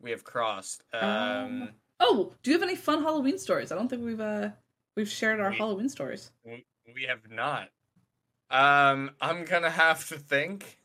we 0.00 0.10
have 0.10 0.24
crossed. 0.24 0.84
Um, 0.92 1.02
Um, 1.02 1.68
Oh, 2.00 2.32
do 2.42 2.50
you 2.50 2.56
have 2.58 2.62
any 2.68 2.76
fun 2.76 3.02
Halloween 3.02 3.38
stories? 3.38 3.70
I 3.72 3.76
don't 3.76 3.88
think 3.88 4.04
we've 4.04 4.20
uh 4.20 4.50
we've 4.96 5.08
shared 5.08 5.40
our 5.40 5.50
We- 5.50 5.56
Halloween 5.56 5.88
stories. 5.88 6.30
we, 6.44 6.64
we 6.94 7.02
have 7.04 7.30
not. 7.30 7.70
Um, 8.50 9.10
I'm 9.20 9.44
gonna 9.44 9.70
have 9.70 10.06
to 10.08 10.18
think 10.18 10.78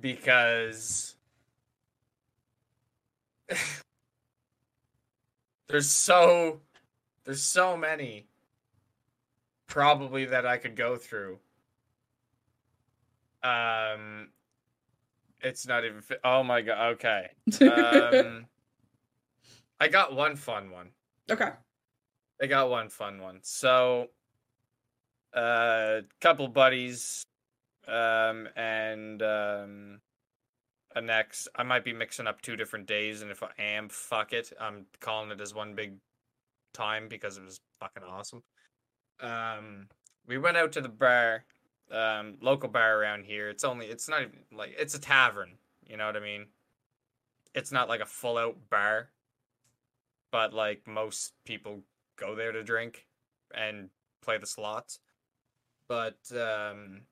because 0.00 1.16
there's 5.72 5.90
so 5.90 6.60
there's 7.24 7.42
so 7.42 7.76
many 7.78 8.26
probably 9.66 10.26
that 10.26 10.44
I 10.44 10.58
could 10.58 10.76
go 10.76 10.96
through. 10.96 11.38
Um, 13.42 14.28
it's 15.40 15.66
not 15.66 15.84
even. 15.86 16.02
fi- 16.02 16.22
Oh 16.22 16.42
my 16.42 16.60
god. 16.60 16.92
Okay. 16.92 17.30
Um, 17.62 18.46
I 19.80 19.88
got 19.88 20.14
one 20.14 20.36
fun 20.36 20.70
one. 20.70 20.90
okay. 21.30 21.50
I 22.40 22.46
got 22.46 22.68
one 22.68 22.90
fun 22.90 23.22
one. 23.22 23.38
So, 23.42 24.08
a 25.34 25.38
uh, 25.38 26.00
couple 26.20 26.48
buddies, 26.48 27.24
um, 27.88 28.46
and 28.56 29.22
um, 29.22 30.00
next. 31.00 31.48
I 31.54 31.62
might 31.62 31.84
be 31.84 31.92
mixing 31.92 32.26
up 32.26 32.42
two 32.42 32.56
different 32.56 32.86
days, 32.86 33.22
and 33.22 33.30
if 33.30 33.42
I 33.42 33.50
am, 33.58 33.88
fuck 33.88 34.32
it. 34.32 34.52
I'm 34.60 34.86
calling 35.00 35.30
it 35.30 35.40
as 35.40 35.54
one 35.54 35.74
big 35.74 35.94
time 36.72 37.08
because 37.08 37.38
it 37.38 37.44
was 37.44 37.60
fucking 37.80 38.02
awesome. 38.02 38.42
Um, 39.20 39.88
we 40.26 40.38
went 40.38 40.56
out 40.56 40.72
to 40.72 40.80
the 40.80 40.88
bar, 40.88 41.44
um, 41.90 42.36
local 42.40 42.68
bar 42.68 42.98
around 42.98 43.24
here. 43.24 43.48
It's 43.48 43.64
only. 43.64 43.86
It's 43.86 44.08
not 44.08 44.22
even 44.22 44.38
like 44.52 44.74
it's 44.78 44.94
a 44.94 45.00
tavern. 45.00 45.52
You 45.88 45.96
know 45.96 46.06
what 46.06 46.16
I 46.16 46.20
mean? 46.20 46.46
It's 47.54 47.72
not 47.72 47.88
like 47.88 48.00
a 48.00 48.06
full 48.06 48.38
out 48.38 48.56
bar, 48.70 49.10
but 50.30 50.52
like 50.52 50.86
most 50.86 51.32
people 51.44 51.80
go 52.16 52.34
there 52.34 52.52
to 52.52 52.62
drink 52.62 53.06
and 53.54 53.90
play 54.22 54.38
the 54.38 54.46
slots. 54.46 54.98
But 55.88 56.18
um, 56.32 57.02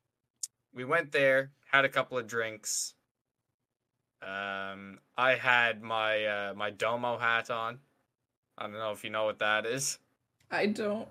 we 0.73 0.85
went 0.85 1.13
there, 1.13 1.51
had 1.71 1.85
a 1.85 1.89
couple 1.89 2.19
of 2.19 2.27
drinks. 2.27 2.95
Um, 4.23 4.99
I 5.17 5.35
had 5.35 5.83
my 5.83 6.25
uh, 6.25 6.55
my 6.55 6.71
domo 6.71 7.19
hat 7.19 7.51
on. 7.51 7.79
I 8.59 8.65
don't 8.65 8.75
know 8.75 8.93
if 8.93 9.03
you 9.05 9.11
know 9.11 9.25
what 9.25 9.39
that 9.39 9.65
is. 9.65 9.99
I 10.51 10.67
don't. 10.67 11.09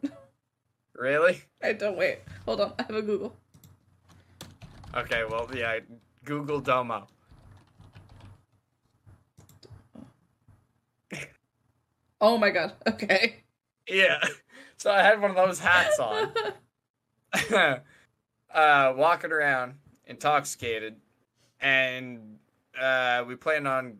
Really? 0.93 1.41
I 1.63 1.73
don't. 1.73 1.97
Wait. 1.97 2.19
Hold 2.45 2.61
on. 2.61 2.73
I 2.77 2.83
have 2.83 2.95
a 2.95 3.01
Google. 3.01 3.35
Okay, 4.95 5.23
well, 5.29 5.47
yeah, 5.53 5.79
Google 6.25 6.59
Domo. 6.59 7.07
Oh 12.21 12.37
my 12.37 12.49
god. 12.49 12.73
Okay. 12.85 13.43
Yeah. 13.87 14.21
So 14.75 14.91
I 14.91 15.01
had 15.01 15.21
one 15.21 15.31
of 15.31 15.37
those 15.37 15.57
hats 15.57 15.97
on. 15.99 16.33
uh, 18.53 18.93
walking 18.95 19.31
around 19.31 19.75
intoxicated, 20.05 20.97
and 21.61 22.39
uh, 22.79 23.23
we 23.27 23.35
plan 23.35 23.67
on 23.67 23.97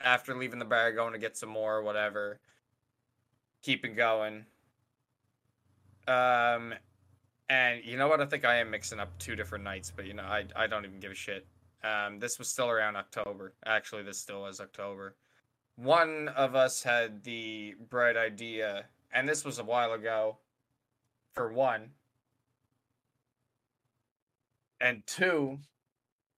after 0.00 0.36
leaving 0.36 0.58
the 0.58 0.64
bar 0.64 0.92
going 0.92 1.12
to 1.12 1.18
get 1.18 1.36
some 1.36 1.48
more, 1.48 1.76
or 1.76 1.82
whatever. 1.82 2.38
Keeping 3.62 3.94
going. 3.94 4.46
Um, 6.06 6.74
and 7.48 7.84
you 7.84 7.96
know 7.96 8.08
what? 8.08 8.20
I 8.20 8.26
think 8.26 8.44
I 8.44 8.56
am 8.56 8.70
mixing 8.70 9.00
up 9.00 9.16
two 9.18 9.36
different 9.36 9.64
nights, 9.64 9.92
but 9.94 10.06
you 10.06 10.14
know, 10.14 10.22
I 10.22 10.44
I 10.54 10.66
don't 10.66 10.84
even 10.84 11.00
give 11.00 11.12
a 11.12 11.14
shit. 11.14 11.46
Um, 11.82 12.18
this 12.18 12.38
was 12.38 12.48
still 12.48 12.68
around 12.68 12.96
October. 12.96 13.54
Actually, 13.66 14.02
this 14.02 14.18
still 14.18 14.42
was 14.42 14.60
October. 14.60 15.14
One 15.76 16.28
of 16.28 16.54
us 16.54 16.82
had 16.82 17.22
the 17.22 17.74
bright 17.88 18.16
idea, 18.16 18.86
and 19.12 19.28
this 19.28 19.44
was 19.44 19.58
a 19.58 19.64
while 19.64 19.92
ago. 19.92 20.38
For 21.34 21.52
one, 21.52 21.90
and 24.80 25.06
two, 25.06 25.58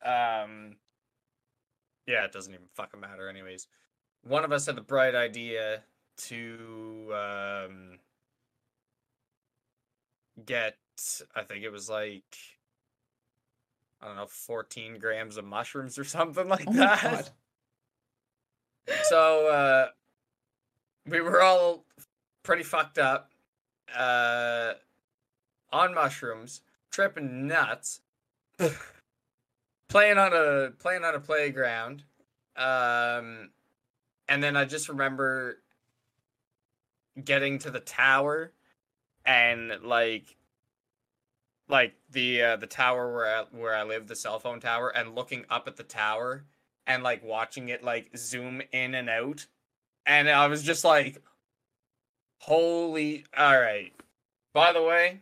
um, 0.04 0.76
yeah, 2.10 2.24
it 2.24 2.32
doesn't 2.32 2.52
even 2.52 2.66
fucking 2.74 3.00
matter, 3.00 3.28
anyways. 3.28 3.68
One 4.22 4.44
of 4.44 4.50
us 4.50 4.66
had 4.66 4.74
the 4.74 4.82
bright 4.82 5.14
idea 5.14 5.82
to 6.24 7.12
um, 7.14 7.98
get, 10.44 10.76
I 11.36 11.42
think 11.42 11.62
it 11.62 11.70
was 11.70 11.88
like, 11.88 12.36
I 14.02 14.08
don't 14.08 14.16
know, 14.16 14.26
14 14.26 14.98
grams 14.98 15.36
of 15.36 15.44
mushrooms 15.44 15.98
or 15.98 16.04
something 16.04 16.48
like 16.48 16.66
Oh 16.66 16.72
that. 16.72 17.30
So, 19.04 19.46
uh, 19.46 19.86
we 21.06 21.20
were 21.20 21.40
all 21.42 21.84
pretty 22.42 22.64
fucked 22.64 22.98
up, 22.98 23.30
uh, 23.96 24.72
on 25.72 25.94
mushrooms, 25.94 26.62
tripping 26.90 27.46
nuts, 27.46 28.00
playing 29.90 30.18
on 30.18 30.32
a 30.32 30.70
playing 30.78 31.04
on 31.04 31.14
a 31.14 31.20
playground, 31.20 32.04
um, 32.56 33.50
and 34.28 34.42
then 34.42 34.56
I 34.56 34.64
just 34.64 34.88
remember 34.88 35.58
getting 37.22 37.58
to 37.60 37.70
the 37.70 37.80
tower, 37.80 38.52
and 39.26 39.72
like, 39.82 40.36
like 41.68 41.94
the 42.10 42.42
uh, 42.42 42.56
the 42.56 42.66
tower 42.68 43.12
where 43.14 43.26
I, 43.26 43.44
where 43.52 43.74
I 43.76 43.82
live, 43.84 44.06
the 44.08 44.16
cell 44.16 44.38
phone 44.38 44.60
tower, 44.60 44.90
and 44.90 45.14
looking 45.14 45.44
up 45.50 45.68
at 45.68 45.76
the 45.76 45.84
tower 45.84 46.44
and 46.86 47.02
like 47.02 47.22
watching 47.24 47.68
it 47.68 47.84
like 47.84 48.10
zoom 48.16 48.62
in 48.72 48.94
and 48.94 49.10
out, 49.10 49.46
and 50.06 50.30
I 50.30 50.46
was 50.46 50.62
just 50.62 50.84
like, 50.84 51.22
"Holy! 52.38 53.26
All 53.36 53.60
right." 53.60 53.92
By 54.52 54.72
the 54.72 54.82
way, 54.82 55.20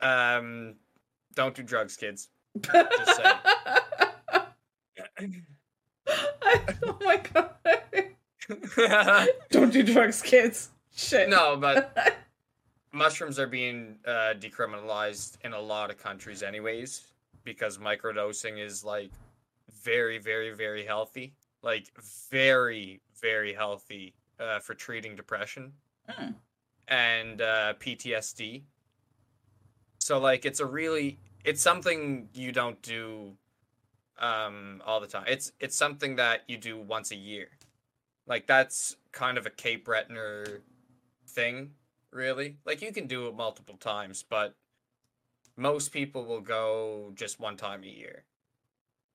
Um, 0.00 0.76
don't 1.34 1.54
do 1.54 1.62
drugs, 1.62 1.96
kids. 1.96 2.28
I, 2.70 4.46
oh 6.82 6.96
my 7.00 7.20
god. 7.32 9.28
Don't 9.50 9.72
do 9.72 9.82
drugs, 9.82 10.22
kids. 10.22 10.70
Shit. 10.96 11.28
no, 11.28 11.56
but 11.56 12.16
mushrooms 12.92 13.38
are 13.38 13.46
being 13.46 13.96
uh, 14.06 14.34
decriminalized 14.38 15.36
in 15.44 15.52
a 15.52 15.60
lot 15.60 15.90
of 15.90 15.98
countries, 15.98 16.42
anyways, 16.42 17.02
because 17.44 17.78
microdosing 17.78 18.58
is 18.64 18.84
like 18.84 19.10
very, 19.84 20.18
very, 20.18 20.52
very 20.54 20.84
healthy. 20.84 21.34
Like 21.62 21.90
very, 22.30 23.00
very 23.20 23.52
healthy 23.52 24.14
uh, 24.40 24.60
for 24.60 24.74
treating 24.74 25.14
depression 25.16 25.72
Mm. 26.08 26.34
and 26.88 27.42
uh, 27.42 27.74
PTSD. 27.78 28.62
So 29.98 30.18
like, 30.18 30.46
it's 30.46 30.60
a 30.60 30.64
really, 30.64 31.18
it's 31.48 31.62
something 31.62 32.28
you 32.34 32.52
don't 32.52 32.80
do 32.82 33.32
um 34.18 34.82
all 34.84 35.00
the 35.00 35.06
time. 35.06 35.24
It's 35.26 35.52
it's 35.60 35.76
something 35.76 36.16
that 36.16 36.42
you 36.46 36.58
do 36.58 36.78
once 36.78 37.10
a 37.10 37.16
year. 37.16 37.48
Like 38.26 38.46
that's 38.46 38.96
kind 39.12 39.38
of 39.38 39.46
a 39.46 39.50
Cape 39.50 39.86
Breton 39.86 40.18
thing, 41.26 41.70
really. 42.12 42.56
Like 42.66 42.82
you 42.82 42.92
can 42.92 43.06
do 43.06 43.28
it 43.28 43.34
multiple 43.34 43.78
times, 43.78 44.22
but 44.28 44.54
most 45.56 45.90
people 45.90 46.26
will 46.26 46.42
go 46.42 47.12
just 47.14 47.40
one 47.40 47.56
time 47.56 47.82
a 47.82 47.86
year. 47.86 48.24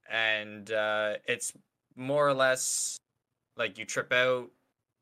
And 0.09 0.71
uh 0.71 1.13
it's 1.27 1.53
more 1.95 2.27
or 2.27 2.33
less 2.33 2.97
like 3.57 3.77
you 3.77 3.85
trip 3.85 4.11
out, 4.11 4.49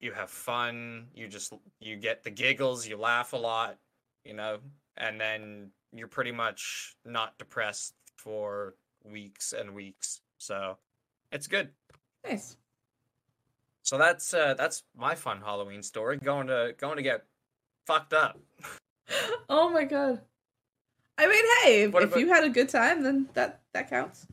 you 0.02 0.12
have 0.12 0.30
fun, 0.30 1.08
you 1.16 1.30
just 1.30 1.54
you 1.80 1.96
get 1.96 2.24
the 2.24 2.32
giggles, 2.32 2.86
you 2.86 2.98
laugh 2.98 3.32
a 3.32 3.38
lot, 3.38 3.78
you 4.26 4.34
know, 4.34 4.58
and 4.98 5.18
then 5.22 5.72
you're 5.94 6.08
pretty 6.08 6.32
much 6.32 6.96
not 7.06 7.38
depressed 7.38 7.94
for 8.18 8.76
weeks 9.04 9.54
and 9.54 9.74
weeks. 9.74 10.22
So 10.38 10.78
it's 11.32 11.48
good. 11.48 11.70
Nice. 12.28 12.58
So 13.84 13.98
that's 13.98 14.34
uh 14.34 14.54
that's 14.54 14.84
my 14.96 15.16
fun 15.16 15.42
Halloween 15.42 15.82
story. 15.84 16.18
Going 16.18 16.48
to 16.48 16.74
going 16.78 16.98
to 16.98 17.04
get 17.04 17.26
fucked 17.86 18.14
up. 18.14 18.40
Oh 19.50 19.70
my 19.70 19.84
god. 19.84 20.22
I 21.18 21.28
mean, 21.28 21.44
hey, 21.64 21.82
if, 21.84 21.94
about- 21.94 22.18
you 22.18 22.30
had 22.30 22.46
a 22.46 22.50
good 22.50 22.70
time, 22.70 23.04
then 23.04 23.28
that 23.34 23.60
that 23.74 23.90
counts. 23.90 24.26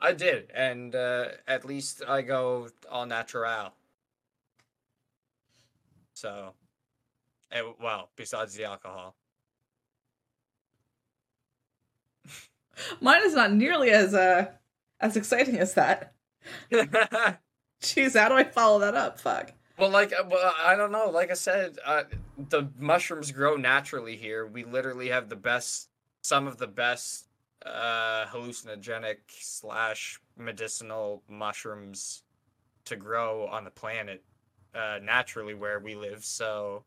I 0.00 0.12
did, 0.14 0.50
and 0.54 0.94
uh 0.94 1.26
at 1.46 1.66
least 1.66 2.02
I 2.08 2.22
go 2.22 2.68
all 2.90 3.04
natural. 3.04 3.74
So, 6.14 6.54
eh, 7.52 7.60
well, 7.82 8.08
besides 8.16 8.54
the 8.54 8.64
alcohol. 8.64 9.14
Mine 13.00 13.22
is 13.24 13.34
not 13.34 13.52
nearly 13.52 13.90
as 13.90 14.14
uh 14.14 14.50
as 15.00 15.16
exciting 15.16 15.58
as 15.58 15.74
that. 15.74 16.14
Jeez, 17.82 18.18
how 18.18 18.28
do 18.28 18.34
I 18.34 18.44
follow 18.44 18.78
that 18.80 18.94
up? 18.94 19.20
Fuck. 19.20 19.52
Well, 19.78 19.90
like, 19.90 20.12
uh, 20.12 20.24
well, 20.30 20.54
I 20.58 20.74
don't 20.74 20.92
know. 20.92 21.10
Like 21.10 21.30
I 21.30 21.34
said, 21.34 21.78
uh, 21.84 22.04
the 22.48 22.68
mushrooms 22.78 23.30
grow 23.30 23.56
naturally 23.56 24.16
here. 24.16 24.46
We 24.46 24.64
literally 24.64 25.08
have 25.08 25.28
the 25.28 25.36
best, 25.36 25.90
some 26.22 26.46
of 26.46 26.56
the 26.56 26.66
best 26.66 27.26
uh, 27.64 28.24
hallucinogenic 28.26 29.16
slash 29.28 30.18
medicinal 30.38 31.22
mushrooms 31.28 32.22
to 32.86 32.96
grow 32.96 33.46
on 33.48 33.64
the 33.64 33.70
planet 33.70 34.24
uh, 34.74 34.98
naturally 35.02 35.54
where 35.54 35.78
we 35.78 35.94
live. 35.94 36.24
So, 36.24 36.84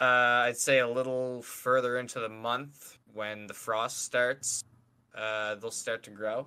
uh, 0.00 0.44
I'd 0.46 0.56
say 0.56 0.78
a 0.78 0.88
little 0.88 1.42
further 1.42 1.98
into 1.98 2.20
the 2.20 2.28
month 2.28 2.98
when 3.12 3.46
the 3.46 3.54
frost 3.54 4.04
starts, 4.04 4.62
uh, 5.16 5.54
they'll 5.56 5.70
start 5.70 6.02
to 6.04 6.10
grow, 6.10 6.46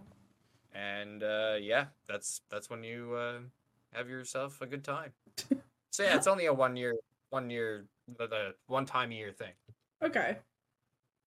and 0.73 1.23
uh, 1.23 1.55
yeah, 1.59 1.85
that's 2.07 2.41
that's 2.49 2.69
when 2.69 2.83
you. 2.83 3.13
Uh, 3.15 3.39
have 3.93 4.09
yourself 4.09 4.61
a 4.61 4.65
good 4.65 4.83
time. 4.83 5.11
so 5.91 6.03
yeah, 6.03 6.15
it's 6.15 6.27
only 6.27 6.45
a 6.45 6.53
one 6.53 6.75
year, 6.75 6.95
one 7.29 7.49
year, 7.49 7.85
the, 8.17 8.53
one 8.67 8.85
time 8.85 9.11
a 9.11 9.15
year 9.15 9.31
thing. 9.31 9.53
Okay. 10.03 10.37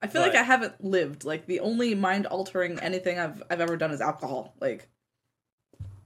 I 0.00 0.06
feel 0.08 0.22
like 0.22 0.34
I 0.34 0.42
haven't 0.42 0.82
lived. 0.82 1.24
Like 1.24 1.46
the 1.46 1.60
only 1.60 1.94
mind 1.94 2.26
altering 2.26 2.78
anything 2.80 3.20
I've 3.20 3.40
I've 3.48 3.60
ever 3.60 3.76
done 3.76 3.92
is 3.92 4.00
alcohol. 4.00 4.52
Like 4.60 4.88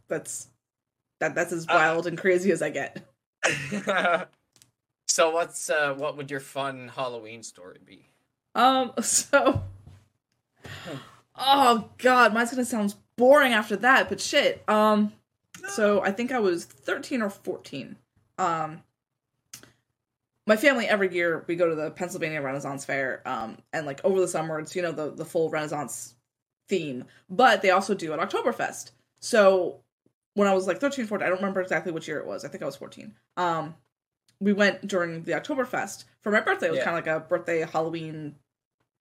that's 0.08 0.48
that 1.20 1.34
that's 1.34 1.52
as 1.52 1.64
Uh, 1.66 1.72
wild 1.74 2.06
and 2.06 2.18
crazy 2.18 2.52
as 2.52 2.60
I 2.60 2.68
get. 2.68 3.02
so 5.16 5.30
what's 5.30 5.70
uh, 5.70 5.94
what 5.94 6.18
would 6.18 6.30
your 6.30 6.40
fun 6.40 6.92
Halloween 6.94 7.42
story 7.42 7.78
be? 7.82 8.10
Um 8.54 8.92
so 9.00 9.62
Oh 11.34 11.88
god, 11.96 12.34
mine's 12.34 12.50
gonna 12.50 12.66
sound 12.66 12.94
boring 13.16 13.54
after 13.54 13.76
that, 13.76 14.10
but 14.10 14.20
shit. 14.20 14.62
Um 14.68 15.14
so 15.70 16.02
I 16.02 16.12
think 16.12 16.32
I 16.32 16.38
was 16.38 16.66
13 16.66 17.22
or 17.22 17.30
14. 17.30 17.96
Um 18.36 18.82
my 20.46 20.56
family 20.56 20.86
every 20.86 21.12
year 21.14 21.46
we 21.46 21.56
go 21.56 21.66
to 21.66 21.74
the 21.74 21.92
Pennsylvania 21.92 22.42
Renaissance 22.42 22.84
Faire 22.84 23.22
um 23.24 23.56
and 23.72 23.86
like 23.86 24.04
over 24.04 24.20
the 24.20 24.28
summer 24.28 24.60
it's 24.60 24.76
you 24.76 24.82
know 24.82 24.92
the 24.92 25.12
the 25.12 25.24
full 25.24 25.48
Renaissance 25.48 26.14
theme, 26.68 27.04
but 27.30 27.62
they 27.62 27.70
also 27.70 27.94
do 27.94 28.12
an 28.12 28.20
Oktoberfest. 28.20 28.90
So 29.20 29.80
when 30.34 30.46
I 30.46 30.52
was 30.52 30.66
like 30.66 30.78
13 30.78 31.06
14, 31.06 31.24
I 31.24 31.30
don't 31.30 31.38
remember 31.38 31.62
exactly 31.62 31.90
which 31.90 32.06
year 32.06 32.18
it 32.18 32.26
was. 32.26 32.44
I 32.44 32.48
think 32.48 32.62
I 32.62 32.66
was 32.66 32.76
14. 32.76 33.14
Um 33.38 33.76
we 34.40 34.52
went 34.52 34.86
during 34.86 35.22
the 35.24 35.32
Oktoberfest 35.32 36.04
for 36.20 36.30
my 36.30 36.40
birthday. 36.40 36.66
It 36.66 36.70
was 36.70 36.78
Yeah. 36.78 36.84
kind 36.84 36.98
of 36.98 37.06
like 37.06 37.16
a 37.16 37.20
birthday 37.20 37.60
Halloween, 37.66 38.36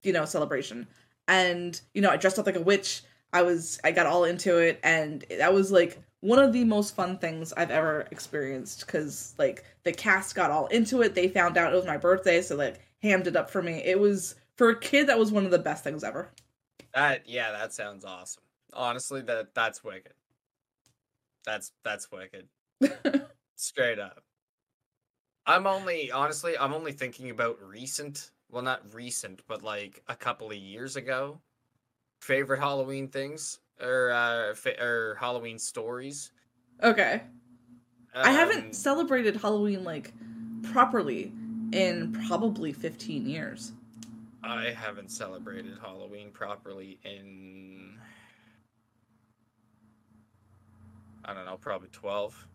you 0.04 0.14
know, 0.14 0.26
celebration. 0.26 0.88
And 1.28 1.80
you 1.94 2.02
know, 2.02 2.10
I 2.12 2.18
dressed 2.18 2.40
up 2.40 2.46
like 2.46 2.56
a 2.56 2.62
witch. 2.62 3.04
I 3.34 3.42
was 3.42 3.80
I 3.84 3.92
got 3.92 4.06
all 4.08 4.24
into 4.26 4.58
it 4.58 4.80
and 4.84 5.26
that 5.30 5.54
was 5.54 5.72
like 5.72 6.00
one 6.22 6.40
of 6.40 6.54
the 6.54 6.64
most 6.64 6.96
fun 6.96 7.18
things 7.20 7.54
I've 7.54 7.72
ever 7.72 8.08
experienced 8.12 8.88
cuz 8.88 9.36
like 9.38 9.66
the 9.84 9.92
cast 9.92 10.36
got 10.36 10.52
all 10.52 10.68
into 10.68 11.02
it. 11.02 11.16
They 11.16 11.28
found 11.28 11.58
out 11.58 11.74
it 11.74 11.76
was 11.76 11.86
my 11.86 11.98
birthday 11.98 12.42
so 12.42 12.56
like 12.56 12.80
hammed 13.02 13.28
it 13.28 13.36
up 13.36 13.50
for 13.50 13.62
me. 13.62 13.84
It 13.84 14.00
was 14.00 14.36
for 14.56 14.70
a 14.70 14.80
kid 14.80 15.08
that 15.08 15.20
was 15.20 15.32
one 15.32 15.46
of 15.46 15.52
the 15.52 15.60
best 15.60 15.84
things 15.84 16.04
ever. 16.04 16.32
That 16.94 17.28
yeah, 17.28 17.52
that 17.52 17.74
sounds 17.74 18.06
awesome. 18.06 18.44
Honestly, 18.74 19.22
that 19.24 19.54
that's 19.54 19.84
wicked. 19.84 20.14
That's 21.46 21.72
that's 21.84 22.10
wicked. 22.12 22.50
Straight 23.56 24.00
up. 24.00 24.24
I'm 25.46 25.68
only 25.68 26.12
honestly, 26.12 26.58
I'm 26.58 26.74
only 26.74 26.92
thinking 26.92 27.30
about 27.30 27.62
recent. 27.62 28.32
Well, 28.50 28.64
not 28.64 28.94
recent, 28.94 29.42
but 29.48 29.62
like 29.64 30.04
a 30.08 30.16
couple 30.16 30.50
of 30.52 30.58
years 30.58 30.96
ago. 30.96 31.42
Favorite 32.22 32.60
Halloween 32.60 33.10
things 33.10 33.60
or 33.82 34.12
uh, 34.12 34.56
fa- 34.56 34.82
or 34.84 35.16
Halloween 35.20 35.60
stories. 35.60 36.32
okay. 36.82 37.24
I 38.24 38.32
Um, 38.32 38.32
haven't 38.32 38.76
celebrated 38.76 39.38
Halloween 39.38 39.84
like 39.84 40.14
properly 40.64 41.32
in 41.72 42.12
probably 42.28 42.74
15 42.74 43.28
years. 43.28 43.74
I 44.44 44.70
haven't 44.72 45.12
celebrated 45.12 45.78
Halloween 45.80 46.32
properly 46.32 47.00
in 47.04 48.00
I 51.26 51.34
don't 51.34 51.46
know, 51.46 51.58
probably 51.58 51.90
12. 51.90 52.48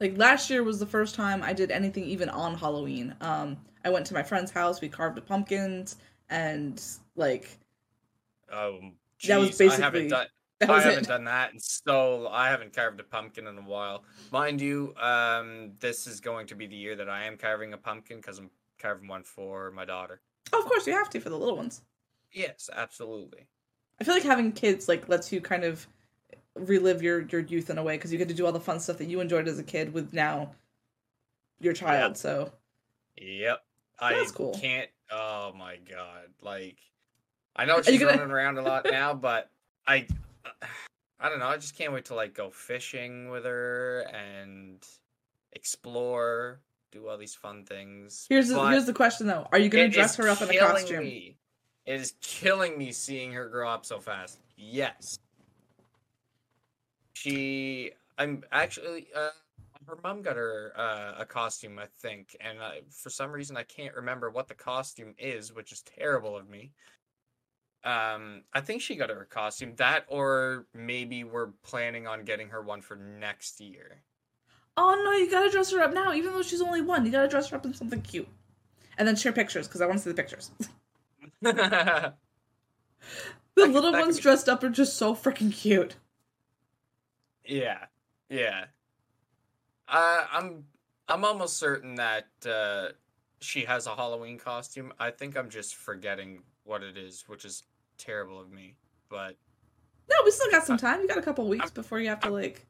Like 0.00 0.16
last 0.16 0.48
year 0.50 0.62
was 0.62 0.78
the 0.78 0.86
first 0.86 1.14
time 1.14 1.42
I 1.42 1.52
did 1.52 1.70
anything 1.70 2.04
even 2.04 2.28
on 2.28 2.56
Halloween. 2.56 3.14
Um 3.20 3.56
I 3.84 3.90
went 3.90 4.06
to 4.06 4.14
my 4.14 4.22
friend's 4.22 4.50
house, 4.50 4.80
we 4.80 4.88
carved 4.88 5.24
pumpkins 5.26 5.96
and 6.30 6.82
like 7.16 7.48
Um 8.52 8.96
That 9.26 9.38
was 9.38 9.50
jeez, 9.50 9.54
I 9.54 9.58
basically- 9.58 9.78
haven't 9.84 10.08
done 10.08 10.26
I 10.60 10.80
haven't 10.82 11.06
done 11.06 11.24
that 11.24 11.52
and 11.52 11.62
so 11.62 12.26
I 12.28 12.48
haven't 12.48 12.74
carved 12.74 12.98
a 12.98 13.04
pumpkin 13.04 13.46
in 13.46 13.58
a 13.58 13.62
while. 13.62 14.04
Mind 14.32 14.60
you, 14.60 14.94
um 15.00 15.72
this 15.80 16.06
is 16.06 16.20
going 16.20 16.46
to 16.48 16.54
be 16.54 16.66
the 16.66 16.76
year 16.76 16.96
that 16.96 17.08
I 17.08 17.24
am 17.24 17.36
carving 17.36 17.72
a 17.74 17.78
pumpkin 17.78 18.20
cuz 18.22 18.38
I'm 18.38 18.50
carving 18.78 19.08
one 19.08 19.22
for 19.24 19.70
my 19.72 19.84
daughter. 19.84 20.20
Oh, 20.52 20.60
of 20.60 20.64
course 20.66 20.86
you 20.86 20.94
have 20.94 21.10
to 21.10 21.20
for 21.20 21.28
the 21.30 21.38
little 21.38 21.56
ones. 21.56 21.82
Yes, 22.32 22.68
absolutely. 22.72 23.46
I 24.00 24.04
feel 24.04 24.14
like 24.14 24.22
having 24.22 24.52
kids 24.52 24.88
like 24.88 25.08
lets 25.08 25.32
you 25.32 25.40
kind 25.40 25.64
of 25.64 25.86
relive 26.66 27.02
your 27.02 27.22
your 27.22 27.40
youth 27.40 27.70
in 27.70 27.78
a 27.78 27.82
way 27.82 27.96
because 27.96 28.12
you 28.12 28.18
get 28.18 28.28
to 28.28 28.34
do 28.34 28.46
all 28.46 28.52
the 28.52 28.60
fun 28.60 28.80
stuff 28.80 28.98
that 28.98 29.06
you 29.06 29.20
enjoyed 29.20 29.46
as 29.48 29.58
a 29.58 29.62
kid 29.62 29.92
with 29.92 30.12
now 30.12 30.52
your 31.60 31.72
child. 31.72 32.16
So 32.16 32.52
Yep. 33.20 33.64
That's 34.00 34.30
I 34.32 34.34
cool. 34.34 34.54
can't. 34.54 34.88
Oh 35.10 35.52
my 35.58 35.76
god! 35.90 36.26
Like, 36.42 36.76
I 37.56 37.64
know 37.64 37.82
she's 37.82 37.98
gonna- 37.98 38.12
running 38.12 38.30
around 38.30 38.58
a 38.58 38.62
lot 38.62 38.84
now, 38.90 39.12
but 39.14 39.50
I, 39.86 40.06
I 41.18 41.28
don't 41.28 41.38
know. 41.40 41.48
I 41.48 41.56
just 41.56 41.76
can't 41.76 41.92
wait 41.92 42.04
to 42.06 42.14
like 42.14 42.32
go 42.34 42.48
fishing 42.50 43.28
with 43.30 43.44
her 43.44 44.02
and 44.14 44.86
explore, 45.52 46.60
do 46.92 47.08
all 47.08 47.16
these 47.18 47.34
fun 47.34 47.64
things. 47.64 48.26
here's 48.28 48.48
the, 48.48 48.68
here's 48.68 48.86
the 48.86 48.92
question 48.92 49.26
though: 49.26 49.48
Are 49.50 49.58
you 49.58 49.68
gonna 49.68 49.88
dress 49.88 50.14
her 50.16 50.28
up 50.28 50.40
in 50.42 50.50
a 50.50 50.58
costume? 50.58 51.04
Me. 51.04 51.36
It 51.86 51.94
is 52.00 52.14
killing 52.20 52.78
me 52.78 52.92
seeing 52.92 53.32
her 53.32 53.48
grow 53.48 53.68
up 53.68 53.84
so 53.86 53.98
fast. 53.98 54.38
Yes. 54.56 55.18
She. 57.20 57.92
I'm 58.16 58.44
actually. 58.52 59.08
Uh, 59.14 59.30
her 59.86 59.98
mom 60.04 60.22
got 60.22 60.36
her 60.36 60.72
uh, 60.76 61.14
a 61.18 61.24
costume, 61.24 61.78
I 61.78 61.86
think, 62.00 62.36
and 62.40 62.58
uh, 62.58 62.70
for 62.90 63.10
some 63.10 63.32
reason 63.32 63.56
I 63.56 63.62
can't 63.62 63.94
remember 63.94 64.30
what 64.30 64.48
the 64.48 64.54
costume 64.54 65.14
is, 65.18 65.52
which 65.52 65.72
is 65.72 65.82
terrible 65.82 66.36
of 66.36 66.48
me. 66.48 66.72
Um, 67.84 68.42
I 68.52 68.60
think 68.60 68.82
she 68.82 68.96
got 68.96 69.10
her 69.10 69.22
a 69.22 69.26
costume. 69.26 69.74
That, 69.76 70.04
or 70.08 70.66
maybe 70.74 71.24
we're 71.24 71.48
planning 71.64 72.06
on 72.06 72.24
getting 72.24 72.48
her 72.50 72.62
one 72.62 72.82
for 72.82 72.96
next 72.96 73.60
year. 73.60 74.02
Oh 74.76 75.00
no, 75.04 75.12
you 75.12 75.30
gotta 75.30 75.50
dress 75.50 75.72
her 75.72 75.80
up 75.80 75.92
now, 75.92 76.12
even 76.12 76.32
though 76.32 76.42
she's 76.42 76.62
only 76.62 76.82
one. 76.82 77.04
You 77.04 77.12
gotta 77.12 77.28
dress 77.28 77.48
her 77.48 77.56
up 77.56 77.64
in 77.64 77.74
something 77.74 78.02
cute, 78.02 78.28
and 78.96 79.08
then 79.08 79.16
share 79.16 79.32
pictures 79.32 79.66
because 79.66 79.80
I 79.80 79.86
want 79.86 79.98
to 79.98 80.04
see 80.04 80.10
the 80.10 80.22
pictures. 80.22 80.50
The 83.54 83.66
little 83.66 83.90
could 83.90 84.00
ones 84.00 84.18
dressed 84.18 84.48
up 84.48 84.62
are 84.62 84.70
just 84.70 84.96
so 84.96 85.14
freaking 85.14 85.52
cute. 85.52 85.96
Yeah. 87.48 87.86
Yeah. 88.30 88.66
Uh, 89.88 90.26
I'm 90.32 90.64
I'm 91.08 91.24
almost 91.24 91.56
certain 91.56 91.94
that 91.96 92.26
uh, 92.46 92.88
she 93.40 93.64
has 93.64 93.86
a 93.86 93.96
Halloween 93.96 94.38
costume. 94.38 94.92
I 94.98 95.10
think 95.10 95.36
I'm 95.36 95.48
just 95.48 95.74
forgetting 95.74 96.42
what 96.64 96.82
it 96.82 96.96
is, 96.98 97.24
which 97.26 97.44
is 97.44 97.62
terrible 97.96 98.38
of 98.40 98.52
me. 98.52 98.76
But 99.08 99.36
No, 100.10 100.16
we 100.24 100.30
still 100.30 100.50
got 100.50 100.64
some 100.64 100.76
time. 100.76 101.00
You 101.00 101.08
got 101.08 101.16
a 101.16 101.22
couple 101.22 101.48
weeks 101.48 101.70
before 101.70 101.98
you 102.00 102.08
have 102.08 102.20
to 102.20 102.30
like. 102.30 102.66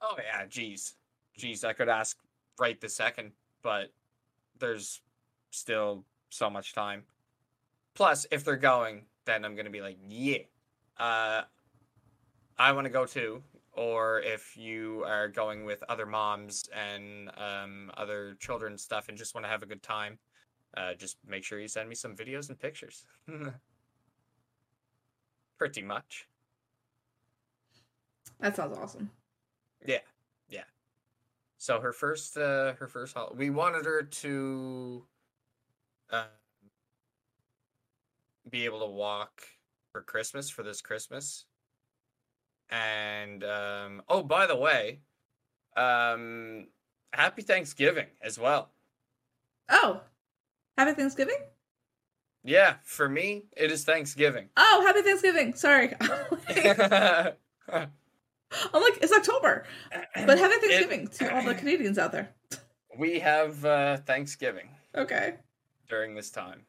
Oh 0.00 0.16
yeah, 0.24 0.46
geez, 0.46 0.94
geez, 1.36 1.64
I 1.64 1.72
could 1.72 1.88
ask 1.88 2.16
right 2.60 2.80
this 2.80 2.94
second, 2.94 3.32
but 3.62 3.92
there's 4.58 5.00
still 5.50 6.04
so 6.30 6.48
much 6.48 6.74
time. 6.74 7.02
Plus, 7.94 8.26
if 8.30 8.44
they're 8.44 8.56
going, 8.56 9.06
then 9.24 9.44
I'm 9.44 9.56
gonna 9.56 9.70
be 9.70 9.80
like, 9.80 9.98
yeah, 10.08 10.38
uh, 10.98 11.42
I 12.58 12.72
want 12.72 12.84
to 12.84 12.90
go 12.90 13.06
too. 13.06 13.42
Or 13.76 14.20
if 14.20 14.56
you 14.56 15.04
are 15.06 15.28
going 15.28 15.64
with 15.64 15.84
other 15.88 16.06
moms 16.06 16.68
and 16.74 17.30
um, 17.36 17.90
other 17.96 18.36
children 18.40 18.78
stuff, 18.78 19.08
and 19.08 19.18
just 19.18 19.34
want 19.34 19.44
to 19.44 19.50
have 19.50 19.62
a 19.62 19.66
good 19.66 19.82
time, 19.82 20.18
uh, 20.76 20.94
just 20.94 21.18
make 21.26 21.44
sure 21.44 21.60
you 21.60 21.68
send 21.68 21.88
me 21.88 21.94
some 21.94 22.16
videos 22.16 22.48
and 22.48 22.58
pictures. 22.58 23.04
Pretty 25.58 25.82
much. 25.82 26.26
That 28.40 28.56
sounds 28.56 28.76
awesome. 28.76 29.10
Yeah, 29.86 29.98
yeah. 30.48 30.64
So 31.58 31.80
her 31.80 31.92
first, 31.92 32.36
uh, 32.36 32.74
her 32.74 32.86
first, 32.86 33.14
hol- 33.14 33.34
we 33.36 33.50
wanted 33.50 33.84
her 33.84 34.02
to, 34.02 35.04
uh, 36.10 36.24
be 38.48 38.64
able 38.64 38.80
to 38.80 38.86
walk 38.86 39.42
for 39.92 40.02
Christmas 40.02 40.48
for 40.50 40.62
this 40.62 40.80
Christmas, 40.80 41.46
and 42.70 43.44
um, 43.44 44.02
oh, 44.08 44.22
by 44.22 44.46
the 44.46 44.56
way, 44.56 45.00
um, 45.76 46.66
happy 47.12 47.42
Thanksgiving 47.42 48.06
as 48.20 48.38
well. 48.38 48.70
Oh, 49.68 50.00
happy 50.76 50.92
Thanksgiving. 50.92 51.38
Yeah, 52.44 52.74
for 52.84 53.08
me, 53.08 53.44
it 53.56 53.72
is 53.72 53.84
Thanksgiving. 53.84 54.48
Oh, 54.56 54.82
happy 54.86 55.02
Thanksgiving. 55.02 55.54
Sorry, 55.54 55.94
I'm 56.00 57.32
like 57.68 58.98
it's 59.02 59.12
October, 59.12 59.64
but 60.14 60.38
happy 60.38 60.54
Thanksgiving 60.60 61.08
to 61.08 61.34
all 61.34 61.42
the 61.44 61.54
Canadians 61.54 61.98
out 61.98 62.12
there. 62.12 62.30
we 62.98 63.18
have 63.18 63.64
uh, 63.64 63.96
Thanksgiving 63.98 64.68
Okay. 64.94 65.34
during 65.88 66.14
this 66.14 66.30
time, 66.30 66.62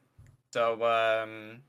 so 0.52 0.82
um. 0.84 1.60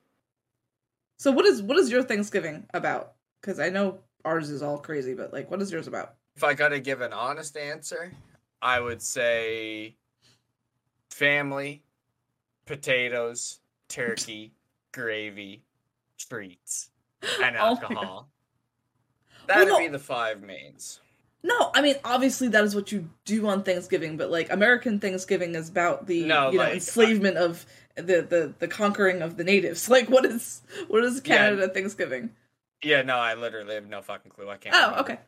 So 1.19 1.31
what 1.31 1.45
is 1.45 1.61
what 1.61 1.77
is 1.77 1.91
your 1.91 2.01
Thanksgiving 2.01 2.65
about? 2.73 3.13
Because 3.41 3.59
I 3.59 3.69
know 3.69 3.99
ours 4.25 4.49
is 4.49 4.61
all 4.61 4.77
crazy, 4.77 5.13
but 5.13 5.33
like, 5.33 5.49
what 5.49 5.61
is 5.61 5.71
yours 5.71 5.87
about? 5.87 6.15
If 6.35 6.43
I 6.43 6.53
gotta 6.53 6.79
give 6.79 7.01
an 7.01 7.13
honest 7.13 7.57
answer, 7.57 8.11
I 8.61 8.79
would 8.79 9.01
say 9.01 9.95
family, 11.09 11.83
potatoes, 12.65 13.59
turkey, 13.87 14.53
gravy, 14.91 15.63
treats, 16.17 16.89
and 17.41 17.55
Oh 17.55 17.59
alcohol. 17.59 18.29
That'd 19.47 19.67
no. 19.67 19.79
be 19.79 19.87
the 19.87 19.99
five 19.99 20.41
mains. 20.41 20.99
No, 21.41 21.71
I 21.73 21.81
mean 21.81 21.95
obviously 22.03 22.49
that 22.49 22.63
is 22.63 22.75
what 22.75 22.91
you 22.91 23.09
do 23.25 23.47
on 23.47 23.63
Thanksgiving, 23.63 24.17
but 24.17 24.29
like 24.29 24.51
American 24.51 24.99
Thanksgiving 24.99 25.55
is 25.55 25.69
about 25.69 26.05
the 26.05 26.25
No, 26.25 26.51
you 26.51 26.57
know 26.57 26.63
like, 26.65 26.73
enslavement 26.75 27.37
of 27.37 27.65
the, 27.95 28.21
the 28.21 28.53
the 28.59 28.67
conquering 28.67 29.21
of 29.21 29.37
the 29.37 29.43
natives. 29.43 29.89
Like 29.89 30.09
what 30.09 30.25
is 30.25 30.61
what 30.87 31.03
is 31.03 31.21
Yeah. 31.25 31.37
Canada 31.37 31.69
Thanksgiving? 31.69 32.31
Yeah, 32.83 33.01
no, 33.01 33.17
I 33.17 33.33
literally 33.35 33.75
have 33.75 33.87
no 33.87 34.01
fucking 34.01 34.31
clue. 34.31 34.49
I 34.49 34.57
can't. 34.57 34.75
Oh, 34.75 34.89
remember. 34.91 34.99
okay, 35.13 35.19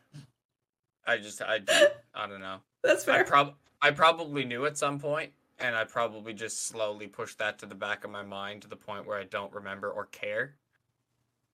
I 1.06 1.18
just, 1.18 1.42
I, 1.42 1.58
just- 1.58 1.92
I 2.14 2.26
don't 2.26 2.40
know. 2.40 2.58
that's 2.82 3.06
I 3.08 3.12
fair. 3.16 3.24
prob, 3.24 3.54
I 3.80 3.90
probably 3.90 4.44
knew 4.44 4.64
at 4.66 4.78
some 4.78 4.98
point, 4.98 5.32
and 5.58 5.74
I 5.76 5.84
probably 5.84 6.32
just 6.34 6.66
slowly 6.66 7.06
pushed 7.08 7.38
that 7.38 7.58
to 7.60 7.66
the 7.66 7.74
back 7.74 8.04
of 8.04 8.10
my 8.10 8.22
mind 8.22 8.62
to 8.62 8.68
the 8.68 8.76
point 8.76 9.06
where 9.06 9.18
I 9.18 9.24
don't 9.24 9.52
remember 9.52 9.90
or 9.90 10.06
care. 10.06 10.54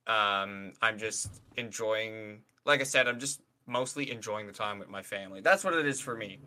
Um, 0.06 0.72
I'm 0.80 0.98
just 0.98 1.42
enjoying, 1.56 2.42
like 2.64 2.80
I 2.80 2.84
said, 2.84 3.06
I'm 3.08 3.20
just 3.20 3.40
mostly 3.66 4.10
enjoying 4.10 4.46
the 4.46 4.52
time 4.52 4.78
with 4.78 4.88
my 4.88 5.02
family. 5.02 5.40
That's 5.40 5.64
what 5.64 5.74
it 5.74 5.84
is 5.86 6.00
for 6.00 6.16
me. 6.16 6.38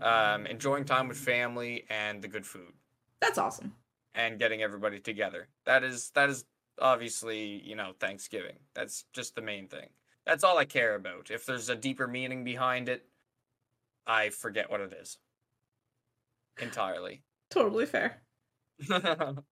Um, 0.00 0.46
enjoying 0.46 0.84
time 0.84 1.08
with 1.08 1.16
family 1.16 1.84
and 1.90 2.22
the 2.22 2.28
good 2.28 2.46
food 2.46 2.72
that's 3.20 3.36
awesome. 3.36 3.74
and 4.14 4.38
getting 4.38 4.62
everybody 4.62 5.00
together. 5.00 5.48
That 5.64 5.82
is 5.82 6.10
that 6.14 6.28
is 6.30 6.44
obviously, 6.80 7.62
you 7.66 7.76
know, 7.76 7.92
Thanksgiving. 7.98 8.58
That's 8.74 9.04
just 9.12 9.34
the 9.34 9.42
main 9.42 9.68
thing. 9.68 9.88
That's 10.26 10.44
all 10.44 10.58
I 10.58 10.64
care 10.64 10.94
about. 10.94 11.30
If 11.30 11.46
there's 11.46 11.68
a 11.68 11.76
deeper 11.76 12.06
meaning 12.06 12.44
behind 12.44 12.88
it, 12.88 13.06
I 14.06 14.30
forget 14.30 14.70
what 14.70 14.80
it 14.80 14.92
is. 14.92 15.18
Entirely. 16.58 17.22
Totally 17.50 17.86
fair. 17.86 18.22
but 18.88 19.44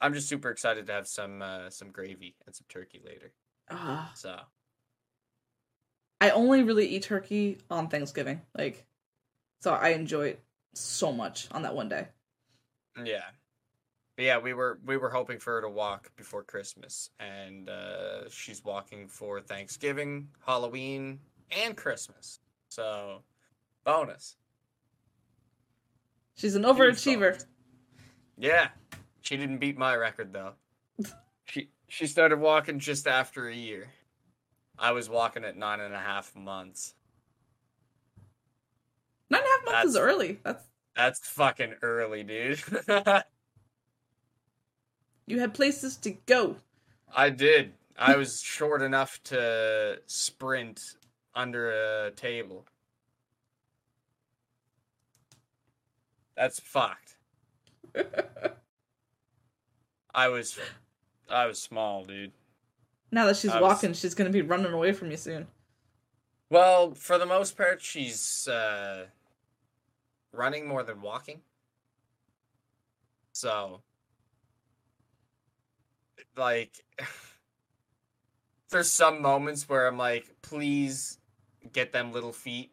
I'm 0.00 0.14
just 0.14 0.28
super 0.28 0.50
excited 0.50 0.86
to 0.86 0.92
have 0.92 1.06
some 1.06 1.42
uh, 1.42 1.70
some 1.70 1.90
gravy 1.90 2.36
and 2.46 2.54
some 2.54 2.66
turkey 2.68 3.00
later. 3.04 3.32
Ah, 3.68 4.12
So 4.14 4.40
I 6.20 6.30
only 6.30 6.62
really 6.62 6.86
eat 6.88 7.04
turkey 7.04 7.58
on 7.70 7.88
Thanksgiving, 7.88 8.42
like, 8.56 8.86
so 9.60 9.74
I 9.74 9.90
enjoy 9.90 10.28
it 10.28 10.44
so 10.74 11.12
much 11.12 11.50
on 11.52 11.62
that 11.62 11.74
one 11.76 11.88
day. 11.90 12.08
yeah. 13.04 13.35
But 14.16 14.24
yeah, 14.24 14.38
we 14.38 14.54
were 14.54 14.78
we 14.86 14.96
were 14.96 15.10
hoping 15.10 15.38
for 15.38 15.56
her 15.56 15.60
to 15.60 15.68
walk 15.68 16.10
before 16.16 16.42
Christmas, 16.42 17.10
and 17.20 17.68
uh, 17.68 18.28
she's 18.30 18.64
walking 18.64 19.08
for 19.08 19.42
Thanksgiving, 19.42 20.28
Halloween, 20.44 21.20
and 21.50 21.76
Christmas. 21.76 22.40
So, 22.70 23.22
bonus. 23.84 24.36
She's 26.34 26.54
an 26.54 26.62
overachiever. 26.62 27.44
Yeah, 28.38 28.68
she 29.20 29.36
didn't 29.36 29.58
beat 29.58 29.76
my 29.76 29.94
record 29.94 30.32
though. 30.32 30.52
she 31.44 31.68
she 31.88 32.06
started 32.06 32.40
walking 32.40 32.78
just 32.78 33.06
after 33.06 33.48
a 33.48 33.54
year. 33.54 33.88
I 34.78 34.92
was 34.92 35.10
walking 35.10 35.44
at 35.44 35.58
nine 35.58 35.80
and 35.80 35.94
a 35.94 35.98
half 35.98 36.34
months. 36.34 36.94
Nine 39.28 39.42
and 39.42 39.46
a 39.46 39.50
half 39.50 39.74
months 39.74 39.90
is 39.90 39.96
early. 39.96 40.38
That's 40.42 40.64
That's 40.96 41.28
fucking 41.28 41.74
early, 41.82 42.22
dude. 42.22 42.62
you 45.26 45.40
had 45.40 45.54
places 45.54 45.96
to 45.98 46.10
go. 46.26 46.56
I 47.14 47.30
did. 47.30 47.72
I 47.98 48.16
was 48.16 48.40
short 48.40 48.82
enough 48.82 49.22
to 49.24 50.00
sprint 50.06 50.80
under 51.34 51.70
a 52.06 52.10
table. 52.12 52.64
That's 56.36 56.60
fucked. 56.60 57.16
I 60.14 60.28
was 60.28 60.58
I 61.30 61.46
was 61.46 61.58
small, 61.58 62.04
dude. 62.04 62.32
Now 63.10 63.26
that 63.26 63.36
she's 63.36 63.50
I 63.50 63.60
was- 63.60 63.74
walking, 63.74 63.92
she's 63.94 64.14
gonna 64.14 64.30
be 64.30 64.42
running 64.42 64.72
away 64.72 64.92
from 64.92 65.10
you 65.10 65.16
soon. 65.16 65.46
Well, 66.50 66.94
for 66.94 67.18
the 67.18 67.26
most 67.26 67.56
part 67.56 67.82
she's 67.82 68.46
uh 68.46 69.06
running 70.32 70.66
more 70.68 70.82
than 70.82 71.00
walking. 71.00 71.40
So 73.32 73.80
like 76.36 76.84
there's 78.70 78.90
some 78.90 79.22
moments 79.22 79.68
where 79.68 79.86
I'm 79.86 79.98
like, 79.98 80.26
please 80.42 81.18
get 81.72 81.92
them 81.92 82.12
little 82.12 82.32
feet 82.32 82.72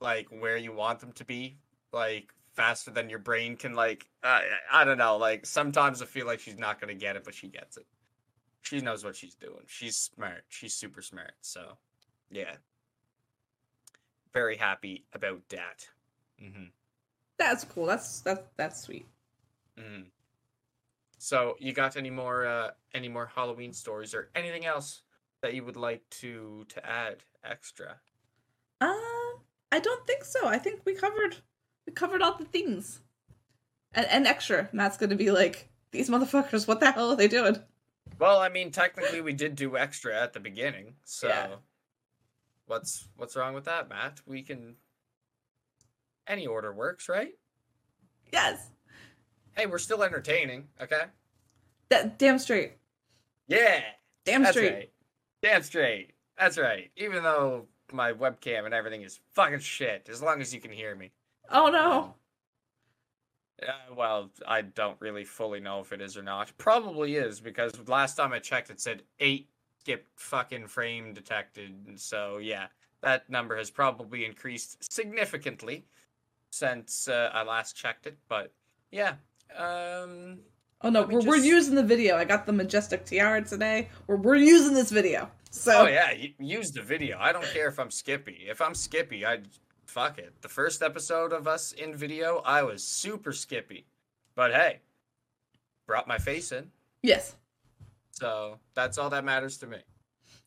like 0.00 0.28
where 0.30 0.56
you 0.56 0.72
want 0.72 1.00
them 1.00 1.12
to 1.12 1.24
be, 1.24 1.58
like 1.92 2.32
faster 2.54 2.90
than 2.90 3.08
your 3.08 3.18
brain 3.18 3.56
can 3.56 3.74
like 3.74 4.06
I 4.22 4.44
I 4.72 4.84
don't 4.84 4.98
know, 4.98 5.16
like 5.16 5.46
sometimes 5.46 6.02
I 6.02 6.06
feel 6.06 6.26
like 6.26 6.40
she's 6.40 6.58
not 6.58 6.80
going 6.80 6.88
to 6.88 6.98
get 7.00 7.16
it 7.16 7.24
but 7.24 7.34
she 7.34 7.48
gets 7.48 7.76
it. 7.76 7.86
She 8.62 8.80
knows 8.80 9.04
what 9.04 9.16
she's 9.16 9.34
doing. 9.34 9.62
She's 9.66 9.96
smart. 9.96 10.44
She's 10.48 10.74
super 10.74 11.00
smart. 11.00 11.32
So, 11.40 11.78
yeah. 12.30 12.56
Very 14.34 14.56
happy 14.56 15.04
about 15.14 15.40
that. 15.48 15.88
Mm-hmm. 16.42 16.64
That's 17.38 17.64
cool. 17.64 17.86
That's 17.86 18.20
that's 18.20 18.42
that's 18.56 18.82
sweet. 18.82 19.06
Mhm. 19.78 20.04
So, 21.22 21.54
you 21.60 21.74
got 21.74 21.98
any 21.98 22.08
more 22.08 22.46
uh 22.46 22.70
any 22.94 23.08
more 23.08 23.26
Halloween 23.26 23.74
stories 23.74 24.14
or 24.14 24.30
anything 24.34 24.64
else 24.64 25.02
that 25.42 25.52
you 25.52 25.62
would 25.64 25.76
like 25.76 26.08
to 26.22 26.64
to 26.70 26.86
add 26.86 27.16
extra? 27.44 28.00
Um, 28.80 29.34
I 29.70 29.80
don't 29.80 30.06
think 30.06 30.24
so. 30.24 30.48
I 30.48 30.56
think 30.58 30.80
we 30.86 30.94
covered 30.94 31.36
we 31.86 31.92
covered 31.92 32.22
all 32.22 32.38
the 32.38 32.46
things. 32.46 33.00
And 33.92 34.06
and 34.06 34.26
extra, 34.26 34.70
Matt's 34.72 34.96
gonna 34.96 35.14
be 35.14 35.30
like, 35.30 35.68
these 35.90 36.08
motherfuckers, 36.08 36.66
what 36.66 36.80
the 36.80 36.90
hell 36.90 37.10
are 37.10 37.16
they 37.16 37.28
doing? 37.28 37.58
Well, 38.18 38.40
I 38.40 38.48
mean, 38.48 38.70
technically, 38.70 39.20
we 39.20 39.34
did 39.34 39.56
do 39.56 39.76
extra 39.76 40.18
at 40.18 40.32
the 40.32 40.40
beginning, 40.40 40.94
so 41.04 41.28
Yeah. 41.28 41.56
what's 42.64 43.08
what's 43.16 43.36
wrong 43.36 43.52
with 43.52 43.64
that, 43.66 43.90
Matt? 43.90 44.22
We 44.24 44.42
can 44.42 44.76
any 46.26 46.46
order 46.46 46.72
works, 46.72 47.10
right? 47.10 47.34
Yes. 48.32 48.70
Hey, 49.56 49.66
we're 49.66 49.78
still 49.78 50.02
entertaining, 50.02 50.68
okay? 50.80 51.02
That 51.88 52.18
damn 52.18 52.38
straight. 52.38 52.74
Yeah, 53.48 53.80
Damn 54.24 54.42
that's 54.42 54.56
straight. 54.56 54.72
right. 54.74 54.92
Damn 55.42 55.62
straight. 55.62 56.12
That's 56.38 56.56
right. 56.56 56.90
Even 56.96 57.22
though 57.22 57.66
my 57.92 58.12
webcam 58.12 58.64
and 58.64 58.72
everything 58.74 59.02
is 59.02 59.18
fucking 59.32 59.58
shit, 59.58 60.08
as 60.10 60.22
long 60.22 60.40
as 60.40 60.54
you 60.54 60.60
can 60.60 60.70
hear 60.70 60.94
me. 60.94 61.10
Oh 61.50 61.68
no. 61.70 62.14
Uh, 63.66 63.94
well, 63.94 64.30
I 64.46 64.62
don't 64.62 65.00
really 65.00 65.24
fully 65.24 65.60
know 65.60 65.80
if 65.80 65.92
it 65.92 66.00
is 66.00 66.16
or 66.16 66.22
not. 66.22 66.52
Probably 66.58 67.16
is 67.16 67.40
because 67.40 67.72
last 67.88 68.14
time 68.16 68.32
I 68.32 68.38
checked, 68.38 68.70
it 68.70 68.80
said 68.80 69.02
eight 69.18 69.48
skipped 69.80 70.18
fucking 70.20 70.68
frame 70.68 71.12
detected. 71.12 71.74
And 71.88 71.98
So 72.00 72.38
yeah, 72.38 72.66
that 73.02 73.28
number 73.28 73.56
has 73.56 73.70
probably 73.70 74.24
increased 74.24 74.92
significantly 74.92 75.84
since 76.50 77.08
uh, 77.08 77.30
I 77.34 77.42
last 77.42 77.76
checked 77.76 78.06
it. 78.06 78.16
But 78.28 78.52
yeah, 78.92 79.14
um, 79.56 80.38
Oh 80.82 80.88
no, 80.88 81.02
we're, 81.02 81.20
we're 81.20 81.36
using 81.36 81.74
the 81.74 81.82
video. 81.82 82.16
I 82.16 82.24
got 82.24 82.46
the 82.46 82.52
majestic 82.52 83.04
tiara 83.04 83.42
today. 83.42 83.88
We're 84.06 84.16
we're 84.16 84.36
using 84.36 84.74
this 84.74 84.90
video. 84.90 85.30
So 85.50 85.82
oh 85.82 85.86
yeah, 85.86 86.12
use 86.38 86.72
the 86.72 86.80
video. 86.80 87.18
I 87.20 87.32
don't 87.32 87.44
care 87.46 87.68
if 87.68 87.78
I'm 87.78 87.90
Skippy. 87.90 88.46
If 88.48 88.62
I'm 88.62 88.74
Skippy, 88.74 89.26
I 89.26 89.40
fuck 89.84 90.18
it. 90.18 90.32
The 90.40 90.48
first 90.48 90.82
episode 90.82 91.32
of 91.32 91.46
us 91.46 91.72
in 91.72 91.94
video, 91.94 92.38
I 92.46 92.62
was 92.62 92.82
super 92.82 93.32
Skippy, 93.32 93.84
but 94.34 94.52
hey, 94.52 94.80
brought 95.86 96.08
my 96.08 96.18
face 96.18 96.52
in. 96.52 96.70
yes. 97.02 97.36
So 98.12 98.58
that's 98.74 98.98
all 98.98 99.08
that 99.10 99.24
matters 99.24 99.56
to 99.58 99.66
me. 99.66 99.78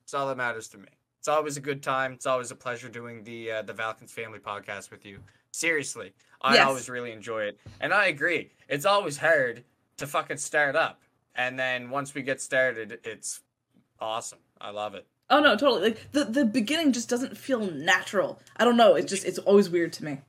It's 0.04 0.14
all 0.14 0.28
that 0.28 0.38
matters 0.38 0.68
to 0.70 0.78
me. 0.78 0.90
It's 1.20 1.28
always 1.28 1.58
a 1.58 1.62
good 1.62 1.82
time. 1.82 2.14
It's 2.14 2.26
always 2.26 2.52
a 2.52 2.56
pleasure 2.56 2.90
doing 2.90 3.24
the 3.24 3.52
uh, 3.52 3.62
the 3.62 3.74
Valkence 3.74 4.12
Family 4.12 4.40
podcast 4.40 4.90
with 4.90 5.06
you. 5.06 5.20
Seriously, 5.58 6.14
I 6.42 6.56
Yes. 6.56 6.66
always 6.68 6.90
really 6.90 7.12
enjoy 7.12 7.44
it, 7.44 7.60
and 7.80 7.94
I 7.94 8.08
agree. 8.08 8.52
It's 8.68 8.86
always 8.86 9.18
hard 9.18 9.64
to 9.98 10.08
fucking 10.08 10.38
start 10.38 10.76
up, 10.76 11.00
and 11.36 11.60
then 11.60 11.92
once 11.92 12.16
we 12.16 12.24
get 12.24 12.42
started, 12.42 13.00
it's 13.04 13.42
awesome. 14.00 14.40
I 14.60 14.72
love 14.72 14.96
it. 14.96 15.06
Oh 15.30 15.40
no, 15.40 15.56
totally. 15.56 15.82
Like 15.92 16.12
the 16.12 16.26
the 16.26 16.44
beginning 16.46 16.92
just 16.92 17.08
doesn't 17.08 17.38
feel 17.38 17.60
natural. 17.60 18.42
I 18.58 18.66
don't 18.66 18.78
know. 18.78 18.96
It 18.96 19.08
just 19.08 19.26
it's 19.26 19.38
always 19.40 19.70
weird 19.70 19.94
to 19.94 20.04
me. 20.06 20.22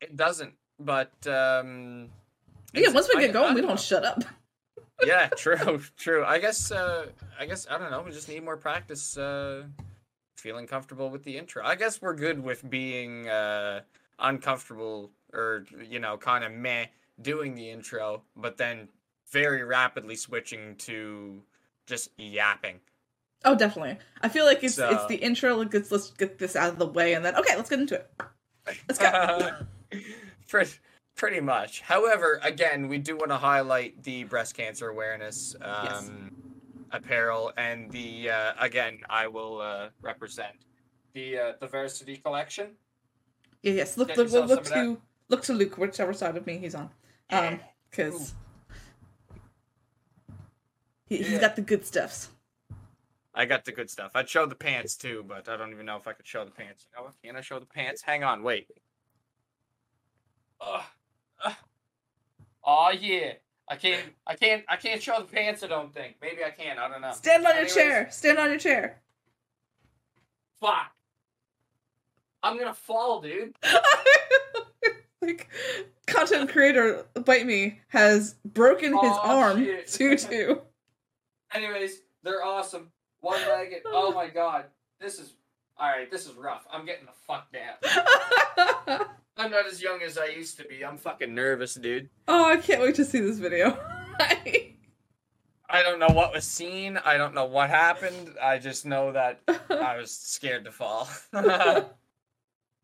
It 0.00 0.14
doesn't, 0.16 0.52
but 0.78 1.12
um, 1.26 2.10
Yeah, 2.74 2.80
it's- 2.80 2.94
once 2.94 3.08
we 3.12 3.18
I- 3.22 3.26
get 3.26 3.32
going, 3.32 3.52
I 3.52 3.54
we 3.54 3.62
don't 3.62 3.80
shut 3.80 4.04
up. 4.04 4.22
yeah, 5.02 5.28
true, 5.36 5.80
true. 5.96 6.22
I 6.24 6.38
guess, 6.38 6.70
uh, 6.70 7.06
I 7.38 7.46
guess 7.46 7.66
I 7.70 7.78
don't 7.78 7.90
know. 7.90 8.02
We 8.02 8.12
just 8.12 8.28
need 8.28 8.44
more 8.44 8.58
practice. 8.58 9.16
Uh, 9.16 9.64
feeling 10.36 10.66
comfortable 10.66 11.08
with 11.10 11.24
the 11.24 11.36
intro. 11.38 11.62
I 11.64 11.74
guess 11.76 12.00
we're 12.00 12.14
good 12.14 12.42
with 12.42 12.68
being 12.68 13.28
uh, 13.28 13.80
uncomfortable 14.20 15.10
or 15.32 15.64
you 15.88 15.98
know, 15.98 16.16
kind 16.16 16.44
of 16.44 16.52
meh 16.52 16.86
doing 17.22 17.54
the 17.54 17.70
intro, 17.70 18.22
but 18.36 18.56
then 18.56 18.88
very 19.30 19.62
rapidly 19.62 20.16
switching 20.16 20.74
to 20.76 21.42
just 21.86 22.10
yapping. 22.18 22.80
Oh, 23.44 23.54
definitely. 23.54 23.98
I 24.22 24.28
feel 24.28 24.44
like 24.44 24.62
it's 24.64 24.74
So- 24.74 24.90
it's 24.90 25.06
the 25.06 25.16
intro. 25.16 25.56
Like 25.56 25.72
let's 25.72 25.90
let's 25.90 26.10
get 26.10 26.38
this 26.38 26.56
out 26.56 26.70
of 26.72 26.78
the 26.78 26.86
way, 26.86 27.14
and 27.14 27.24
then 27.24 27.36
okay, 27.36 27.56
let's 27.56 27.70
get 27.70 27.78
into 27.80 27.94
it. 27.94 28.10
Let's 28.88 28.98
go. 28.98 29.56
pretty, 30.48 30.72
pretty 31.16 31.40
much. 31.40 31.80
However, 31.80 32.38
again, 32.42 32.88
we 32.88 32.98
do 32.98 33.16
want 33.16 33.30
to 33.30 33.38
highlight 33.38 34.02
the 34.02 34.24
breast 34.24 34.54
cancer 34.56 34.88
awareness 34.88 35.54
um, 35.62 35.84
Yes. 35.84 36.10
apparel 36.92 37.52
and 37.56 37.90
the 37.90 38.30
uh, 38.30 38.52
again, 38.60 38.98
I 39.08 39.26
will 39.28 39.60
uh, 39.60 39.88
represent 40.02 40.54
the 41.14 41.38
uh, 41.38 41.52
the 41.60 41.66
Varsity 41.66 42.16
collection. 42.18 42.72
Yeah, 43.62 43.72
yes. 43.72 43.96
Look 43.96 44.08
Get 44.08 44.18
look 44.18 44.30
look, 44.30 44.48
look 44.48 44.64
to 44.64 44.98
look 45.28 45.42
to 45.44 45.52
Luke, 45.52 45.76
whichever 45.78 46.12
side 46.12 46.36
of 46.36 46.46
me 46.46 46.58
he's 46.58 46.74
on. 46.74 46.90
Um, 47.30 47.60
because 47.90 48.34
he, 51.06 51.18
he's 51.18 51.32
Yeah. 51.32 51.40
got 51.40 51.56
the 51.56 51.62
good 51.62 51.84
stuffs. 51.84 52.30
I 53.34 53.44
got 53.44 53.64
the 53.64 53.72
good 53.72 53.90
stuff. 53.90 54.12
I'd 54.14 54.28
show 54.28 54.46
the 54.46 54.54
pants 54.54 54.96
too, 54.96 55.24
but 55.26 55.48
I 55.48 55.56
don't 55.56 55.70
even 55.72 55.86
know 55.86 55.96
if 55.96 56.06
I 56.08 56.12
could 56.12 56.26
show 56.26 56.44
the 56.44 56.50
pants. 56.50 56.86
What? 56.96 57.14
Can 57.22 57.36
I 57.36 57.40
show 57.40 57.58
the 57.60 57.66
pants? 57.66 58.02
Hang 58.02 58.24
on, 58.24 58.42
wait. 58.42 58.68
Ugh. 60.60 60.82
Ugh. 61.44 61.54
Oh 62.64 62.90
yeah. 62.90 63.34
I 63.68 63.76
can't 63.76 64.02
I 64.26 64.34
can't 64.34 64.64
I 64.68 64.76
can't 64.76 65.00
show 65.00 65.18
the 65.18 65.24
pants 65.32 65.62
I 65.62 65.68
don't 65.68 65.94
think. 65.94 66.16
Maybe 66.20 66.42
I 66.44 66.50
can, 66.50 66.78
I 66.78 66.88
don't 66.88 67.00
know. 67.00 67.12
Stand 67.12 67.46
on 67.46 67.56
your 67.56 67.66
chair. 67.66 68.08
Stand 68.10 68.38
on 68.38 68.50
your 68.50 68.58
chair. 68.58 69.00
Fuck. 70.60 70.92
I'm 72.42 72.58
gonna 72.58 72.74
fall, 72.74 73.20
dude. 73.20 73.54
like 75.22 75.48
content 76.06 76.50
creator 76.50 77.04
bite 77.24 77.46
me 77.46 77.80
has 77.88 78.36
broken 78.44 78.92
his 78.92 79.12
Aw, 79.12 79.38
arm 79.38 79.64
due 79.64 80.16
to 80.16 80.62
Anyways, 81.52 82.02
they're 82.22 82.44
awesome. 82.44 82.90
One 83.20 83.40
legged. 83.48 83.82
Oh 83.86 84.12
my 84.12 84.28
god. 84.28 84.66
This 85.00 85.18
is 85.18 85.34
alright, 85.80 86.10
this 86.10 86.26
is 86.26 86.34
rough. 86.34 86.66
I'm 86.70 86.86
getting 86.86 87.06
the 87.06 87.12
fuck 87.26 87.48
down. 87.52 88.98
I'm 89.36 89.50
not 89.50 89.66
as 89.66 89.82
young 89.82 90.02
as 90.02 90.18
I 90.18 90.26
used 90.26 90.58
to 90.58 90.64
be. 90.64 90.84
I'm 90.84 90.98
fucking 90.98 91.34
nervous, 91.34 91.74
dude. 91.74 92.10
oh 92.28 92.44
i 92.44 92.56
can't 92.56 92.82
wait 92.82 92.94
to 92.96 93.04
see 93.04 93.20
this 93.20 93.38
video 93.38 93.78
I 95.72 95.82
don't 95.82 96.00
know 96.00 96.08
what 96.08 96.32
was 96.32 96.44
seen. 96.44 96.98
I 97.04 97.16
don't 97.16 97.32
know 97.32 97.44
what 97.44 97.70
happened. 97.70 98.34
I 98.42 98.58
just 98.58 98.84
know 98.84 99.12
that 99.12 99.40
I 99.70 99.96
was 99.96 100.10
scared 100.10 100.64
to 100.64 100.72
fall. 100.72 101.08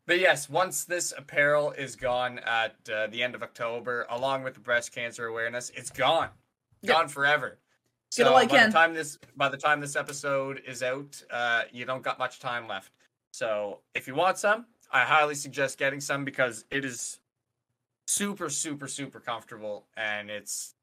But 0.07 0.19
yes, 0.19 0.49
once 0.49 0.83
this 0.85 1.13
apparel 1.15 1.71
is 1.73 1.95
gone 1.95 2.39
at 2.39 2.75
uh, 2.91 3.07
the 3.07 3.21
end 3.21 3.35
of 3.35 3.43
October, 3.43 4.07
along 4.09 4.43
with 4.43 4.55
the 4.55 4.59
breast 4.59 4.91
cancer 4.93 5.27
awareness, 5.27 5.69
it's 5.75 5.91
gone, 5.91 6.29
Yep. 6.81 6.95
gone 6.95 7.07
forever. 7.09 7.59
Get 8.15 8.23
So 8.25 8.27
all 8.33 8.33
by 8.35 8.45
can. 8.47 8.69
the 8.69 8.73
time 8.73 8.93
this 8.95 9.19
by 9.35 9.49
the 9.49 9.57
time 9.57 9.81
this 9.81 9.95
episode 9.95 10.61
is 10.65 10.81
out, 10.81 11.21
uh, 11.29 11.63
you 11.71 11.85
don't 11.85 12.01
got 12.01 12.17
much 12.17 12.39
time 12.39 12.67
left. 12.67 12.93
So 13.31 13.81
if 13.93 14.07
you 14.07 14.15
want 14.15 14.37
some, 14.37 14.65
I 14.91 15.01
highly 15.03 15.35
suggest 15.35 15.77
getting 15.77 15.99
some 15.99 16.23
because 16.23 16.63
it 16.71 16.85
is 16.85 17.19
super, 18.07 18.49
super, 18.49 18.87
super 18.87 19.19
comfortable 19.19 19.87
and 19.97 20.29
it's 20.29 20.73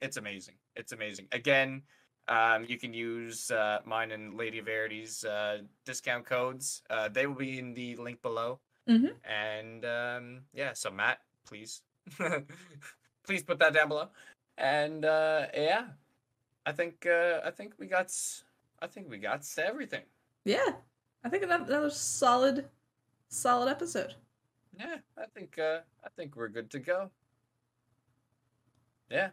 it's 0.00 0.16
amazing. 0.16 0.54
It's 0.76 0.92
amazing. 0.92 1.26
Again, 1.32 1.82
um, 2.28 2.64
you 2.68 2.78
can 2.78 2.92
use 2.94 3.50
uh, 3.50 3.80
mine 3.84 4.10
and 4.12 4.34
LadyEverity's 4.34 5.24
uh, 5.24 5.58
discount 5.84 6.24
codes. 6.24 6.82
Uh, 6.90 7.08
they 7.08 7.26
will 7.26 7.34
be 7.34 7.58
in 7.58 7.74
the 7.74 7.96
link 7.96 8.22
below. 8.22 8.60
Mhm. 8.88 9.14
And 9.24 9.84
um, 9.84 10.40
yeah, 10.52 10.72
so 10.74 10.90
Matt, 10.90 11.20
please, 11.46 11.82
please 13.26 13.42
put 13.42 13.58
that 13.58 13.74
down 13.74 13.88
below. 13.88 14.08
And 14.58 15.04
uh, 15.04 15.46
yeah, 15.54 15.84
I 16.66 16.72
think 16.72 17.06
uh, 17.06 17.40
I 17.44 17.50
think 17.50 17.74
we 17.78 17.86
got 17.86 18.10
I 18.80 18.86
think 18.86 19.08
we 19.10 19.18
got 19.18 19.46
everything. 19.58 20.02
yeah 20.44 20.72
i 21.24 21.28
think 21.28 21.44
another, 21.44 21.64
another 21.70 21.90
solid 21.90 22.68
solid 23.28 23.70
episode 23.70 24.14
Yeah, 24.78 24.96
I 25.16 25.26
think 25.34 25.58
uh, 25.58 25.80
I 26.04 26.08
think 26.16 26.34
we're 26.34 26.48
good 26.50 26.70
to 26.70 26.78
go. 26.80 27.10
Yeah, 29.10 29.30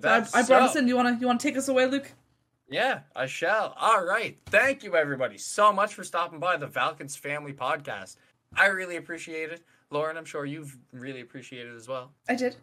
the 0.00 0.08
so 0.08 0.14
I, 0.14 0.20
best. 0.20 0.36
I 0.36 0.42
brought 0.42 0.60
So- 0.60 0.64
us 0.70 0.76
in 0.76 0.88
you 0.88 0.96
want 0.96 1.08
to 1.16 1.20
you 1.20 1.26
want 1.26 1.40
to 1.40 1.46
take 1.48 1.56
us 1.56 1.68
away 1.68 1.86
luke 1.86 2.12
Yeah, 2.70 3.00
I 3.14 3.26
shall. 3.26 3.74
All 3.78 4.04
right. 4.04 4.38
Thank 4.46 4.82
you, 4.82 4.96
everybody, 4.96 5.36
so 5.38 5.72
much 5.72 5.94
for 5.94 6.02
stopping 6.04 6.38
by 6.40 6.56
the 6.56 6.66
Valkence 6.66 7.14
Family 7.16 7.52
Podcast. 7.52 8.16
I 8.56 8.66
really 8.66 8.96
appreciate 8.96 9.50
it. 9.50 9.62
Lauren, 9.90 10.16
I'm 10.16 10.24
sure 10.24 10.44
you've 10.46 10.76
really 10.92 11.20
appreciated 11.20 11.72
it 11.72 11.76
as 11.76 11.86
well. 11.88 12.12
i 12.28 12.34
did 12.34 12.56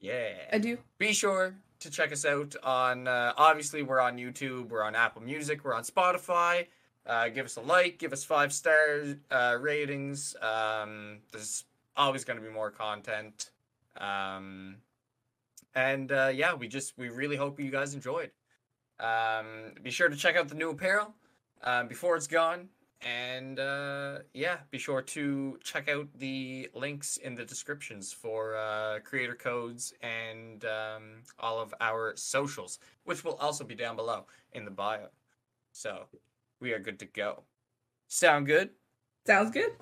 Yeah. 0.00 0.34
i 0.52 0.58
do 0.58 0.78
Be 0.98 1.12
sure 1.12 1.56
to 1.80 1.90
check 1.90 2.12
us 2.12 2.24
out 2.24 2.54
on, 2.62 3.08
uh, 3.08 3.34
obviously, 3.36 3.82
we're 3.82 4.00
on 4.00 4.16
YouTube, 4.16 4.68
we're 4.68 4.82
on 4.84 4.94
Apple 4.94 5.20
Music, 5.22 5.64
we're 5.64 5.74
on 5.74 5.82
Spotify. 5.82 6.66
Uh, 7.06 7.28
give 7.28 7.44
us 7.44 7.56
a 7.56 7.60
like, 7.60 7.98
give 7.98 8.12
us 8.14 8.24
five 8.24 8.50
star 8.52 9.02
uh, 9.30 9.58
ratings. 9.60 10.34
Um, 10.40 11.18
there's 11.32 11.64
always 11.96 12.24
going 12.24 12.38
to 12.38 12.44
be 12.46 12.50
more 12.52 12.70
content. 12.70 13.50
Um, 13.98 14.76
and 15.74 16.12
uh, 16.12 16.30
yeah, 16.32 16.54
we 16.54 16.68
just, 16.68 16.96
we 16.96 17.08
really 17.08 17.36
hope 17.36 17.58
you 17.60 17.70
guys 17.70 17.94
enjoyed. 17.94 18.30
Um, 19.00 19.72
be 19.82 19.90
sure 19.90 20.08
to 20.08 20.16
check 20.16 20.36
out 20.36 20.48
the 20.48 20.54
new 20.54 20.70
apparel 20.70 21.14
um, 21.62 21.88
before 21.88 22.16
it's 22.16 22.26
gone. 22.26 22.68
And 23.06 23.58
uh, 23.58 24.20
yeah, 24.32 24.58
be 24.70 24.78
sure 24.78 25.02
to 25.02 25.58
check 25.62 25.88
out 25.88 26.08
the 26.18 26.70
links 26.74 27.18
in 27.18 27.34
the 27.34 27.44
descriptions 27.44 28.12
for 28.12 28.56
uh, 28.56 29.00
creator 29.04 29.34
codes 29.34 29.92
and 30.00 30.64
um, 30.64 31.22
all 31.38 31.60
of 31.60 31.74
our 31.80 32.14
socials, 32.16 32.78
which 33.04 33.22
will 33.22 33.34
also 33.34 33.62
be 33.62 33.74
down 33.74 33.96
below 33.96 34.24
in 34.52 34.64
the 34.64 34.70
bio. 34.70 35.08
So 35.72 36.06
we 36.60 36.72
are 36.72 36.78
good 36.78 36.98
to 37.00 37.06
go. 37.06 37.42
Sound 38.08 38.46
good? 38.46 38.70
sounds 39.26 39.50
good 39.50 39.72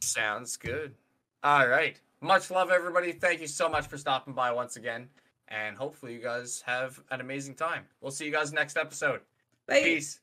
Sounds 0.00 0.56
good. 0.56 0.94
All 1.42 1.68
right. 1.68 2.00
Much 2.20 2.50
love, 2.50 2.70
everybody. 2.70 3.12
Thank 3.12 3.40
you 3.40 3.46
so 3.46 3.68
much 3.68 3.86
for 3.86 3.96
stopping 3.96 4.34
by 4.34 4.52
once 4.52 4.76
again. 4.76 5.08
And 5.50 5.76
hopefully, 5.76 6.14
you 6.14 6.20
guys 6.20 6.62
have 6.66 7.00
an 7.10 7.20
amazing 7.20 7.54
time. 7.54 7.84
We'll 8.00 8.12
see 8.12 8.26
you 8.26 8.32
guys 8.32 8.52
next 8.52 8.76
episode. 8.76 9.20
Bye. 9.66 9.82
Peace. 9.82 10.20